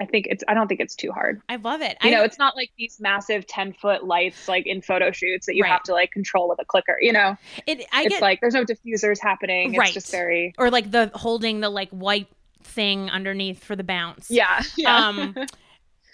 I 0.00 0.06
think 0.06 0.26
it's 0.30 0.42
I 0.48 0.54
don't 0.54 0.66
think 0.66 0.80
it's 0.80 0.94
too 0.94 1.12
hard. 1.12 1.42
I 1.48 1.56
love 1.56 1.82
it. 1.82 1.98
You 2.02 2.08
I, 2.08 2.12
know, 2.14 2.24
it's 2.24 2.38
not 2.38 2.56
like 2.56 2.70
these 2.78 2.98
massive 2.98 3.46
10 3.46 3.74
foot 3.74 4.04
lights 4.04 4.48
like 4.48 4.66
in 4.66 4.80
photo 4.80 5.12
shoots 5.12 5.46
that 5.46 5.56
you 5.56 5.64
Right. 5.64 5.72
have 5.72 5.82
to 5.84 5.92
like 5.92 6.10
control 6.10 6.48
with 6.48 6.58
a 6.58 6.64
clicker, 6.64 6.96
you 7.00 7.12
know. 7.12 7.36
it, 7.66 7.84
I 7.92 8.04
it's 8.04 8.14
get 8.14 8.22
like 8.22 8.40
there's 8.40 8.54
no 8.54 8.64
diffusers 8.64 9.20
happening. 9.20 9.76
Right. 9.76 9.88
It's 9.88 9.94
just 9.94 10.10
very 10.10 10.54
or 10.56 10.70
like 10.70 10.90
the 10.90 11.10
holding 11.14 11.60
the 11.60 11.68
like 11.68 11.90
white 11.90 12.28
thing 12.62 13.10
underneath 13.10 13.62
for 13.62 13.76
the 13.76 13.84
bounce. 13.84 14.30
Yeah. 14.30 14.62
Yeah. 14.76 14.96
Um, 15.08 15.34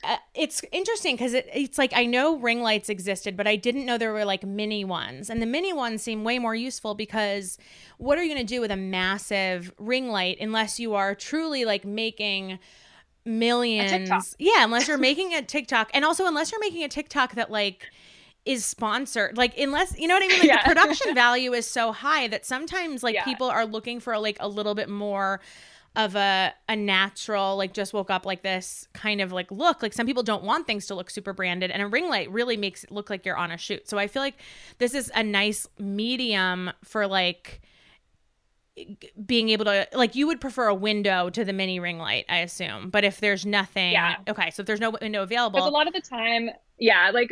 uh, 0.04 0.16
it's 0.34 0.62
interesting 0.72 1.16
because 1.16 1.34
it, 1.34 1.48
it's 1.52 1.78
like 1.78 1.92
I 1.94 2.04
know 2.04 2.36
ring 2.38 2.60
lights 2.62 2.88
existed, 2.88 3.36
but 3.36 3.46
I 3.46 3.56
didn't 3.56 3.86
know 3.86 3.98
there 3.98 4.12
were 4.12 4.24
like 4.24 4.44
mini 4.44 4.84
ones, 4.84 5.30
and 5.30 5.40
the 5.42 5.46
mini 5.46 5.72
ones 5.72 6.02
seem 6.02 6.22
way 6.24 6.38
more 6.38 6.54
useful 6.54 6.94
because 6.94 7.58
what 7.98 8.18
are 8.18 8.22
you 8.22 8.32
going 8.34 8.46
to 8.46 8.54
do 8.54 8.60
with 8.60 8.70
a 8.70 8.76
massive 8.76 9.72
ring 9.78 10.08
light 10.08 10.38
unless 10.40 10.78
you 10.78 10.94
are 10.94 11.14
truly 11.14 11.64
like 11.64 11.84
making 11.84 12.58
millions? 13.24 14.36
Yeah, 14.38 14.64
unless 14.64 14.88
you're 14.88 14.98
making 14.98 15.34
a 15.34 15.42
TikTok, 15.42 15.90
and 15.94 16.04
also 16.04 16.26
unless 16.26 16.52
you're 16.52 16.60
making 16.60 16.84
a 16.84 16.88
TikTok 16.88 17.34
that 17.34 17.50
like 17.50 17.88
is 18.44 18.64
sponsored 18.64 19.36
like 19.36 19.58
unless 19.58 19.98
you 19.98 20.06
know 20.06 20.14
what 20.14 20.22
i 20.22 20.28
mean 20.28 20.38
like 20.38 20.46
Yeah. 20.46 20.62
the 20.62 20.68
production 20.72 21.12
value 21.16 21.52
is 21.52 21.66
so 21.66 21.90
high 21.90 22.28
that 22.28 22.46
sometimes 22.46 23.02
like 23.02 23.16
Yeah. 23.16 23.24
people 23.24 23.48
are 23.48 23.66
looking 23.66 23.98
for 23.98 24.16
like 24.20 24.36
a 24.38 24.46
little 24.46 24.76
bit 24.76 24.88
more 24.88 25.40
of 25.96 26.14
a 26.14 26.52
a 26.68 26.76
natural 26.76 27.56
like 27.56 27.72
just 27.72 27.92
woke 27.94 28.10
up 28.10 28.26
like 28.26 28.42
this 28.42 28.86
kind 28.92 29.20
of 29.20 29.32
like 29.32 29.50
look 29.50 29.82
like 29.82 29.92
some 29.92 30.06
people 30.06 30.22
don't 30.22 30.44
want 30.44 30.66
things 30.66 30.86
to 30.86 30.94
look 30.94 31.10
super 31.10 31.32
branded 31.32 31.70
and 31.70 31.82
a 31.82 31.86
ring 31.86 32.08
light 32.08 32.30
really 32.30 32.56
makes 32.56 32.84
it 32.84 32.90
look 32.92 33.08
like 33.10 33.24
you're 33.24 33.36
on 33.36 33.50
a 33.50 33.56
shoot 33.56 33.88
so 33.88 33.98
i 33.98 34.06
feel 34.06 34.22
like 34.22 34.36
this 34.78 34.94
is 34.94 35.10
a 35.14 35.22
nice 35.22 35.66
medium 35.78 36.70
for 36.84 37.06
like 37.06 37.62
being 39.24 39.48
able 39.48 39.64
to 39.64 39.88
like 39.94 40.14
you 40.14 40.26
would 40.26 40.38
prefer 40.40 40.66
a 40.68 40.74
window 40.74 41.30
to 41.30 41.44
the 41.46 41.52
mini 41.54 41.80
ring 41.80 41.98
light 41.98 42.26
i 42.28 42.38
assume 42.38 42.90
but 42.90 43.04
if 43.04 43.20
there's 43.20 43.46
nothing 43.46 43.92
Yeah. 43.92 44.16
okay 44.28 44.50
so 44.50 44.60
if 44.60 44.66
there's 44.66 44.80
no 44.80 44.90
window 44.90 45.22
available. 45.22 45.58
Because 45.58 45.68
a 45.70 45.72
lot 45.72 45.86
of 45.86 45.94
the 45.94 46.02
time, 46.02 46.50
yeah, 46.78 47.10
like 47.14 47.30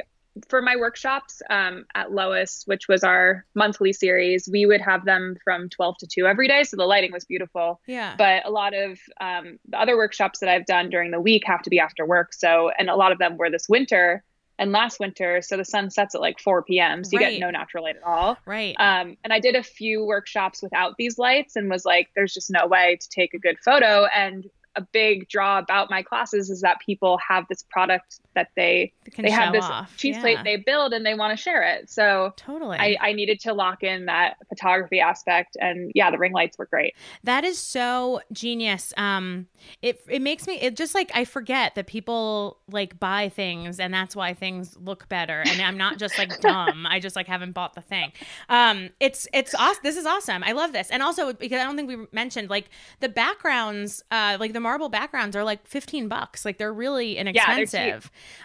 for 0.49 0.61
my 0.61 0.77
workshops 0.77 1.40
um, 1.51 1.85
at 1.94 2.12
Lois, 2.12 2.62
which 2.66 2.88
was 2.88 3.05
our 3.05 3.44
monthly 3.55 3.92
series, 3.92 4.49
we 4.51 4.66
would 4.66 4.81
have 4.81 5.05
them 5.05 5.37
from 5.44 5.68
12 5.68 5.99
to 5.99 6.07
2 6.07 6.27
every 6.27 6.49
day. 6.49 6.64
So 6.64 6.77
the 6.77 6.85
lighting 6.85 7.12
was 7.12 7.25
beautiful. 7.25 7.81
yeah 7.87 8.14
But 8.18 8.44
a 8.44 8.51
lot 8.51 8.75
of 8.75 8.99
um, 9.20 9.59
the 9.68 9.79
other 9.79 9.97
workshops 9.97 10.40
that 10.40 10.49
I've 10.49 10.66
done 10.66 10.90
during 10.90 11.11
the 11.11 11.20
week 11.20 11.44
have 11.47 11.62
to 11.62 11.70
be 11.70 11.79
after 11.79 12.05
work. 12.05 12.33
So, 12.35 12.70
and 12.79 12.90
a 12.90 12.97
lot 12.97 13.12
of 13.12 13.18
them 13.18 13.37
were 13.37 13.51
this 13.51 13.68
winter 13.68 14.25
and 14.59 14.73
last 14.73 15.01
winter. 15.01 15.40
So 15.42 15.57
the 15.57 15.64
sun 15.64 15.90
sets 15.90 16.14
at 16.14 16.20
like 16.20 16.38
4 16.40 16.62
p.m. 16.62 17.05
So 17.05 17.11
you 17.12 17.18
Right. 17.20 17.33
get 17.35 17.40
no 17.40 17.51
natural 17.51 17.85
light 17.85 17.97
at 17.97 18.03
all. 18.03 18.37
right 18.47 18.75
Um, 18.79 19.16
and 19.25 19.33
I 19.33 19.40
did 19.40 19.55
a 19.57 19.62
few 19.62 20.05
workshops 20.05 20.62
without 20.62 20.94
these 20.99 21.18
lights 21.18 21.57
and 21.57 21.68
was 21.70 21.85
like, 21.85 22.09
there's 22.14 22.35
just 22.35 22.51
no 22.51 22.66
way 22.66 22.97
to 23.01 23.09
take 23.09 23.35
a 23.35 23.38
good 23.38 23.57
photo. 23.64 24.07
And 24.07 24.47
a 24.77 24.83
big 24.93 25.29
draw 25.29 25.59
about 25.59 25.91
my 25.91 26.03
classes 26.03 26.51
is 26.51 26.61
that 26.63 26.79
people 26.85 27.19
have 27.27 27.47
this 27.49 27.63
product 27.71 28.21
that 28.35 28.49
they 28.57 28.93
can 29.13 29.25
they 29.25 29.31
have 29.31 29.53
this 29.53 29.65
off. 29.65 29.97
cheese 29.97 30.17
Yeah. 30.17 30.21
plate 30.21 30.39
they 30.45 30.57
build 30.57 30.93
and 30.93 31.07
they 31.07 31.15
want 31.15 31.37
to 31.37 31.43
share 31.43 31.63
it. 31.63 31.89
So 31.89 32.33
totally 32.37 32.77
I, 32.79 32.97
I 33.01 33.13
needed 33.13 33.39
to 33.41 33.53
lock 33.53 33.83
in 33.83 34.07
that 34.07 34.37
photography 34.49 35.01
aspect. 35.01 35.57
And 35.61 35.93
yeah, 35.95 36.11
the 36.11 36.19
ring 36.19 36.33
lights 36.33 36.59
were 36.59 36.67
great. 36.67 36.95
That 37.23 37.45
is 37.45 37.59
so 37.59 38.21
genius. 38.33 38.93
Um, 38.97 39.47
it 39.83 40.01
it 40.09 40.21
makes 40.21 40.47
me 40.47 40.55
it 40.61 40.77
just 40.77 40.95
like 40.95 41.11
I 41.15 41.25
forget 41.25 41.75
that 41.77 41.87
people 41.87 42.59
like 42.69 42.99
buy 42.99 43.29
things 43.29 43.79
and 43.79 43.95
that's 43.95 44.17
why 44.17 44.35
things 44.35 44.77
look 44.77 45.09
better. 45.09 45.43
And 45.47 45.61
I'm 45.63 45.77
not 45.79 45.99
just 45.99 46.19
like 46.19 46.41
dumb. 46.41 46.87
I 46.87 46.99
just 47.01 47.15
like 47.17 47.27
haven't 47.29 47.53
bought 47.53 47.75
the 47.75 47.81
thing. 47.81 48.13
Um, 48.49 48.91
it's 49.01 49.29
it's 49.33 49.55
awesome. 49.55 49.81
This 49.85 49.97
is 49.97 50.07
awesome. 50.07 50.43
I 50.45 50.53
love 50.53 50.73
this. 50.73 50.91
And 50.91 51.03
also 51.03 51.33
because 51.33 51.61
I 51.61 51.65
don't 51.65 51.77
think 51.77 51.89
we 51.89 52.07
mentioned 52.13 52.51
like 52.51 52.69
the 53.01 53.09
backgrounds, 53.09 54.03
uh, 54.11 54.37
like 54.41 54.53
the 54.53 54.61
marble 54.64 54.88
backgrounds 54.88 55.37
are 55.37 55.44
like 55.44 55.64
15 55.68 56.09
bucks. 56.09 56.44
Like 56.44 56.59
they're 56.59 56.72
really 56.72 57.16
inexpensive. 57.16 57.74
Yeah, 57.79 58.00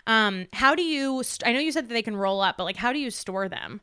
they're 0.05 0.27
um, 0.27 0.45
how 0.53 0.75
do 0.75 0.83
you? 0.83 1.23
St- 1.23 1.47
I 1.49 1.53
know 1.53 1.59
you 1.59 1.71
said 1.71 1.85
that 1.89 1.93
they 1.93 2.03
can 2.03 2.15
roll 2.15 2.41
up, 2.41 2.57
but 2.57 2.65
like 2.65 2.75
how 2.75 2.93
do 2.93 2.99
you 2.99 3.09
store 3.09 3.49
them? 3.49 3.81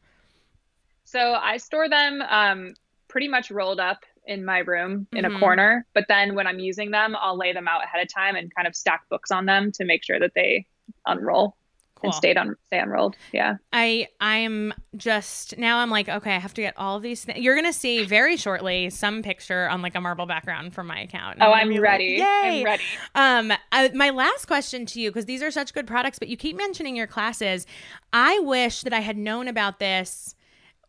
So 1.04 1.34
I 1.34 1.56
store 1.56 1.88
them 1.88 2.22
um, 2.28 2.74
pretty 3.08 3.26
much 3.28 3.50
rolled 3.50 3.80
up 3.80 4.04
in 4.26 4.44
my 4.44 4.58
room 4.58 5.06
in 5.12 5.24
Mhm. 5.24 5.36
a 5.36 5.38
corner. 5.40 5.86
But 5.94 6.04
then 6.08 6.34
when 6.34 6.46
I'm 6.46 6.58
using 6.58 6.90
them, 6.90 7.16
I'll 7.18 7.36
lay 7.38 7.52
them 7.52 7.66
out 7.68 7.82
ahead 7.84 8.02
of 8.02 8.12
time 8.12 8.36
and 8.36 8.54
kind 8.54 8.68
of 8.68 8.76
stack 8.76 9.08
books 9.08 9.30
on 9.30 9.46
them 9.46 9.72
to 9.72 9.84
make 9.84 10.04
sure 10.04 10.18
that 10.20 10.32
they 10.34 10.66
unroll 11.06 11.56
Cool. 11.96 12.10
and 12.10 12.14
stayed 12.14 12.36
on 12.36 12.56
stay 12.66 12.78
unrolled. 12.78 13.16
Yeah. 13.32 13.56
I 13.72 14.08
I'm 14.20 14.74
just 14.96 15.56
now 15.56 15.78
I'm 15.78 15.90
like 15.90 16.08
okay 16.08 16.34
I 16.34 16.38
have 16.38 16.52
to 16.54 16.60
get 16.60 16.74
all 16.76 16.96
of 16.96 17.02
these 17.02 17.24
things. 17.24 17.38
You're 17.38 17.56
gonna 17.56 17.72
see 17.72 18.04
very 18.04 18.36
shortly 18.36 18.90
some 18.90 19.22
picture 19.22 19.66
on 19.68 19.80
like 19.80 19.94
a 19.94 20.00
marble 20.00 20.26
background 20.26 20.74
from 20.74 20.88
my 20.88 21.00
account. 21.00 21.38
Oh, 21.40 21.52
I'm 21.52 21.68
be 21.68 21.74
like, 21.74 21.82
ready. 21.82 22.04
Yay! 22.18 22.24
I'm 22.42 22.64
ready. 22.64 22.82
Um, 23.14 23.52
I, 23.72 23.88
my 23.94 24.10
last 24.10 24.46
question 24.46 24.84
to 24.86 25.00
you 25.00 25.10
because 25.10 25.24
these 25.24 25.42
are 25.42 25.50
such 25.50 25.72
good 25.72 25.86
products, 25.86 26.18
but 26.18 26.28
you 26.28 26.36
keep 26.36 26.56
mentioning 26.56 26.96
your 26.96 27.06
classes. 27.06 27.66
I 28.12 28.38
wish 28.40 28.82
that 28.82 28.92
I 28.92 29.00
had 29.00 29.16
known 29.16 29.48
about 29.48 29.78
this 29.78 30.34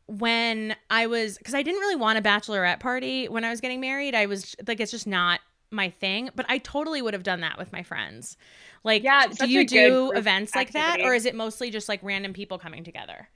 when 0.08 0.76
I 0.90 1.08
was 1.08 1.38
because 1.38 1.54
I 1.54 1.64
didn't 1.64 1.80
really 1.80 1.96
want 1.96 2.18
a 2.18 2.22
bachelorette 2.22 2.80
party 2.80 3.28
when 3.28 3.44
I 3.44 3.50
was 3.50 3.62
getting 3.62 3.80
married. 3.80 4.16
I 4.16 4.26
was 4.26 4.56
like, 4.68 4.80
it's 4.80 4.92
just 4.92 5.08
not 5.08 5.40
my 5.72 5.90
thing. 5.90 6.30
But 6.36 6.46
I 6.50 6.58
totally 6.60 7.02
would 7.02 7.14
have 7.14 7.24
done 7.24 7.42
that 7.42 7.58
with 7.58 7.72
my 7.72 7.84
friends. 7.84 8.38
Like, 8.84 9.04
Yeah, 9.04 9.28
do 9.28 9.48
you 9.48 9.66
do 9.66 10.12
events 10.16 10.56
like 10.56 10.72
that, 10.74 11.00
or 11.04 11.14
is 11.14 11.26
it 11.26 11.36
mostly 11.36 11.70
just 11.70 11.90
like 11.90 12.02
random 12.04 12.34
people 12.34 12.58
coming 12.58 12.84
together? 12.84 13.30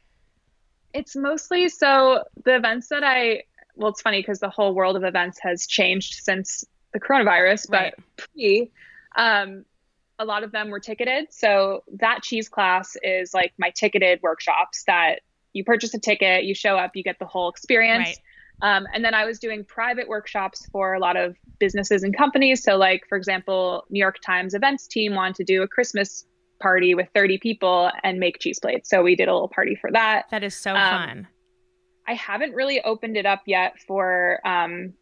It's 0.93 1.15
mostly 1.15 1.69
so 1.69 2.23
the 2.43 2.55
events 2.55 2.89
that 2.89 3.03
I 3.03 3.43
well, 3.75 3.89
it's 3.89 4.01
funny 4.01 4.19
because 4.19 4.39
the 4.39 4.49
whole 4.49 4.73
world 4.73 4.95
of 4.97 5.03
events 5.03 5.39
has 5.41 5.65
changed 5.65 6.15
since 6.21 6.63
the 6.93 6.99
coronavirus, 6.99 7.67
but 7.71 7.73
Right. 7.73 7.93
pre, 8.17 8.71
um, 9.15 9.65
a 10.19 10.25
lot 10.25 10.43
of 10.43 10.51
them 10.51 10.69
were 10.69 10.79
ticketed. 10.79 11.27
So 11.31 11.83
that 11.99 12.21
cheese 12.21 12.49
class 12.49 12.95
is 13.01 13.33
like 13.33 13.53
my 13.57 13.71
ticketed 13.71 14.19
workshops 14.21 14.83
that 14.87 15.21
you 15.53 15.63
purchase 15.63 15.93
a 15.93 15.99
ticket, 15.99 16.43
you 16.43 16.53
show 16.53 16.77
up, 16.77 16.91
you 16.95 17.03
get 17.03 17.17
the 17.17 17.25
whole 17.25 17.49
experience. 17.49 17.99
Right. 17.99 18.17
Um, 18.61 18.85
and 18.93 19.03
then 19.03 19.13
I 19.13 19.25
was 19.25 19.39
doing 19.39 19.63
private 19.65 20.07
workshops 20.07 20.67
for 20.71 20.93
a 20.93 20.99
lot 20.99 21.17
of 21.17 21.35
businesses 21.59 22.03
and 22.03 22.15
companies. 22.15 22.63
So, 22.63 22.77
like, 22.77 23.01
for 23.09 23.17
example, 23.17 23.85
New 23.89 23.99
York 23.99 24.17
Times 24.25 24.53
events 24.53 24.87
team 24.87 25.15
wanted 25.15 25.35
to 25.37 25.43
do 25.43 25.61
a 25.63 25.67
Christmas 25.67 26.25
party 26.59 26.93
with 26.93 27.07
30 27.15 27.39
people 27.39 27.89
and 28.03 28.19
make 28.19 28.39
cheese 28.39 28.59
plates. 28.59 28.89
So, 28.89 29.01
we 29.01 29.15
did 29.15 29.27
a 29.27 29.33
little 29.33 29.47
party 29.49 29.75
for 29.75 29.91
that. 29.91 30.25
That 30.31 30.43
is 30.43 30.55
so 30.55 30.75
Um, 30.75 30.77
fun. 30.91 31.27
I 32.07 32.13
haven't 32.13 32.53
really 32.53 32.81
opened 32.83 33.17
it 33.17 33.25
up 33.25 33.41
yet 33.45 33.79
for 33.87 34.39
um, 34.45 34.93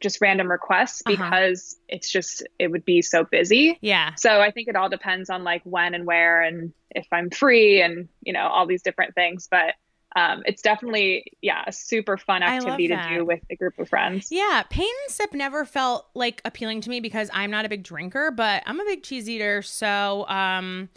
just 0.00 0.20
random 0.20 0.50
requests 0.50 1.02
Uh-huh. 1.06 1.16
because 1.16 1.76
it's 1.88 2.10
just, 2.10 2.46
it 2.58 2.68
would 2.70 2.84
be 2.84 3.02
so 3.02 3.24
busy. 3.24 3.78
Yeah. 3.80 4.14
So, 4.16 4.40
I 4.40 4.50
think 4.50 4.68
it 4.68 4.76
all 4.76 4.88
depends 4.88 5.30
on 5.30 5.44
like 5.44 5.62
when 5.64 5.94
and 5.94 6.04
where 6.04 6.42
and 6.42 6.72
if 6.90 7.06
I'm 7.12 7.30
free 7.30 7.80
and, 7.82 8.08
you 8.22 8.32
know, 8.32 8.46
all 8.48 8.66
these 8.66 8.82
different 8.82 9.14
things. 9.14 9.46
But 9.50 9.74
um, 10.16 10.42
it's 10.46 10.62
definitely, 10.62 11.32
yeah, 11.42 11.64
a 11.66 11.72
super 11.72 12.16
fun 12.16 12.42
activity 12.42 12.88
to 12.88 13.08
do 13.08 13.24
with 13.24 13.40
a 13.50 13.56
group 13.56 13.78
of 13.78 13.88
friends. 13.88 14.28
Yeah, 14.30 14.62
paint 14.70 14.94
and 15.04 15.14
sip 15.14 15.34
never 15.34 15.64
felt 15.64 16.06
like 16.14 16.40
appealing 16.44 16.80
to 16.82 16.90
me 16.90 17.00
because 17.00 17.30
I'm 17.32 17.50
not 17.50 17.64
a 17.64 17.68
big 17.68 17.82
drinker, 17.82 18.30
but 18.30 18.62
I'm 18.66 18.80
a 18.80 18.84
big 18.84 19.02
cheese 19.02 19.28
eater, 19.28 19.62
so 19.62 20.26
um 20.28 20.88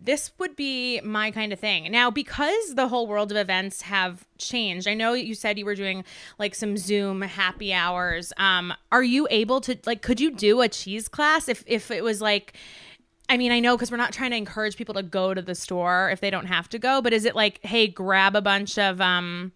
this 0.00 0.32
would 0.38 0.54
be 0.54 1.00
my 1.00 1.30
kind 1.30 1.52
of 1.52 1.58
thing. 1.58 1.90
Now, 1.90 2.10
because 2.10 2.74
the 2.74 2.88
whole 2.88 3.06
world 3.06 3.30
of 3.30 3.38
events 3.38 3.82
have 3.82 4.26
changed, 4.36 4.86
I 4.86 4.92
know 4.92 5.14
you 5.14 5.34
said 5.34 5.58
you 5.58 5.64
were 5.64 5.74
doing 5.74 6.04
like 6.38 6.54
some 6.54 6.76
Zoom 6.76 7.22
happy 7.22 7.72
hours. 7.72 8.32
Um, 8.36 8.74
are 8.92 9.02
you 9.02 9.26
able 9.30 9.60
to 9.62 9.78
like 9.86 10.02
could 10.02 10.20
you 10.20 10.30
do 10.30 10.60
a 10.60 10.68
cheese 10.68 11.08
class 11.08 11.48
if 11.48 11.64
if 11.66 11.90
it 11.90 12.04
was 12.04 12.20
like 12.20 12.52
I 13.28 13.36
mean, 13.36 13.52
I 13.52 13.60
know 13.60 13.76
because 13.76 13.90
we're 13.90 13.96
not 13.96 14.12
trying 14.12 14.30
to 14.32 14.36
encourage 14.36 14.76
people 14.76 14.94
to 14.94 15.02
go 15.02 15.32
to 15.34 15.40
the 15.40 15.54
store 15.54 16.10
if 16.10 16.20
they 16.20 16.30
don't 16.30 16.46
have 16.46 16.68
to 16.70 16.78
go, 16.78 17.00
but 17.00 17.12
is 17.12 17.24
it 17.24 17.34
like, 17.34 17.58
hey, 17.64 17.86
grab 17.88 18.36
a 18.36 18.42
bunch 18.42 18.78
of 18.78 19.00
um 19.00 19.52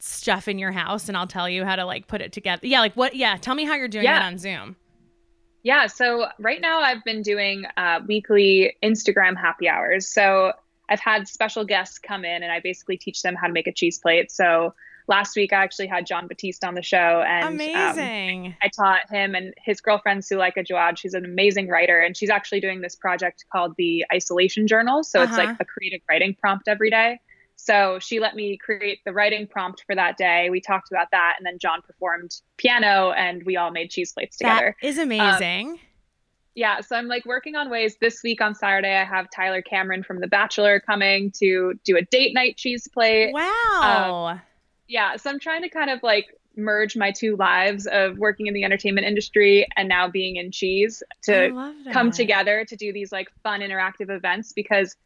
stuff 0.00 0.46
in 0.48 0.58
your 0.58 0.72
house 0.72 1.08
and 1.08 1.16
I'll 1.16 1.26
tell 1.26 1.48
you 1.48 1.64
how 1.64 1.76
to 1.76 1.84
like 1.84 2.06
put 2.06 2.20
it 2.20 2.32
together. 2.32 2.66
Yeah, 2.66 2.80
like 2.80 2.94
what 2.94 3.14
yeah, 3.16 3.36
tell 3.36 3.54
me 3.54 3.64
how 3.64 3.74
you're 3.74 3.88
doing 3.88 4.04
Yeah. 4.04 4.20
it 4.20 4.26
on 4.26 4.38
Zoom. 4.38 4.76
Yeah, 5.64 5.86
so 5.86 6.28
right 6.38 6.60
now 6.60 6.80
I've 6.80 7.02
been 7.04 7.20
doing 7.20 7.64
uh, 7.76 8.00
weekly 8.06 8.76
Instagram 8.82 9.36
happy 9.36 9.68
hours. 9.68 10.08
So 10.08 10.52
I've 10.88 11.00
had 11.00 11.28
special 11.28 11.64
guests 11.64 11.98
come 11.98 12.24
in 12.24 12.42
and 12.42 12.50
I 12.52 12.60
basically 12.60 12.96
teach 12.96 13.22
them 13.22 13.34
how 13.34 13.48
to 13.48 13.52
make 13.52 13.66
a 13.66 13.72
cheese 13.72 13.98
plate. 13.98 14.30
So 14.30 14.72
last 15.08 15.34
week 15.36 15.52
I 15.52 15.56
actually 15.64 15.86
had 15.88 16.06
Jon 16.06 16.28
Batiste 16.28 16.62
on 16.64 16.74
the 16.74 16.82
show 16.82 17.22
and 17.26 17.44
um, 17.74 18.54
I 18.62 18.68
taught 18.68 19.08
him 19.10 19.34
and 19.34 19.54
his 19.56 19.80
girlfriend 19.80 20.22
Suleika 20.22 20.58
Jaouad. 20.64 20.98
She's 20.98 21.14
an 21.14 21.24
amazing 21.24 21.68
writer, 21.68 21.98
and 21.98 22.16
she's 22.16 22.30
actually 22.30 22.60
doing 22.60 22.80
this 22.82 22.94
project 22.94 23.44
called 23.52 23.74
the 23.78 24.04
Isolation 24.12 24.66
Journal. 24.66 25.02
So 25.02 25.22
it's 25.22 25.32
Uh-huh. 25.32 25.46
like 25.48 25.56
a 25.60 25.64
creative 25.64 26.00
writing 26.08 26.36
prompt 26.40 26.68
every 26.68 26.90
day. 26.90 27.18
So 27.56 27.98
she 28.00 28.20
let 28.20 28.36
me 28.36 28.56
create 28.56 29.00
the 29.04 29.12
writing 29.12 29.46
prompt 29.48 29.82
for 29.84 29.94
that 29.96 30.16
day. 30.16 30.48
We 30.48 30.60
talked 30.60 30.92
about 30.92 31.08
that, 31.10 31.34
and 31.38 31.44
then 31.46 31.58
Jon 31.58 31.82
performed 31.82 32.30
piano, 32.56 33.10
and 33.10 33.42
we 33.44 33.56
all 33.56 33.72
made 33.72 33.90
cheese 33.90 34.12
plates 34.12 34.36
together. 34.36 34.76
That 34.80 34.86
is 34.86 34.98
amazing. 34.98 35.80
yeah, 36.54 36.80
so 36.80 36.94
I'm 36.96 37.08
like 37.08 37.24
working 37.26 37.56
on 37.56 37.68
ways. 37.68 37.96
This 38.00 38.22
week 38.22 38.40
on 38.40 38.54
Saturday, 38.54 38.94
I 38.94 39.04
have 39.04 39.26
Tyler 39.34 39.60
Cameron 39.62 40.04
from 40.04 40.20
The 40.20 40.28
Bachelor 40.28 40.78
coming 40.80 41.32
to 41.40 41.74
do 41.84 41.96
a 41.96 42.02
date 42.02 42.32
night 42.34 42.56
cheese 42.56 42.86
plate. 42.92 43.32
wow. 43.32 44.40
Yeah, 44.88 45.16
so 45.16 45.30
I'm 45.30 45.38
trying 45.38 45.62
to 45.62 45.68
kind 45.68 45.90
of 45.90 46.02
like 46.02 46.34
merge 46.56 46.96
my 46.96 47.12
two 47.12 47.36
lives 47.36 47.86
of 47.86 48.18
working 48.18 48.48
in 48.48 48.54
the 48.54 48.64
entertainment 48.64 49.06
industry 49.06 49.66
and 49.76 49.88
now 49.88 50.08
being 50.08 50.36
in 50.36 50.50
cheese 50.50 51.02
to 51.22 51.72
come 51.92 52.10
together 52.10 52.64
to 52.64 52.76
do 52.76 52.92
these 52.92 53.12
like 53.12 53.28
fun 53.42 53.60
interactive 53.60 54.10
events 54.10 54.52
because 54.52 54.96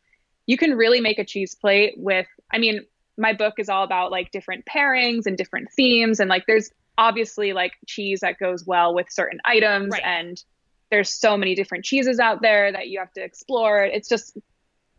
you 0.46 0.56
can 0.56 0.72
really 0.72 1.00
make 1.00 1.18
a 1.18 1.24
cheese 1.24 1.54
plate 1.54 1.94
with 1.96 2.26
I 2.50 2.58
mean 2.58 2.80
my 3.18 3.34
book 3.34 3.54
is 3.58 3.68
all 3.68 3.84
about 3.84 4.10
like 4.10 4.30
different 4.30 4.64
pairings 4.64 5.26
and 5.26 5.36
different 5.36 5.68
themes 5.76 6.20
and 6.20 6.30
like 6.30 6.46
there's 6.46 6.70
obviously 6.96 7.52
like 7.52 7.72
cheese 7.86 8.20
that 8.20 8.38
goes 8.38 8.64
well 8.66 8.94
with 8.94 9.06
certain 9.10 9.40
items 9.44 9.92
right. 9.92 10.02
and 10.04 10.42
there's 10.90 11.12
so 11.12 11.36
many 11.36 11.54
different 11.54 11.84
cheeses 11.84 12.18
out 12.18 12.40
there 12.42 12.72
that 12.72 12.88
you 12.88 12.98
have 12.98 13.12
to 13.12 13.22
explore 13.22 13.82
it's 13.82 14.08
just 14.08 14.38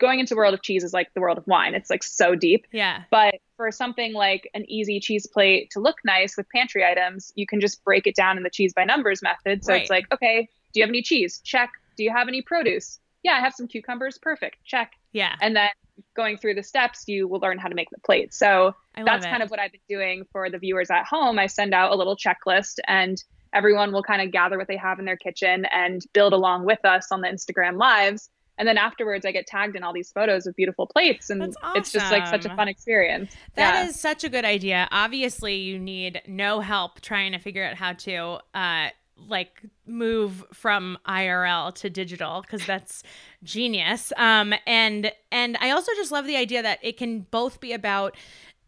going 0.04 0.20
into 0.20 0.34
the 0.34 0.38
world 0.38 0.54
of 0.54 0.62
cheese 0.62 0.84
is 0.84 0.94
like 0.94 1.14
the 1.14 1.22
world 1.22 1.38
of 1.38 1.48
wine. 1.48 1.74
It's 1.74 1.90
like 1.90 2.04
so 2.04 2.36
deep. 2.36 2.68
Yeah. 2.74 3.04
But 3.10 3.36
for 3.56 3.72
something 3.72 4.14
like 4.14 4.50
an 4.54 4.66
easy 4.70 5.00
cheese 5.00 5.26
plate 5.26 5.72
to 5.72 5.80
look 5.80 5.96
nice 6.04 6.36
with 6.36 6.48
pantry 6.50 6.84
items 6.84 7.32
you 7.36 7.46
can 7.46 7.62
just 7.62 7.84
break 7.86 8.08
it 8.08 8.16
down 8.16 8.36
in 8.36 8.44
the 8.44 8.50
cheese 8.50 8.74
by 8.74 8.84
numbers 8.84 9.22
method. 9.22 9.64
So 9.64 9.72
right. 9.72 9.82
it's 9.82 9.90
like 9.90 10.12
okay 10.12 10.50
do 10.74 10.80
you 10.80 10.84
have 10.84 10.90
any 10.90 11.04
cheese? 11.04 11.40
Check. 11.44 11.72
Do 11.96 12.04
you 12.04 12.12
have 12.12 12.28
any 12.28 12.42
produce? 12.42 13.00
Yeah 13.22 13.34
i 13.34 13.40
have 13.40 13.54
some 13.54 13.68
cucumbers. 13.68 14.18
Perfect. 14.18 14.58
Check. 14.66 14.94
Yeah. 15.14 15.36
And 15.40 15.56
then 15.56 15.70
going 16.16 16.38
through 16.38 16.56
the 16.56 16.64
steps, 16.64 17.04
you 17.08 17.28
will 17.28 17.40
learn 17.40 17.58
how 17.60 17.70
to 17.70 17.76
make 17.76 17.90
the 17.92 18.00
plate. 18.00 18.34
So 18.34 18.76
that's 18.96 19.26
kind 19.26 19.44
of 19.44 19.50
what 19.50 19.60
I've 19.60 19.72
been 19.72 19.82
doing 19.88 20.26
for 20.32 20.50
the 20.50 20.58
viewers 20.58 20.90
at 20.90 21.06
home. 21.06 21.40
I 21.40 21.48
send 21.48 21.74
out 21.74 21.92
a 21.92 21.96
little 21.96 22.18
checklist 22.18 22.80
and 22.88 23.24
everyone 23.54 23.94
will 23.94 24.04
kind 24.04 24.22
of 24.22 24.32
gather 24.32 24.58
what 24.58 24.68
they 24.68 24.78
have 24.78 25.00
in 25.00 25.06
their 25.06 25.18
kitchen 25.18 25.66
and 25.72 26.02
build 26.14 26.34
along 26.34 26.66
with 26.66 26.84
us 26.84 27.12
on 27.12 27.22
the 27.22 27.28
Instagram 27.28 27.78
lives. 27.78 28.30
And 28.58 28.68
then 28.68 28.78
afterwards, 28.78 29.26
I 29.26 29.32
get 29.32 29.48
tagged 29.48 29.76
in 29.76 29.84
all 29.84 29.94
these 29.94 30.12
photos 30.12 30.46
of 30.46 30.56
beautiful 30.56 30.86
plates, 30.86 31.30
and 31.30 31.42
awesome. 31.42 31.72
it's 31.76 31.92
just 31.92 32.12
like 32.12 32.28
such 32.28 32.46
a 32.46 32.56
fun 32.56 32.68
experience. 32.68 33.32
That 33.56 33.76
yeah. 33.76 33.90
is 33.90 34.00
such 34.00 34.24
a 34.24 34.30
good 34.30 34.46
idea. 34.46 34.88
Obviously, 34.92 35.56
you 35.56 35.80
need 35.80 36.22
no 36.28 36.60
help 36.60 37.02
trying 37.02 37.32
to 37.32 37.40
figure 37.40 37.66
out 37.66 37.76
how 37.76 37.94
to 37.94 38.40
uh, 38.54 38.90
like 39.28 39.62
move 39.86 40.44
from 40.54 40.98
IRL 41.08 41.74
to 41.76 41.90
digital 41.90 42.42
because 42.42 42.66
that's 42.66 43.04
genius. 43.44 44.14
Um, 44.18 44.54
and 44.66 45.12
and 45.32 45.58
I 45.60 45.72
also 45.72 45.92
just 45.96 46.12
love 46.12 46.26
the 46.26 46.38
idea 46.38 46.62
that 46.62 46.80
it 46.82 46.98
can 46.98 47.22
both 47.22 47.60
be 47.60 47.74
about 47.74 48.16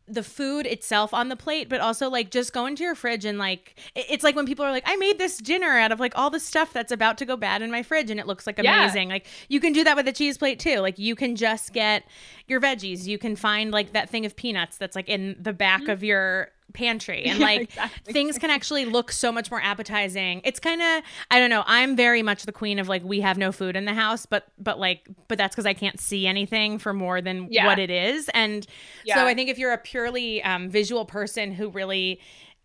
the 0.08 0.24
food 0.24 0.66
itself 0.68 1.14
on 1.14 1.30
the 1.30 1.36
plate, 1.36 1.68
but 1.68 1.82
also 1.82 2.10
like 2.10 2.30
just 2.30 2.54
go 2.54 2.66
into 2.66 2.84
your 2.84 2.96
fridge 2.96 3.26
and 3.26 3.40
like 3.40 3.76
it's 3.96 4.24
like 4.24 4.36
when 4.36 4.46
people 4.46 4.64
are 4.64 4.72
like, 4.72 4.84
I 4.86 4.96
made 4.98 5.18
this 5.18 5.38
dinner 5.38 5.78
out 5.78 5.92
of 5.92 6.00
like 6.00 6.14
all 6.16 6.30
the 6.30 6.40
stuff 6.40 6.72
that's 6.74 6.92
about 6.92 7.18
to 7.20 7.26
go 7.26 7.36
bad 7.36 7.62
in 7.62 7.72
my 7.72 7.82
fridge 7.82 8.12
and 8.12 8.20
it 8.20 8.28
looks 8.28 8.46
like 8.46 8.60
amazing. 8.60 9.10
Yeah. 9.10 9.16
Like 9.16 9.28
you 9.48 9.60
can 9.60 9.74
do 9.74 9.84
that 9.84 9.96
with 9.96 10.08
a 10.08 10.14
cheese 10.14 10.38
plate 10.38 10.60
too. 10.60 10.80
Like 10.80 11.00
you 11.00 11.16
can 11.16 11.36
just 11.36 11.74
get 11.74 12.04
your 12.48 12.62
veggies. 12.62 13.06
You 13.06 13.18
can 13.18 13.36
find 13.36 13.72
like 13.72 13.94
that 13.94 14.10
thing 14.10 14.26
of 14.26 14.36
peanuts 14.36 14.78
that's 14.78 14.96
like 14.96 15.10
in 15.10 15.36
the 15.40 15.54
back 15.54 15.82
mm-hmm. 15.82 15.92
of 15.92 16.04
your 16.04 16.50
pantry 16.74 17.24
and 17.26 17.40
like 17.40 17.62
exactly. 17.62 18.14
things 18.14 18.38
can 18.38 18.50
actually 18.50 18.86
look 18.86 19.12
so 19.12 19.32
much 19.32 19.50
more 19.50 19.62
appetizing 19.62 20.42
it's 20.44 20.60
kind 20.60 20.82
of 20.82 21.04
i 21.32 21.40
don't 21.40 21.50
know 21.50 21.64
i'm 21.68 21.96
very 21.96 22.22
much 22.22 22.44
the 22.44 22.52
queen 22.52 22.80
of 22.80 22.90
like 22.90 23.04
we 23.04 23.22
have 23.22 23.38
no 23.38 23.52
food 23.52 23.76
in 23.76 23.86
the 23.86 23.94
house 23.94 24.26
but 24.26 24.48
but 24.58 24.80
like 24.80 25.08
but 25.28 25.38
that's 25.38 25.56
because 25.56 25.66
i 25.66 25.74
can't 25.74 26.00
see 26.00 26.28
anything 26.28 26.78
for 26.78 26.94
more 26.94 27.22
than 27.22 27.48
yeah. 27.50 27.66
what 27.66 27.80
it 27.80 27.90
is 27.90 28.30
and 28.34 28.68
yeah. 29.06 29.16
so 29.16 29.26
i 29.26 29.34
think 29.34 29.50
if 29.50 29.58
you're 29.58 29.74
a 29.74 29.78
purely 29.78 30.44
um, 30.44 30.70
visual 30.70 31.06
person 31.06 31.52
who 31.52 31.70
really 31.70 32.20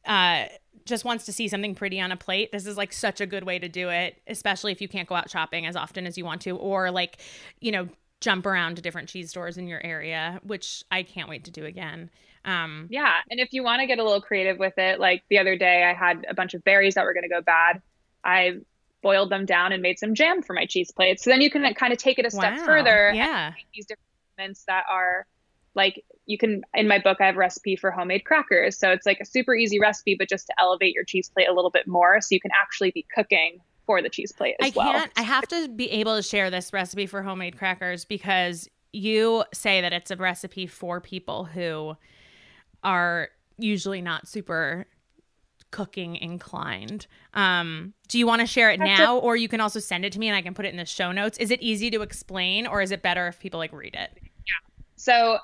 uh 0.07 0.44
just 0.86 1.05
wants 1.05 1.24
to 1.26 1.32
see 1.32 1.48
something 1.48 1.74
pretty 1.74 2.01
on 2.01 2.12
a 2.12 2.16
plate, 2.16 2.53
this 2.53 2.66
is 2.66 2.76
like 2.76 2.92
such 2.92 3.20
a 3.20 3.26
good 3.26 3.44
way 3.44 3.59
to 3.59 3.68
do 3.68 3.88
it, 3.90 4.20
especially 4.26 4.72
if 4.72 4.80
you 4.80 4.88
can't 4.88 5.09
go 5.09 5.14
out 5.14 5.30
shopping 5.30 5.66
as 5.66 5.76
often 5.76 6.07
as 6.07 6.18
you 6.18 6.24
want 6.24 6.40
to, 6.42 6.57
or 6.57 6.90
like, 6.90 7.18
you 7.61 7.70
know, 7.70 7.88
jump 8.21 8.47
around 8.47 8.77
to 8.77 8.83
different 8.83 9.09
cheese 9.09 9.31
stores 9.31 9.57
in 9.57 9.66
your 9.66 9.85
area, 9.85 10.41
which 10.43 10.85
I 10.91 11.03
can't 11.03 11.29
wait 11.29 11.45
to 11.45 11.51
do 11.51 11.64
again. 11.64 12.11
Um, 12.45 12.87
yeah. 12.91 13.16
And 13.31 13.41
if 13.41 13.53
you 13.53 13.62
want 13.62 13.81
to 13.81 13.87
get 13.87 13.99
a 13.99 14.05
little 14.05 14.21
creative 14.21 14.59
with 14.59 14.79
it, 14.79 15.01
like 15.01 15.23
the 15.29 15.39
other 15.39 15.57
day, 15.57 15.85
I 15.85 15.95
had 15.95 16.27
a 16.29 16.35
bunch 16.35 16.55
of 16.55 16.64
berries 16.64 16.95
that 16.95 17.05
were 17.05 17.12
going 17.12 17.25
to 17.25 17.29
go 17.29 17.41
bad. 17.41 17.83
I 18.25 18.59
boiled 19.03 19.31
them 19.31 19.47
down 19.47 19.73
and 19.73 19.83
made 19.83 19.99
some 19.99 20.14
jam 20.14 20.43
for 20.43 20.53
my 20.53 20.66
cheese 20.66 20.91
plate. 20.91 21.21
So 21.21 21.31
then 21.31 21.41
you 21.41 21.51
can 21.51 21.73
kind 21.75 21.93
of 21.93 21.99
take 21.99 22.18
it 22.18 22.27
a 22.27 22.31
step 22.31 22.59
wow. 22.59 22.64
further. 22.64 23.12
Yeah. 23.14 23.55
these 23.75 23.87
different 23.87 24.07
elements 24.39 24.64
that 24.66 24.85
are 24.91 25.27
like 25.75 26.05
you 26.27 26.37
can 26.37 26.62
in 26.75 26.89
my 26.89 26.99
book 26.99 27.18
I 27.21 27.27
have 27.27 27.37
a 27.37 27.39
recipe 27.39 27.77
for 27.77 27.91
homemade 27.91 28.25
crackers. 28.25 28.79
So 28.79 28.91
it's 28.91 29.07
like 29.07 29.21
a 29.21 29.25
super 29.25 29.55
easy 29.55 29.81
recipe, 29.81 30.16
but 30.18 30.29
just 30.29 30.47
to 30.49 30.55
elevate 30.59 30.95
your 30.95 31.05
cheese 31.05 31.31
plate 31.31 31.49
a 31.49 31.53
little 31.53 31.71
bit 31.71 31.87
more, 31.87 32.21
so 32.21 32.29
you 32.31 32.41
can 32.41 32.51
actually 32.61 32.91
be 32.91 33.07
cooking 33.14 33.61
for 33.91 34.01
the 34.01 34.09
cheese 34.09 34.30
plate 34.30 34.55
as 34.61 34.70
I 34.70 34.72
well. 34.76 34.93
Can't, 34.93 35.12
I 35.16 35.22
have 35.22 35.49
to 35.49 35.66
be 35.66 35.91
able 35.91 36.14
to 36.14 36.22
share 36.22 36.49
this 36.49 36.72
recipe 36.72 37.07
for 37.07 37.22
homemade 37.22 37.59
crackers 37.59 38.05
because 38.05 38.68
you 38.93 39.43
say 39.53 39.80
that 39.80 39.93
it's 39.93 40.12
a 40.12 40.16
recipe 40.16 40.68
for 40.68 41.01
people 41.01 41.43
who 41.45 41.97
are 42.84 43.30
usually 43.59 44.01
not 44.01 44.28
super 44.28 44.86
cooking 45.72 46.14
inclined. 46.14 47.09
Um, 47.34 47.95
do 48.07 48.16
you 48.20 48.28
want 48.28 48.43
to 48.43 48.47
share 48.47 48.70
it 48.70 48.78
That's 48.78 49.01
now, 49.01 49.16
a- 49.16 49.18
or 49.18 49.34
you 49.34 49.49
can 49.49 49.61
also 49.61 49.80
send 49.80 50.05
it 50.05 50.12
to 50.12 50.20
me 50.20 50.28
and 50.28 50.36
I 50.36 50.43
can 50.43 50.55
put 50.55 50.66
it 50.66 50.68
in 50.68 50.76
the 50.76 50.84
show 50.84 51.11
notes? 51.11 51.36
Is 51.38 51.51
it 51.51 51.61
easy 51.61 51.91
to 51.91 52.03
explain, 52.03 52.68
or 52.68 52.80
is 52.82 52.93
it 52.93 53.03
better 53.03 53.26
if 53.26 53.41
people 53.41 53.59
like 53.59 53.72
read 53.72 53.97
it? 53.97 54.11
Yeah. 54.22 54.82
So, 54.95 55.38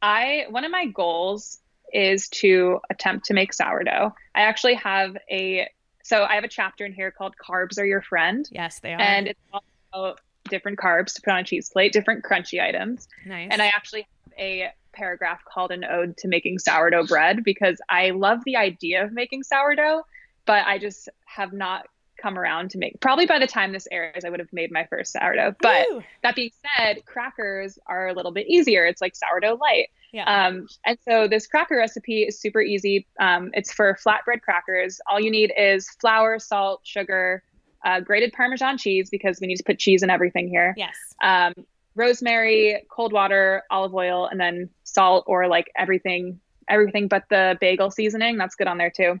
I 0.00 0.46
one 0.48 0.64
of 0.64 0.70
my 0.70 0.86
goals 0.86 1.58
is 1.92 2.30
to 2.30 2.80
attempt 2.88 3.26
to 3.26 3.34
make 3.34 3.52
sourdough. 3.52 4.14
I 4.34 4.40
actually 4.40 4.74
have 4.76 5.18
a 5.30 5.68
so 6.10 6.24
I 6.24 6.34
have 6.34 6.42
a 6.42 6.48
chapter 6.48 6.84
in 6.84 6.92
here 6.92 7.12
called 7.12 7.36
"Carbs 7.36 7.78
Are 7.78 7.84
Your 7.84 8.02
Friend." 8.02 8.46
Yes, 8.50 8.80
they 8.80 8.92
are, 8.92 9.00
and 9.00 9.28
it's 9.28 9.40
all 9.52 9.62
about 9.92 10.20
different 10.48 10.76
carbs 10.76 11.14
to 11.14 11.22
put 11.22 11.30
on 11.30 11.38
a 11.38 11.44
cheese 11.44 11.70
plate, 11.70 11.92
different 11.92 12.24
crunchy 12.24 12.60
items. 12.60 13.06
Nice. 13.24 13.48
And 13.52 13.62
I 13.62 13.66
actually 13.66 14.08
have 14.24 14.32
a 14.36 14.72
paragraph 14.92 15.40
called 15.44 15.70
an 15.70 15.84
ode 15.84 16.16
to 16.16 16.26
making 16.26 16.58
sourdough 16.58 17.06
bread 17.06 17.44
because 17.44 17.80
I 17.88 18.10
love 18.10 18.40
the 18.44 18.56
idea 18.56 19.04
of 19.04 19.12
making 19.12 19.44
sourdough, 19.44 20.02
but 20.46 20.66
I 20.66 20.78
just 20.78 21.08
have 21.26 21.52
not 21.52 21.86
come 22.20 22.36
around 22.36 22.70
to 22.70 22.78
make 22.78 23.00
probably 23.00 23.24
by 23.24 23.38
the 23.38 23.46
time 23.46 23.72
this 23.72 23.88
airs 23.90 24.26
i 24.26 24.28
would 24.28 24.40
have 24.40 24.52
made 24.52 24.70
my 24.70 24.84
first 24.90 25.10
sourdough 25.14 25.54
but 25.62 25.86
Ooh. 25.90 26.02
that 26.22 26.36
being 26.36 26.50
said 26.76 27.02
crackers 27.06 27.78
are 27.86 28.08
a 28.08 28.12
little 28.12 28.30
bit 28.30 28.46
easier 28.46 28.84
it's 28.84 29.00
like 29.00 29.16
sourdough 29.16 29.54
light 29.58 29.88
yeah. 30.12 30.46
Um, 30.46 30.66
and 30.84 30.98
so 31.08 31.28
this 31.28 31.46
cracker 31.46 31.76
recipe 31.76 32.22
is 32.22 32.40
super 32.40 32.60
easy 32.60 33.06
um, 33.20 33.50
it's 33.54 33.72
for 33.72 33.96
flatbread 34.04 34.42
crackers 34.42 35.00
all 35.08 35.20
you 35.20 35.30
need 35.30 35.52
is 35.56 35.88
flour 36.00 36.38
salt 36.38 36.80
sugar 36.84 37.42
uh, 37.84 38.00
grated 38.00 38.32
parmesan 38.32 38.76
cheese 38.76 39.08
because 39.10 39.40
we 39.40 39.46
need 39.46 39.56
to 39.56 39.64
put 39.64 39.78
cheese 39.78 40.02
in 40.02 40.10
everything 40.10 40.48
here 40.48 40.74
yes 40.76 40.96
um, 41.22 41.54
rosemary, 41.94 42.82
cold 42.90 43.12
water, 43.12 43.62
olive 43.70 43.94
oil, 43.94 44.26
and 44.26 44.40
then 44.40 44.70
salt 44.84 45.24
or 45.26 45.48
like 45.48 45.70
everything, 45.76 46.40
everything 46.68 47.08
but 47.08 47.24
the 47.30 47.56
bagel 47.60 47.90
seasoning. 47.90 48.38
That's 48.38 48.54
good 48.54 48.66
on 48.66 48.78
there 48.78 48.90
too. 48.90 49.20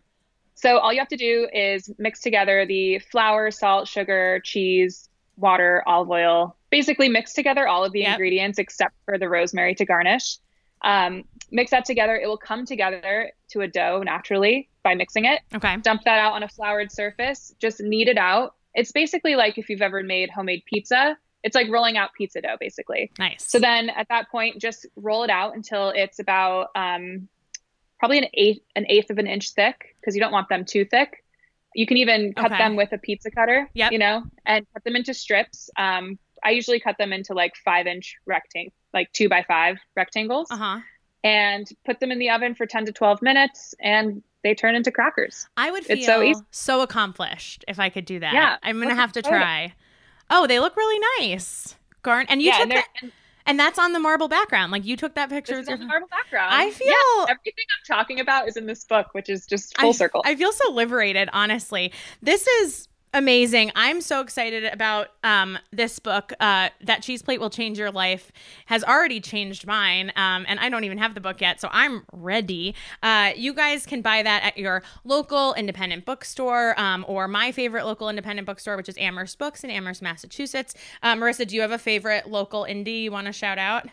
So 0.54 0.78
all 0.78 0.92
you 0.92 0.98
have 0.98 1.08
to 1.08 1.16
do 1.16 1.48
is 1.52 1.90
mix 1.98 2.20
together 2.20 2.66
the 2.66 2.98
flour, 2.98 3.50
salt, 3.50 3.88
sugar, 3.88 4.40
cheese, 4.44 5.08
water, 5.36 5.82
olive 5.86 6.10
oil. 6.10 6.56
Basically, 6.70 7.08
mix 7.08 7.32
together 7.32 7.66
all 7.66 7.84
of 7.84 7.92
the 7.92 8.00
yep. 8.00 8.12
ingredients 8.12 8.58
except 8.58 8.94
for 9.04 9.18
the 9.18 9.28
rosemary 9.28 9.74
to 9.76 9.84
garnish. 9.84 10.38
Um, 10.82 11.24
mix 11.50 11.70
that 11.72 11.84
together. 11.84 12.16
It 12.16 12.26
will 12.26 12.38
come 12.38 12.64
together 12.64 13.30
to 13.50 13.60
a 13.60 13.68
dough 13.68 14.02
naturally 14.04 14.68
by 14.82 14.94
mixing 14.94 15.24
it. 15.24 15.40
Okay. 15.54 15.76
Dump 15.78 16.02
that 16.04 16.18
out 16.18 16.32
on 16.32 16.42
a 16.42 16.48
floured 16.48 16.90
surface. 16.92 17.54
Just 17.60 17.80
knead 17.80 18.08
it 18.08 18.18
out. 18.18 18.54
It's 18.74 18.92
basically 18.92 19.34
like 19.36 19.58
if 19.58 19.68
you've 19.68 19.82
ever 19.82 20.02
made 20.02 20.30
homemade 20.30 20.62
pizza 20.64 21.16
it's 21.42 21.54
like 21.54 21.68
rolling 21.70 21.96
out 21.96 22.10
pizza 22.16 22.40
dough 22.40 22.56
basically. 22.58 23.10
Nice. 23.18 23.46
So 23.48 23.58
then 23.58 23.90
at 23.90 24.08
that 24.08 24.30
point, 24.30 24.60
just 24.60 24.86
roll 24.96 25.22
it 25.24 25.30
out 25.30 25.54
until 25.54 25.90
it's 25.90 26.18
about 26.18 26.68
um, 26.74 27.28
probably 27.98 28.18
an 28.18 28.26
eighth 28.34 28.62
an 28.76 28.86
eighth 28.88 29.10
of 29.10 29.18
an 29.18 29.26
inch 29.26 29.50
thick 29.50 29.96
because 30.00 30.14
you 30.14 30.20
don't 30.20 30.32
want 30.32 30.48
them 30.48 30.64
too 30.64 30.84
thick. 30.84 31.24
You 31.74 31.86
can 31.86 31.98
even 31.98 32.34
cut 32.34 32.52
okay. 32.52 32.58
them 32.58 32.74
with 32.74 32.92
a 32.92 32.98
pizza 32.98 33.30
cutter, 33.30 33.70
yep. 33.74 33.92
you 33.92 33.98
know, 33.98 34.24
and 34.44 34.66
cut 34.72 34.82
them 34.82 34.96
into 34.96 35.14
strips. 35.14 35.70
Um, 35.78 36.18
I 36.42 36.50
usually 36.50 36.80
cut 36.80 36.96
them 36.98 37.12
into 37.12 37.32
like 37.32 37.54
five 37.64 37.86
inch 37.86 38.16
rectangle, 38.26 38.72
like 38.92 39.12
two 39.12 39.28
by 39.28 39.44
five 39.46 39.78
rectangles, 39.96 40.50
uh-huh. 40.50 40.80
and 41.24 41.68
put 41.84 42.00
them 42.00 42.10
in 42.10 42.18
the 42.18 42.30
oven 42.30 42.54
for 42.54 42.66
ten 42.66 42.86
to 42.86 42.92
twelve 42.92 43.22
minutes, 43.22 43.74
and 43.80 44.22
they 44.42 44.54
turn 44.54 44.74
into 44.74 44.90
crackers. 44.90 45.46
I 45.56 45.70
would 45.70 45.84
feel 45.84 45.96
it's 45.96 46.06
so, 46.06 46.22
easy. 46.22 46.40
so 46.50 46.82
accomplished 46.82 47.64
if 47.68 47.78
I 47.78 47.88
could 47.88 48.04
do 48.04 48.20
that. 48.20 48.32
Yeah, 48.32 48.56
I'm 48.62 48.80
gonna 48.80 48.94
have 48.94 49.12
to 49.12 49.22
try. 49.22 49.74
Oh, 50.30 50.46
they 50.46 50.60
look 50.60 50.76
really 50.76 51.04
nice. 51.18 51.74
Garn 52.02 52.26
and 52.28 52.40
you 52.40 52.48
yeah, 52.48 52.58
took 52.58 52.62
and, 52.62 52.72
that, 52.72 52.86
and 53.46 53.60
that's 53.60 53.78
on 53.78 53.92
the 53.92 53.98
marble 53.98 54.28
background. 54.28 54.72
Like 54.72 54.84
you 54.84 54.96
took 54.96 55.14
that 55.14 55.28
picture. 55.28 55.58
On 55.58 55.64
the 55.64 55.76
marble 55.78 56.08
background. 56.08 56.54
I 56.54 56.70
feel 56.70 56.88
yeah, 56.88 57.24
everything 57.28 57.64
I'm 57.78 57.96
talking 57.96 58.20
about 58.20 58.48
is 58.48 58.56
in 58.56 58.66
this 58.66 58.84
book, 58.84 59.08
which 59.12 59.28
is 59.28 59.44
just 59.44 59.76
full 59.78 59.90
I, 59.90 59.92
circle. 59.92 60.22
I 60.24 60.36
feel 60.36 60.52
so 60.52 60.72
liberated, 60.72 61.28
honestly. 61.32 61.92
This 62.22 62.46
is 62.46 62.88
amazing. 63.12 63.72
I'm 63.74 64.00
so 64.00 64.20
excited 64.20 64.64
about 64.64 65.08
um, 65.24 65.58
this 65.72 65.98
book. 65.98 66.32
Uh, 66.40 66.70
that 66.82 67.02
cheese 67.02 67.22
plate 67.22 67.40
will 67.40 67.50
change 67.50 67.78
your 67.78 67.90
life 67.90 68.32
has 68.66 68.84
already 68.84 69.20
changed 69.20 69.66
mine, 69.66 70.12
um, 70.16 70.44
and 70.48 70.60
I 70.60 70.68
don't 70.68 70.84
even 70.84 70.98
have 70.98 71.14
the 71.14 71.20
book 71.20 71.40
yet, 71.40 71.60
so 71.60 71.68
I'm 71.72 72.04
ready. 72.12 72.74
Uh, 73.02 73.32
you 73.36 73.54
guys 73.54 73.86
can 73.86 74.02
buy 74.02 74.22
that 74.22 74.42
at 74.44 74.58
your 74.58 74.82
local 75.04 75.54
independent 75.54 76.04
bookstore 76.04 76.78
um, 76.78 77.04
or 77.08 77.28
my 77.28 77.52
favorite 77.52 77.84
local 77.84 78.08
independent 78.08 78.46
bookstore, 78.46 78.76
which 78.76 78.88
is 78.88 78.96
Amherst 78.98 79.38
Books 79.38 79.64
in 79.64 79.70
Amherst, 79.70 80.02
Massachusetts. 80.02 80.74
Uh, 81.02 81.14
Marissa, 81.14 81.46
do 81.46 81.54
you 81.54 81.62
have 81.62 81.72
a 81.72 81.78
favorite 81.78 82.28
local 82.28 82.64
indie 82.64 83.02
you 83.02 83.12
want 83.12 83.26
to 83.26 83.32
shout 83.32 83.58
out? 83.58 83.86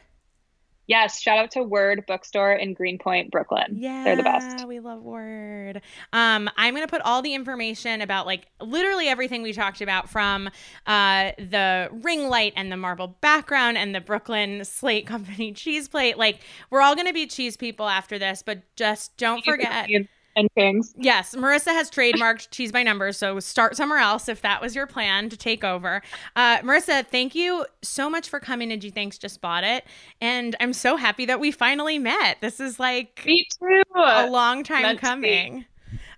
Yes, 0.88 1.20
shout 1.22 1.38
out 1.38 1.52
to 1.52 1.64
Word 1.64 2.06
Bookstore 2.08 2.54
in 2.54 2.74
Greenpoint, 2.74 3.30
Brooklyn. 3.30 3.76
Yeah, 3.76 4.06
they're 4.06 4.16
the 4.16 4.24
best. 4.24 4.66
We 4.66 4.80
love 4.80 5.04
Word. 5.04 5.82
Um, 6.14 6.50
I'm 6.56 6.74
gonna 6.74 6.88
put 6.88 7.02
all 7.02 7.22
the 7.22 7.34
information 7.34 8.02
about 8.02 8.26
like 8.26 8.48
literally 8.62 9.08
everything 9.08 9.44
we 9.44 9.52
talked 9.52 9.82
about 9.82 10.10
from 10.10 10.50
uh, 10.86 11.32
the 11.38 11.90
ring 11.92 12.30
light 12.30 12.54
and 12.56 12.72
the 12.72 12.78
marble 12.78 13.18
background 13.20 13.78
and 13.78 13.94
the 13.94 14.02
Brooklyn 14.02 14.64
Slate 14.64 15.06
Company 15.08 15.52
cheese 15.52 15.90
plate. 15.90 16.18
Like 16.18 16.40
we're 16.70 16.82
all 16.82 16.96
gonna 16.96 17.14
be 17.14 17.28
cheese 17.28 17.58
people 17.58 17.90
after 17.90 18.18
this, 18.18 18.42
but 18.42 18.62
just 18.78 19.18
don't 19.18 19.44
forget 19.44 19.90
and 20.38 20.50
Kings. 20.56 20.94
Yes, 20.98 21.36
Marissa 21.36 21.74
has 21.74 21.92
trademarked 21.92 22.52
cheese 22.52 22.72
by 22.72 22.84
numbers, 22.84 23.18
so 23.18 23.40
start 23.40 23.76
somewhere 23.76 24.00
else 24.00 24.30
if 24.30 24.42
that 24.42 24.62
was 24.62 24.76
your 24.76 24.88
plan 24.88 25.30
to 25.30 25.36
take 25.36 25.64
over. 25.64 26.02
Uh, 26.36 26.60
Marissa, 26.60 27.06
thank 27.06 27.36
you 27.36 27.66
so 27.82 28.10
much 28.10 28.30
for 28.30 28.40
coming 28.40 28.70
to 28.70 28.78
Gee 28.78 28.92
Thanks 28.92 29.18
Just 29.18 29.42
Bought 29.42 29.66
It, 29.66 29.84
and 30.22 30.56
I'm 30.60 30.74
so 30.74 30.96
happy 30.96 31.26
that 31.26 31.40
we 31.40 31.52
finally 31.52 31.98
met. 31.98 32.38
This 32.40 32.60
is 32.60 32.80
like 32.80 33.24
me 33.26 33.46
too, 33.60 33.82
a 33.96 34.30
long 34.30 34.64
time 34.64 34.84
Meant 34.84 35.02
coming. 35.02 35.66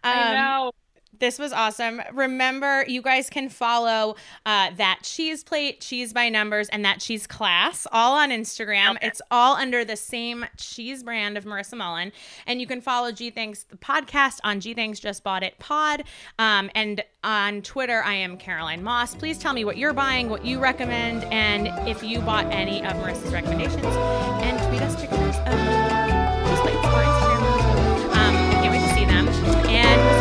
Um, 0.04 0.14
I 0.14 0.34
know. 0.34 0.72
This 1.20 1.38
was 1.38 1.52
awesome. 1.52 2.02
Remember, 2.14 2.86
you 2.88 3.02
guys 3.02 3.30
can 3.30 3.50
follow 3.50 4.16
uh, 4.46 4.72
that 4.78 5.00
cheese 5.04 5.44
plate, 5.44 5.82
cheese 5.82 6.14
by 6.14 6.30
numbers, 6.30 6.70
and 6.70 6.84
that 6.86 7.00
cheese 7.00 7.28
class 7.28 7.86
all 7.92 8.14
on 8.14 8.30
Instagram. 8.30 8.96
Okay. 8.96 9.08
It's 9.08 9.22
all 9.30 9.56
under 9.56 9.84
the 9.84 9.98
same 9.98 10.46
cheese 10.58 11.04
brand 11.04 11.38
of 11.38 11.46
Marissa 11.46 11.76
Mullen. 11.76 12.12
And 12.48 12.62
you 12.62 12.68
can 12.68 12.82
follow 12.82 13.12
Gee 13.12 13.32
Thanks 13.32 13.64
the 13.64 13.78
podcast 13.78 14.40
on 14.44 14.60
Gee 14.60 14.74
Thanks 14.74 15.00
Just 15.00 15.24
Bought 15.24 15.44
It 15.44 15.60
Pod. 15.60 16.04
Um, 16.38 16.70
and 16.74 17.04
on 17.24 17.62
Twitter, 17.64 18.02
I 18.04 18.14
am 18.14 18.38
Caroline 18.38 18.82
Moss. 18.82 19.14
Please 19.14 19.38
tell 19.38 19.54
me 19.54 19.66
what 19.66 19.78
you're 19.78 19.94
buying, 19.94 20.30
what 20.30 20.46
you 20.46 20.60
recommend, 20.60 21.26
and 21.26 21.68
if 21.88 22.02
you 22.02 22.22
bought 22.22 22.46
any 22.46 22.80
of 22.86 22.94
Marissa's 22.94 23.34
recommendations. 23.34 23.84
And 23.84 24.58
tweet 24.70 24.82
us 24.82 24.96
pictures 24.96 25.36
of 25.36 25.60
cheese 26.48 26.60
plate 26.62 26.76
for 26.76 27.04
Instagram. 27.04 27.40
Um, 28.16 28.34
can't 28.62 28.72
wait 28.72 28.88
to 28.88 28.94
see 28.96 29.06
them. 29.06 29.28
And 29.68 30.19